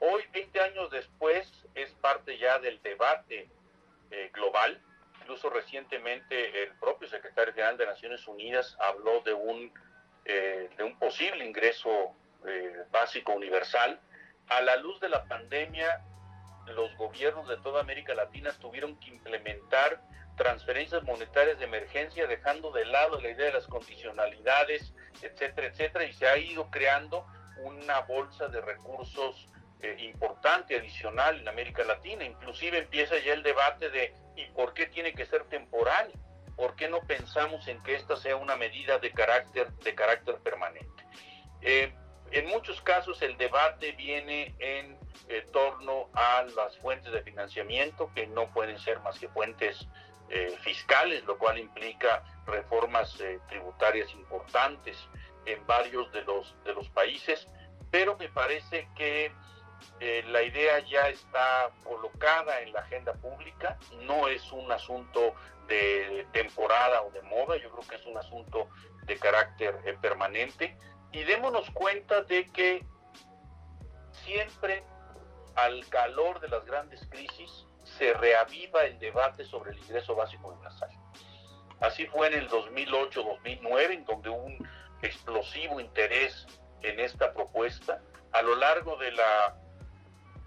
Hoy, 0.00 0.24
20 0.32 0.60
años 0.60 0.90
después, 0.90 1.50
es 1.74 1.90
parte 1.94 2.36
ya 2.36 2.58
del 2.58 2.82
debate 2.82 3.48
eh, 4.10 4.30
global. 4.32 4.80
Incluso 5.20 5.50
recientemente 5.50 6.64
el 6.64 6.72
propio 6.74 7.08
secretario 7.08 7.54
general 7.54 7.76
de 7.76 7.86
Naciones 7.86 8.26
Unidas 8.28 8.76
habló 8.80 9.20
de 9.22 9.32
un, 9.32 9.72
eh, 10.24 10.68
de 10.76 10.84
un 10.84 10.98
posible 10.98 11.44
ingreso 11.44 12.14
eh, 12.46 12.84
básico 12.90 13.32
universal. 13.32 14.00
A 14.48 14.60
la 14.60 14.76
luz 14.76 15.00
de 15.00 15.08
la 15.08 15.24
pandemia, 15.24 16.02
los 16.66 16.94
gobiernos 16.96 17.48
de 17.48 17.56
toda 17.58 17.80
América 17.80 18.14
Latina 18.14 18.52
tuvieron 18.60 18.96
que 19.00 19.10
implementar 19.10 20.00
transferencias 20.36 21.02
monetarias 21.04 21.58
de 21.58 21.64
emergencia, 21.64 22.26
dejando 22.26 22.70
de 22.70 22.84
lado 22.84 23.20
la 23.20 23.30
idea 23.30 23.46
de 23.46 23.54
las 23.54 23.66
condicionalidades, 23.66 24.92
etcétera, 25.22 25.68
etcétera, 25.68 26.04
y 26.04 26.12
se 26.12 26.28
ha 26.28 26.36
ido 26.36 26.70
creando 26.70 27.26
una 27.62 28.00
bolsa 28.00 28.48
de 28.48 28.60
recursos 28.60 29.48
eh, 29.80 29.96
importante, 30.00 30.76
adicional 30.76 31.40
en 31.40 31.48
América 31.48 31.84
Latina. 31.84 32.24
Inclusive 32.24 32.78
empieza 32.78 33.18
ya 33.18 33.32
el 33.32 33.42
debate 33.42 33.90
de 33.90 34.14
¿y 34.36 34.44
por 34.50 34.74
qué 34.74 34.86
tiene 34.86 35.14
que 35.14 35.26
ser 35.26 35.44
temporal? 35.44 36.12
¿Por 36.54 36.76
qué 36.76 36.88
no 36.88 37.00
pensamos 37.00 37.66
en 37.68 37.82
que 37.82 37.94
esta 37.94 38.16
sea 38.16 38.36
una 38.36 38.56
medida 38.56 38.98
de 38.98 39.12
carácter, 39.12 39.70
de 39.72 39.94
carácter 39.94 40.36
permanente? 40.36 41.04
Eh, 41.62 41.92
en 42.30 42.46
muchos 42.48 42.80
casos 42.82 43.20
el 43.22 43.36
debate 43.36 43.92
viene 43.92 44.54
en 44.58 44.98
torno 45.52 46.08
a 46.12 46.44
las 46.54 46.76
fuentes 46.78 47.12
de 47.12 47.22
financiamiento, 47.22 48.10
que 48.14 48.26
no 48.26 48.52
pueden 48.52 48.78
ser 48.78 49.00
más 49.00 49.18
que 49.18 49.28
fuentes 49.28 49.86
eh, 50.28 50.56
fiscales, 50.62 51.24
lo 51.24 51.38
cual 51.38 51.58
implica 51.58 52.24
reformas 52.46 53.20
eh, 53.20 53.38
tributarias 53.48 54.12
importantes 54.12 54.96
en 55.44 55.64
varios 55.66 56.10
de 56.12 56.22
los, 56.22 56.56
de 56.64 56.74
los 56.74 56.88
países, 56.90 57.46
pero 57.90 58.16
me 58.16 58.28
parece 58.28 58.88
que 58.96 59.32
eh, 60.00 60.24
la 60.26 60.42
idea 60.42 60.80
ya 60.80 61.08
está 61.08 61.70
colocada 61.84 62.60
en 62.60 62.72
la 62.72 62.80
agenda 62.80 63.12
pública, 63.14 63.78
no 64.02 64.26
es 64.26 64.50
un 64.50 64.70
asunto 64.72 65.34
de 65.68 66.26
temporada 66.32 67.02
o 67.02 67.10
de 67.10 67.22
moda, 67.22 67.56
yo 67.56 67.70
creo 67.70 67.88
que 67.88 67.94
es 67.96 68.06
un 68.06 68.16
asunto 68.16 68.68
de 69.04 69.16
carácter 69.18 69.76
permanente 70.00 70.76
y 71.12 71.22
démonos 71.22 71.70
cuenta 71.70 72.22
de 72.22 72.46
que 72.52 72.84
siempre 74.24 74.82
al 75.54 75.86
calor 75.88 76.40
de 76.40 76.48
las 76.48 76.64
grandes 76.64 77.06
crisis 77.10 77.66
se 77.98 78.12
reaviva 78.14 78.84
el 78.84 78.98
debate 78.98 79.44
sobre 79.44 79.72
el 79.72 79.78
ingreso 79.78 80.14
básico 80.14 80.48
universal. 80.48 80.90
Así 81.80 82.06
fue 82.06 82.28
en 82.28 82.34
el 82.34 82.48
2008-2009, 82.48 83.90
en 83.90 84.04
donde 84.04 84.30
hubo 84.30 84.44
un 84.44 84.68
explosivo 85.02 85.80
interés 85.80 86.46
en 86.82 87.00
esta 87.00 87.32
propuesta. 87.32 88.00
A 88.32 88.42
lo 88.42 88.56
largo 88.56 88.96
de 88.96 89.12
la 89.12 89.56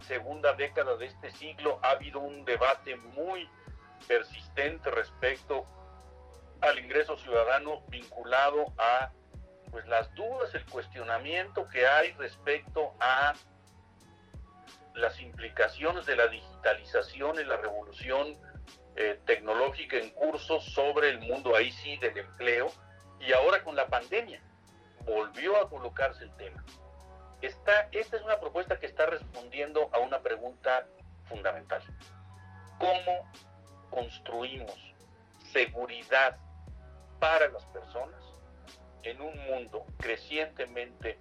segunda 0.08 0.54
década 0.54 0.96
de 0.98 1.06
este 1.06 1.32
siglo 1.32 1.80
ha 1.84 1.92
habido 1.92 2.20
un 2.20 2.46
debate 2.46 2.96
muy 2.96 3.50
persistente 4.08 4.90
respecto 4.90 5.66
al 6.62 6.80
ingreso 6.80 7.18
ciudadano 7.18 7.82
vinculado 7.90 8.66
a 8.78 9.12
pues 9.72 9.86
las 9.88 10.14
dudas, 10.16 10.54
el 10.56 10.66
cuestionamiento 10.66 11.68
que 11.70 11.86
hay 11.86 12.12
respecto 12.14 12.94
a 13.00 13.34
las 14.96 15.20
implicaciones 15.22 16.06
de 16.08 16.16
la 16.16 16.28
digitalización 16.28 16.49
y 17.40 17.44
la 17.46 17.58
revolución 17.58 18.38
eh, 18.96 19.20
tecnológica 19.26 19.98
en 19.98 20.10
curso 20.12 20.60
sobre 20.60 21.10
el 21.10 21.20
mundo 21.20 21.56
ahí 21.56 21.72
sí 21.72 21.98
del 21.98 22.18
empleo 22.18 22.68
Y 23.20 23.32
ahora 23.34 23.64
con 23.64 23.76
la 23.76 23.88
pandemia 23.88 24.42
volvió 25.06 25.58
a 25.58 25.70
colocarse 25.70 26.24
el 26.24 26.36
tema. 26.36 26.64
Esta, 27.42 27.88
esta 27.92 28.18
es 28.18 28.24
una 28.24 28.40
propuesta 28.40 28.80
que 28.80 28.86
está 28.86 29.06
respondiendo 29.06 29.90
a 29.94 30.00
una 30.00 30.20
pregunta 30.20 30.86
fundamental. 31.26 31.82
¿Cómo 32.78 33.32
construimos 33.90 34.76
seguridad 35.52 36.38
para 37.20 37.48
las 37.50 37.66
personas 37.68 38.22
en 39.04 39.22
un 39.22 39.38
mundo 39.46 39.86
crecientemente 39.98 41.18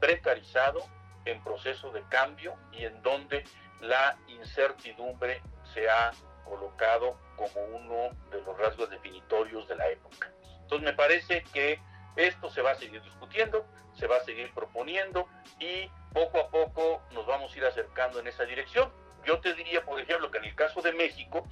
precarizado, 0.00 0.80
en 1.24 1.42
proceso 1.42 1.90
de 1.90 2.02
cambio 2.08 2.56
y 2.72 2.84
en 2.84 3.02
donde 3.02 3.44
la 3.80 4.18
incertidumbre 4.28 5.42
se 5.74 5.88
ha 5.88 6.12
colocado 6.44 7.16
como 7.36 7.62
uno 7.76 8.10
de 8.30 8.42
los 8.42 8.58
rasgos 8.58 8.90
definitorios 8.90 9.66
de 9.68 9.76
la 9.76 9.88
época. 9.88 10.30
Entonces 10.62 10.84
me 10.84 10.92
parece 10.92 11.42
que 11.52 11.80
esto 12.16 12.50
se 12.50 12.62
va 12.62 12.72
a 12.72 12.74
seguir 12.74 13.02
discutiendo, 13.02 13.66
se 13.94 14.06
va 14.06 14.16
a 14.16 14.24
seguir 14.24 14.52
proponiendo 14.52 15.28
y 15.58 15.90
poco 16.12 16.38
a 16.40 16.50
poco 16.50 17.02
nos 17.12 17.26
vamos 17.26 17.54
a 17.54 17.58
ir 17.58 17.64
acercando 17.64 18.18
en 18.20 18.26
esa 18.26 18.44
dirección. 18.44 18.92
Yo 19.24 19.40
te 19.40 19.54
diría, 19.54 19.84
por 19.84 20.00
ejemplo, 20.00 20.30
que 20.30 20.38
en 20.38 20.44
el 20.44 20.54
caso 20.54 20.80
de 20.82 20.92
México, 20.92 21.46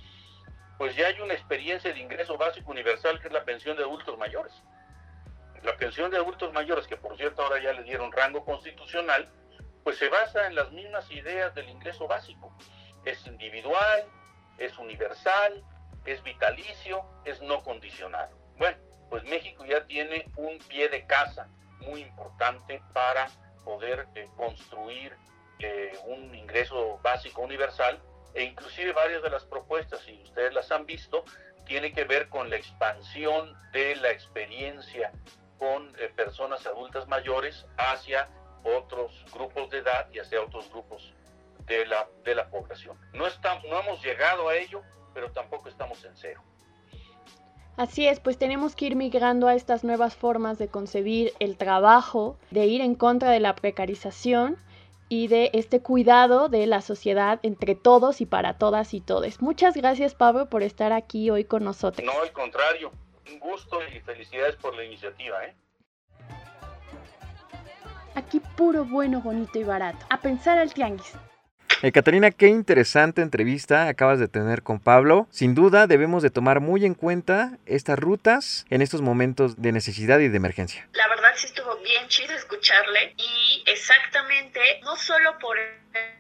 pues 0.79 0.97
ya 0.97 1.09
hay 1.09 1.21
una 1.21 1.35
experiencia 1.35 1.93
de 1.93 1.99
ingreso 1.99 2.37
básico 2.37 2.71
universal 2.71 3.21
que 3.21 3.29
es 3.29 3.33
la 3.33 3.45
pensión 3.45 3.77
de 3.77 3.83
adultos 3.83 4.17
mayores. 4.19 4.53
La 5.63 5.77
pensión 5.77 6.11
de 6.11 6.17
adultos 6.17 6.53
mayores, 6.53 6.87
que 6.87 6.97
por 6.97 7.17
cierto 7.17 7.43
ahora 7.43 7.61
ya 7.61 7.73
le 7.73 7.83
dieron 7.83 8.13
rango 8.13 8.45
constitucional, 8.45 9.29
pues 9.89 9.97
se 9.97 10.11
basa 10.11 10.47
en 10.47 10.55
las 10.55 10.71
mismas 10.71 11.11
ideas 11.11 11.55
del 11.55 11.67
ingreso 11.71 12.07
básico. 12.07 12.55
Es 13.07 13.27
individual, 13.27 14.05
es 14.59 14.77
universal, 14.77 15.65
es 16.05 16.23
vitalicio, 16.23 17.03
es 17.25 17.41
no 17.41 17.63
condicionado. 17.63 18.37
Bueno, 18.59 18.77
pues 19.09 19.25
México 19.25 19.65
ya 19.65 19.87
tiene 19.87 20.31
un 20.37 20.59
pie 20.59 20.91
de 20.91 21.07
casa 21.07 21.49
muy 21.79 22.03
importante 22.03 22.83
para 22.93 23.29
poder 23.65 24.07
eh, 24.15 24.29
construir 24.37 25.17
eh, 25.59 25.99
un 26.05 26.35
ingreso 26.35 27.01
básico 27.03 27.41
universal 27.41 27.99
e 28.35 28.43
inclusive 28.43 28.93
varias 28.93 29.23
de 29.23 29.31
las 29.31 29.47
propuestas, 29.47 30.03
si 30.03 30.23
ustedes 30.23 30.53
las 30.53 30.71
han 30.71 30.85
visto, 30.85 31.25
tiene 31.65 31.95
que 31.95 32.05
ver 32.05 32.29
con 32.29 32.51
la 32.51 32.57
expansión 32.57 33.57
de 33.73 33.97
la 33.97 34.11
experiencia 34.11 35.13
con 35.59 35.97
eh, 35.99 36.13
personas 36.15 36.67
adultas 36.67 37.09
mayores 37.09 37.65
hacia 37.79 38.29
otros 38.65 39.25
grupos 39.33 39.71
de 39.71 39.79
edad 39.79 40.09
y 40.13 40.19
hacia 40.19 40.43
otros 40.43 40.71
grupos 40.71 41.15
de 41.67 41.87
la, 41.87 42.09
de 42.25 42.35
la 42.35 42.49
población. 42.49 42.99
No, 43.13 43.27
estamos, 43.27 43.65
no 43.69 43.81
hemos 43.81 44.03
llegado 44.03 44.49
a 44.49 44.57
ello, 44.57 44.83
pero 45.15 45.31
tampoco 45.33 45.69
estamos 45.69 46.05
en 46.05 46.17
cero. 46.17 46.43
Así 47.77 48.09
es, 48.09 48.19
pues 48.19 48.39
tenemos 48.39 48.75
que 48.75 48.87
ir 48.87 48.97
migrando 48.97 49.47
a 49.47 49.55
estas 49.55 49.85
nuevas 49.85 50.17
formas 50.17 50.59
de 50.59 50.67
concebir 50.67 51.33
el 51.39 51.57
trabajo, 51.57 52.37
de 52.51 52.67
ir 52.67 52.81
en 52.81 52.97
contra 52.97 53.31
de 53.31 53.39
la 53.39 53.55
precarización 53.55 54.59
y 55.09 55.29
de 55.29 55.51
este 55.55 55.81
cuidado 55.81 56.49
de 56.49 56.67
la 56.67 56.81
sociedad 56.81 57.39
entre 57.45 57.77
todos 57.77 58.21
y 58.21 58.27
para 58.27 58.59
todas 58.59 58.95
y 58.95 59.01
todes. 59.01 59.41
Muchas 59.41 59.77
gracias 59.77 60.15
Pablo 60.15 60.49
por 60.49 60.65
estar 60.65 60.93
aquí 60.93 61.31
hoy 61.31 61.45
con 61.45 61.63
nosotros. 61.63 62.05
No, 62.05 62.21
al 62.21 62.33
contrario, 62.33 62.91
un 63.31 63.39
gusto 63.39 63.79
y 63.95 64.01
felicidades 64.01 64.57
por 64.57 64.75
la 64.75 64.85
iniciativa. 64.85 65.45
¿eh? 65.45 65.55
Aquí 68.15 68.41
puro 68.57 68.85
bueno, 68.85 69.21
bonito 69.21 69.59
y 69.59 69.65
barato. 69.65 70.05
A 70.11 70.21
pensar 70.21 70.59
al 70.59 70.73
tianguis. 70.73 71.15
Eh, 71.81 71.93
Catarina, 71.93 72.33
qué 72.33 72.49
interesante 72.49 73.23
entrevista 73.23 73.87
acabas 73.87 74.19
de 74.19 74.27
tener 74.27 74.65
con 74.65 74.81
Pablo. 74.81 75.29
Sin 75.31 75.55
duda 75.55 75.87
debemos 75.87 76.25
de 76.25 76.31
tomar 76.31 76.59
muy 76.59 76.85
en 76.85 76.95
cuenta 76.95 77.57
estas 77.67 77.97
rutas 78.01 78.67
en 78.69 78.83
estos 78.83 79.01
momentos 79.01 79.63
de 79.63 79.71
necesidad 79.71 80.19
y 80.19 80.27
de 80.27 80.37
emergencia. 80.37 80.89
La 80.95 81.07
verdad 81.07 81.31
sí 81.37 81.47
estuvo 81.47 81.77
bien 81.77 82.09
chido 82.09 82.35
escucharle 82.35 83.15
y 83.17 83.63
exactamente, 83.67 84.59
no 84.83 84.97
solo 84.97 85.39
por 85.39 85.57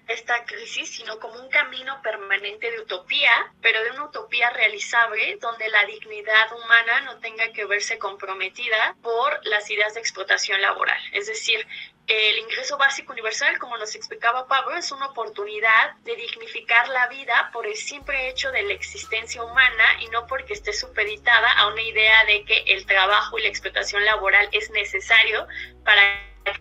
esta 0.09 0.45
crisis, 0.45 0.91
sino 0.91 1.19
como 1.19 1.41
un 1.41 1.51
camino 1.51 2.01
permanente 2.03 2.71
de 2.71 2.81
utopía, 2.81 3.53
pero 3.61 3.83
de 3.85 3.91
una 3.91 4.05
utopía 4.05 4.51
realizable 4.51 5.37
donde 5.41 5.69
la 5.69 5.85
dignidad 5.85 6.51
humana 6.53 7.01
no 7.03 7.19
tenga 7.19 7.53
que 7.53 7.67
verse 7.67 7.99
comprometida 7.99 8.97
por 9.03 9.41
las 9.47 9.71
ideas 9.71 9.95
de 9.95 10.01
explotación 10.01 10.61
laboral. 10.63 10.99
Es 11.13 11.27
decir, 11.27 11.67
el 12.07 12.39
ingreso 12.39 12.79
básico 12.79 13.13
universal, 13.13 13.59
como 13.59 13.77
nos 13.77 13.95
explicaba 13.95 14.49
Pablo, 14.49 14.75
es 14.79 14.91
una 14.93 15.09
oportunidad 15.09 15.95
de 16.05 16.17
dignificar 16.17 16.89
la 16.89 17.07
vida 17.09 17.51
por 17.53 17.67
el 17.67 17.77
simple 17.77 18.31
hecho 18.31 18.51
de 18.51 18.63
la 18.63 18.73
existencia 18.73 19.43
humana 19.45 19.85
y 20.01 20.09
no 20.09 20.27
porque 20.27 20.55
esté 20.55 20.73
supeditada 20.73 21.53
a 21.53 21.67
una 21.67 21.83
idea 21.83 22.25
de 22.25 22.47
que 22.47 22.65
el 22.69 22.87
trabajo 22.87 23.39
y 23.39 23.43
la 23.43 23.49
explotación 23.49 24.07
laboral 24.07 24.49
es 24.53 24.71
necesario 24.71 25.47
para 25.85 26.03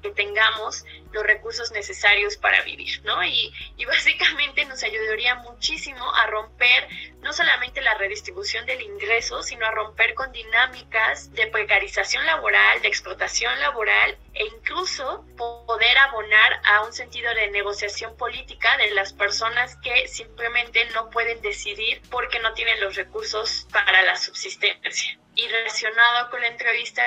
que 0.02 0.12
tengamos 0.12 0.86
los 1.12 1.24
recursos 1.24 1.72
necesarios 1.72 2.38
para 2.38 2.62
vivir, 2.64 3.02
¿no? 3.04 3.24
Y, 3.24 3.54
y, 3.78 3.86
básicamente 3.86 4.66
nos 4.66 4.84
ayudaría 4.84 5.36
muchísimo 5.36 6.14
a 6.16 6.28
romper 6.28 6.88
no 7.22 7.34
solamente 7.34 7.82
la 7.82 7.96
redistribución 7.96 8.66
del 8.66 8.82
ingreso, 8.82 9.42
sino 9.44 9.66
a 9.66 9.72
romper 9.72 10.14
con 10.14 10.32
dinámicas 10.32 11.34
de 11.34 11.48
precarización 11.48 12.26
laboral, 12.26 12.82
de 12.82 12.88
explotación 12.88 13.60
laboral 13.60 14.18
e 14.34 14.46
incluso 14.46 15.26
poder 15.36 15.98
abonar 15.98 16.62
a 16.64 16.84
un 16.84 16.94
sentido 16.94 17.34
de 17.34 17.50
negociación 17.52 18.16
política 18.18 18.78
de 18.78 18.92
las 18.92 19.14
personas 19.14 19.76
que 19.78 20.08
simplemente 20.08 20.86
no 20.94 21.10
pueden 21.10 21.42
decidir 21.42 22.02
porque 22.10 22.40
no 22.40 22.54
tienen 22.54 22.80
los 22.82 22.96
recursos 22.96 23.68
para 23.72 24.04
la 24.04 24.16
subsistencia. 24.16 25.18
Y 25.36 25.48
relacionado 25.48 26.30
con 26.30 26.42
la 26.42 26.48
entrevista 26.48 27.04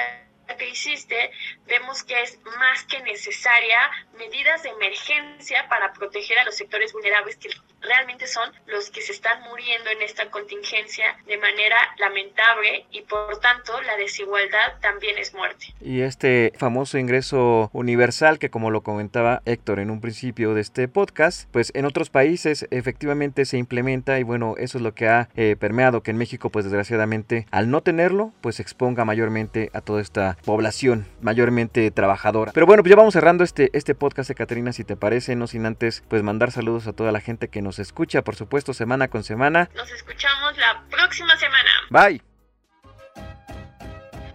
que 0.57 0.69
hiciste, 0.69 1.31
vemos 1.67 2.03
que 2.05 2.21
es 2.23 2.39
más 2.59 2.85
que 2.85 3.01
necesaria 3.03 3.79
medidas 4.19 4.63
de 4.63 4.71
emergencia 4.71 5.69
para 5.69 5.93
proteger 5.93 6.39
a 6.39 6.45
los 6.45 6.57
sectores 6.57 6.93
vulnerables 6.93 7.37
que 7.37 7.51
realmente 7.81 8.27
son 8.27 8.51
los 8.67 8.91
que 8.91 9.01
se 9.01 9.13
están 9.13 9.43
muriendo 9.43 9.91
en 9.91 10.03
esta 10.03 10.31
contingencia 10.31 11.17
de 11.27 11.39
manera 11.39 11.77
lamentable 11.99 12.87
y 12.91 13.03
por 13.03 13.39
tanto 13.41 13.81
la 13.83 13.97
desigualdad 13.97 14.79
también 14.81 15.19
es 15.19 15.35
muerte. 15.35 15.75
Y 15.81 16.03
este 16.03 16.53
famoso 16.57 16.99
ingreso 16.99 17.71
universal 17.73 18.39
que 18.39 18.51
como 18.51 18.71
lo 18.71 18.83
comentaba 18.83 19.43
Héctor 19.47 19.81
en 19.81 19.91
un 19.91 20.01
principio 20.01 20.55
de 20.55 20.61
este 20.61 20.89
podcast, 20.89 21.49
pues 21.51 21.73
en 21.75 21.87
otros 21.87 22.11
países 22.11 22.67
efectivamente 22.71 23.45
se 23.45 23.59
implementa 23.59 24.19
y 24.19 24.23
bueno, 24.23 24.55
eso 24.59 24.79
es 24.79 24.83
lo 24.83 24.95
que 24.95 25.09
ha 25.09 25.29
eh, 25.37 25.57
permeado 25.59 26.03
que 26.03 26.11
en 26.11 26.19
México 26.19 26.51
pues 26.51 26.65
desgraciadamente 26.65 27.47
al 27.51 27.71
no 27.71 27.83
tenerlo 27.83 28.33
pues 28.41 28.61
exponga 28.61 29.05
mayormente 29.05 29.71
a 29.73 29.81
toda 29.81 30.03
esta 30.03 30.37
población 30.45 31.07
mayormente 31.21 31.91
trabajadora. 31.91 32.53
Pero 32.53 32.67
bueno, 32.67 32.83
pues 32.83 32.91
ya 32.91 32.97
vamos 32.97 33.15
cerrando 33.15 33.45
este, 33.45 33.71
este 33.73 33.95
podcast 33.95 34.29
de 34.29 34.35
Caterina, 34.35 34.73
si 34.73 34.85
te 34.85 34.97
parece, 34.97 35.37
no 35.37 35.47
sin 35.47 35.67
antes 35.67 36.03
pues 36.09 36.23
mandar 36.23 36.51
saludos 36.51 36.87
a 36.87 36.93
toda 36.93 37.13
la 37.13 37.21
gente 37.21 37.49
que 37.49 37.63
nos 37.63 37.79
escucha, 37.79 38.23
por 38.23 38.37
supuesto, 38.37 38.73
semana 38.75 39.09
con 39.09 39.25
semana. 39.25 39.71
Nos 39.75 39.91
escuchamos 39.91 40.57
la 40.59 40.85
próxima 40.91 41.37
semana. 41.37 41.71
Bye. 41.91 42.23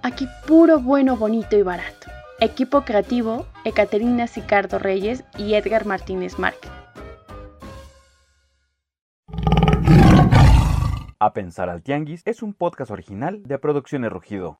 Aquí 0.03 0.28
puro 0.45 0.80
bueno, 0.80 1.18
bonito 1.18 1.58
y 1.58 1.64
barato. 1.64 2.12
Equipo 2.39 2.84
creativo, 2.84 3.47
Ecaterina 3.64 4.28
Sicardo 4.28 4.78
Reyes 4.78 5.24
y 5.38 5.56
Edgar 5.56 5.86
Martínez 5.86 6.38
Márquez. 6.38 6.70
A 11.18 11.34
Pensar 11.34 11.70
al 11.70 11.82
Tianguis 11.82 12.22
es 12.26 12.43
un 12.43 12.53
podcast 12.53 12.91
original 12.91 13.41
de 13.43 13.58
Producciones 13.58 14.12
Rugido. 14.12 14.60